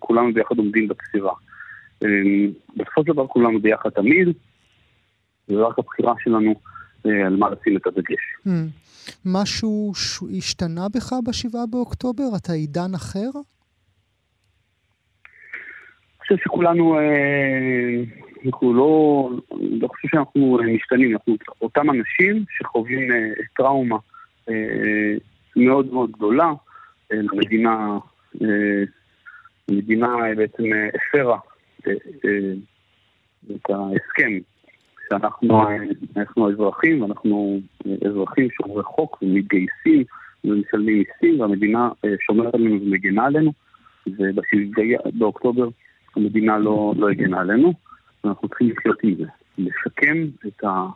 כולנו 0.00 0.32
ביחד 0.34 0.58
עומדים 0.58 0.88
בקצירה. 0.88 1.32
אה, 2.02 2.08
בסופו 2.76 3.02
של 3.06 3.12
דבר 3.12 3.26
כולנו 3.26 3.60
ביחד 3.60 3.90
תמיד, 3.90 4.28
זה 5.48 5.54
רק 5.54 5.78
הבחירה 5.78 6.14
שלנו 6.24 6.54
אה, 7.06 7.26
על 7.26 7.36
מה 7.36 7.50
לשים 7.50 7.76
את 7.76 7.86
הדגש. 7.86 8.36
Hmm. 8.46 8.50
משהו 9.24 9.92
השתנה 10.38 10.86
בך 10.94 11.12
בשבעה 11.24 11.66
באוקטובר? 11.70 12.24
אתה 12.36 12.52
עידן 12.52 12.94
אחר? 12.94 13.30
אני 16.14 16.34
חושב 16.34 16.44
שכולנו, 16.44 16.98
אנחנו 18.46 18.74
לא, 18.74 19.30
לא 19.60 19.88
חושב 19.88 20.08
שאנחנו 20.08 20.58
משתנים, 20.74 21.12
אנחנו 21.12 21.36
אותם 21.62 21.90
אנשים 21.90 22.44
שחווים 22.58 23.10
טראומה 23.56 23.96
מאוד 25.56 25.92
מאוד 25.92 26.10
גדולה, 26.10 26.52
המדינה, 27.10 27.98
אה, 28.42 28.84
המדינה 29.68 30.16
בעצם 30.36 30.64
אה, 30.72 30.88
הפרה 30.94 31.38
אה, 31.86 31.92
את 33.56 33.70
ההסכם 33.70 34.38
שאנחנו 35.08 35.62
אנחנו 36.16 36.50
אזרחים, 36.50 37.02
ואנחנו 37.02 37.60
אזרחים 38.06 38.48
שומרי 38.50 38.82
חוק 38.82 39.22
ומתגייסים 39.22 40.04
ומשלמים 40.44 40.98
מיסים, 40.98 41.40
והמדינה 41.40 41.88
שומרת 42.26 42.54
עלינו 42.54 42.80
ומגינה 42.82 43.24
עלינו, 43.24 43.52
ובשבעה 44.06 45.10
באוקטובר 45.12 45.68
המדינה 46.16 46.58
לא, 46.58 46.94
לא 46.96 47.08
הגנה 47.10 47.40
עלינו, 47.40 47.72
ואנחנו 48.24 48.48
צריכים 48.48 48.70
לחיות 48.70 48.98
עם 49.02 49.14
זה, 49.14 49.24
לשקם 49.58 50.26
את, 50.46 50.64
ה, 50.64 50.86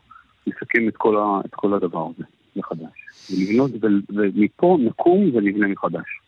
לשקם 0.47 0.89
את, 0.89 0.97
כל, 0.97 1.17
ה, 1.17 1.41
את 1.47 1.55
כל 1.55 1.75
הדבר 1.75 2.07
הזה. 2.15 2.25
מחדש. 2.57 3.11
ולבנות, 3.31 3.71
ומפה 4.11 4.79
נקום 4.81 5.31
ונבנה 5.35 5.69
מחדש. 5.69 6.21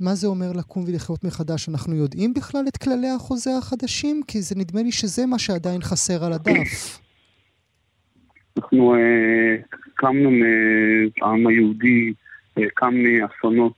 מה 0.00 0.14
זה 0.14 0.26
אומר 0.26 0.52
לקום 0.52 0.84
ולחיות 0.86 1.24
מחדש? 1.24 1.68
אנחנו 1.68 1.94
יודעים 1.94 2.34
בכלל 2.34 2.64
את 2.68 2.76
כללי 2.76 3.08
החוזה 3.08 3.50
החדשים? 3.58 4.22
כי 4.28 4.42
זה 4.42 4.54
נדמה 4.58 4.82
לי 4.82 4.92
שזה 4.92 5.26
מה 5.26 5.38
שעדיין 5.38 5.80
חסר 5.80 6.24
על 6.24 6.32
הדף. 6.32 6.98
אנחנו 8.58 8.94
אה, 8.94 9.56
קמנו 9.94 10.30
מהעם 10.30 11.46
היהודי, 11.46 12.12
אה, 12.58 12.62
קם 12.74 12.94
מאסונות 12.94 13.74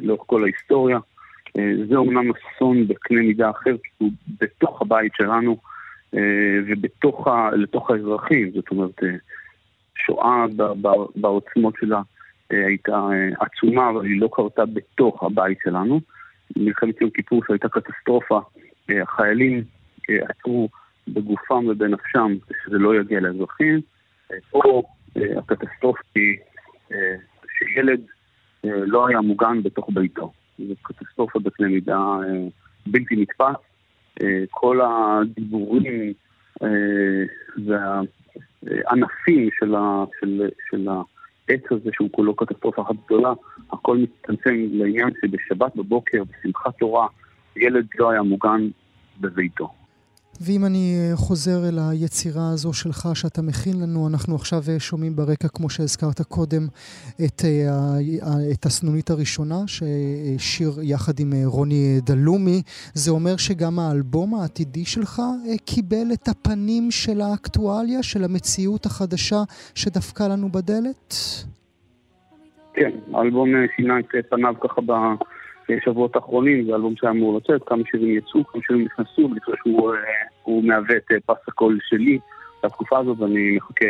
לאורך 0.00 0.22
כל 0.26 0.42
ההיסטוריה. 0.42 0.98
זה 1.88 1.96
אומנם 1.96 2.30
אסון 2.30 2.88
בקנה 2.88 3.20
מידה 3.20 3.50
אחר, 3.50 3.76
כי 3.82 3.88
הוא 3.98 4.10
בתוך 4.40 4.82
הבית 4.82 5.12
שלנו 5.16 5.56
ולתוך 6.66 7.90
האזרחים, 7.90 8.50
זאת 8.54 8.70
אומרת, 8.70 9.00
שואה 10.06 10.44
בעוצמות 11.16 11.74
שלה 11.80 12.02
הייתה 12.50 13.08
עצומה, 13.40 13.90
אבל 13.90 14.04
היא 14.04 14.20
לא 14.20 14.28
קרתה 14.32 14.66
בתוך 14.66 15.22
הבית 15.22 15.58
שלנו. 15.64 16.00
מלחמת 16.56 17.00
יום 17.00 17.10
כיפור 17.10 17.42
שהייתה 17.46 17.68
קטסטרופה, 17.68 18.40
החיילים 18.88 19.64
עצרו 20.08 20.68
בגופם 21.08 21.66
ובנפשם 21.68 22.36
שזה 22.64 22.78
לא 22.78 23.00
יגיע 23.00 23.20
לאזרחים, 23.20 23.80
פה 24.50 24.82
הקטסטרופה 25.36 26.02
היא 26.14 26.36
שילד 27.58 28.00
לא 28.64 29.08
היה 29.08 29.20
מוגן 29.20 29.62
בתוך 29.62 29.90
ביתו. 29.92 30.32
זו 30.58 30.74
קטסטרופה 30.82 31.38
בקנה 31.38 31.68
מידה 31.68 32.16
בלתי 32.86 33.16
נתפס. 33.16 33.56
כל 34.50 34.80
הדיבורים 34.80 36.12
והענפים 38.66 39.48
של, 39.58 39.74
של, 40.20 40.48
של 40.70 40.88
העץ 40.88 41.62
הזה, 41.70 41.90
שהוא 41.92 42.08
כולו 42.12 42.34
קטסטרופה 42.34 42.82
אחת 42.82 42.94
גדולה, 43.06 43.32
הכל 43.72 43.96
מצטמצם 43.96 44.54
לעניין 44.72 45.10
שבשבת 45.20 45.76
בבוקר, 45.76 46.22
בשמחת 46.24 46.78
תורה, 46.78 47.06
ילד 47.56 47.86
לא 47.98 48.10
היה 48.10 48.22
מוגן 48.22 48.68
בביתו. 49.20 49.85
ואם 50.40 50.64
אני 50.64 50.94
אה, 50.96 51.16
חוזר 51.16 51.68
אל 51.68 51.78
היצירה 51.90 52.50
הזו 52.52 52.72
שלך 52.72 53.08
שאתה 53.14 53.42
מכין 53.42 53.80
לנו, 53.82 54.08
אנחנו 54.08 54.34
עכשיו 54.34 54.58
אה, 54.68 54.80
שומעים 54.80 55.16
ברקע, 55.16 55.48
כמו 55.48 55.70
שהזכרת 55.70 56.20
קודם, 56.22 56.62
את, 57.24 57.42
אה, 57.44 57.98
את 58.52 58.66
הסנונית 58.66 59.10
הראשונה, 59.10 59.60
ששיר 59.66 60.70
יחד 60.82 61.20
עם 61.20 61.32
רוני 61.44 62.00
דלומי. 62.06 62.62
זה 62.94 63.10
אומר 63.10 63.36
שגם 63.36 63.78
האלבום 63.78 64.34
העתידי 64.34 64.84
שלך 64.84 65.22
קיבל 65.64 66.06
את 66.12 66.28
הפנים 66.28 66.90
של 66.90 67.20
האקטואליה, 67.20 68.02
של 68.02 68.24
המציאות 68.24 68.86
החדשה 68.86 69.42
שדפקה 69.74 70.28
לנו 70.28 70.48
בדלת? 70.48 71.14
כן, 72.74 72.90
האלבום 73.14 73.48
שינה 73.76 73.98
את 73.98 74.26
פניו 74.30 74.54
ככה 74.60 74.80
ב... 74.80 74.92
בשבועות 75.68 76.16
האחרונים, 76.16 76.66
זה 76.66 76.74
אלבום 76.74 76.94
שהיה 76.96 77.12
אמור 77.12 77.38
לצאת, 77.38 77.62
כמה 77.66 77.82
שירים 77.90 78.16
יצאו, 78.18 78.44
כמה 78.46 78.62
שירים 78.66 78.84
נכנסו, 78.84 79.28
ואני 79.28 79.40
חושב 79.40 79.56
שהוא 79.62 80.64
מהווה 80.64 80.96
את 80.96 81.24
פס 81.26 81.48
הקול 81.48 81.78
שלי 81.82 82.18
בתקופה 82.64 82.98
הזאת, 82.98 83.20
ואני 83.20 83.56
מחכה 83.56 83.86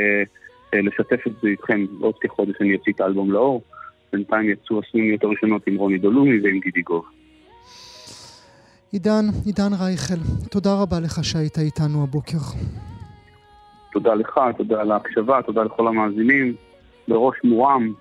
לשתף 0.75 1.27
את 1.27 1.33
זה 1.43 1.49
איתכם 1.49 1.87
בעוד 2.01 2.15
כחודש 2.21 2.55
אני 2.61 2.75
אוציא 2.75 2.93
את 2.93 3.01
האלבום 3.01 3.33
לאור. 3.33 3.63
בינתיים 4.13 4.51
יצאו 4.51 4.81
הסנוניות 4.81 5.25
הראשונות 5.25 5.67
עם 5.67 5.77
רוני 5.77 5.99
דולומי 5.99 6.41
ועם 6.41 6.61
גידי 6.61 6.83
גוב. 6.83 7.05
עידן, 8.93 9.25
עידן 9.47 9.71
רייכל, 9.81 10.49
תודה 10.51 10.71
רבה 10.83 11.01
לך 11.01 11.25
שהיית 11.25 11.59
איתנו 11.59 12.03
הבוקר. 12.03 12.39
תודה 13.93 14.15
לך, 14.15 14.41
תודה 14.57 14.81
על 14.81 14.93
ההקשבה, 14.93 15.43
תודה 15.43 15.63
לכל 15.63 15.89
המאזינים. 15.89 16.55
בראש 17.09 17.37
מורם, 17.45 17.93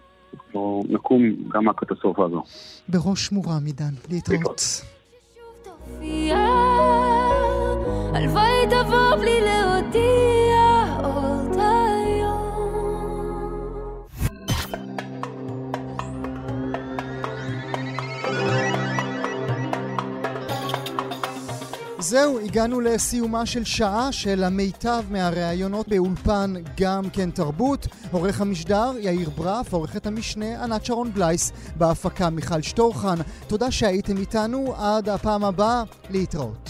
או 0.55 0.83
נקום 0.89 1.21
גם 1.53 1.65
מהקטסטרופה 1.65 2.25
הזו. 2.25 2.43
בראש 2.89 3.31
מורם, 3.31 3.65
עידן, 3.65 3.93
להתראות. 4.09 4.61
הלוואי 8.13 8.67
תבוא 8.69 9.15
בלי 9.15 9.41
להודיע 9.41 9.54
זהו, 22.05 22.39
הגענו 22.39 22.81
לסיומה 22.81 23.45
של 23.45 23.63
שעה 23.63 24.11
של 24.11 24.43
המיטב 24.43 25.03
מהראיונות 25.09 25.87
באולפן 25.87 26.53
גם 26.77 27.09
כן 27.13 27.31
תרבות. 27.31 27.87
עורך 28.11 28.41
המשדר 28.41 28.91
יאיר 28.99 29.29
ברף, 29.29 29.73
עורכת 29.73 30.07
המשנה 30.07 30.63
ענת 30.63 30.85
שרון 30.85 31.13
בלייס, 31.13 31.51
בהפקה 31.77 32.29
מיכל 32.29 32.61
שטורחן. 32.61 33.15
תודה 33.47 33.71
שהייתם 33.71 34.17
איתנו, 34.17 34.73
עד 34.77 35.09
הפעם 35.09 35.43
הבאה, 35.45 35.83
להתראות. 36.09 36.69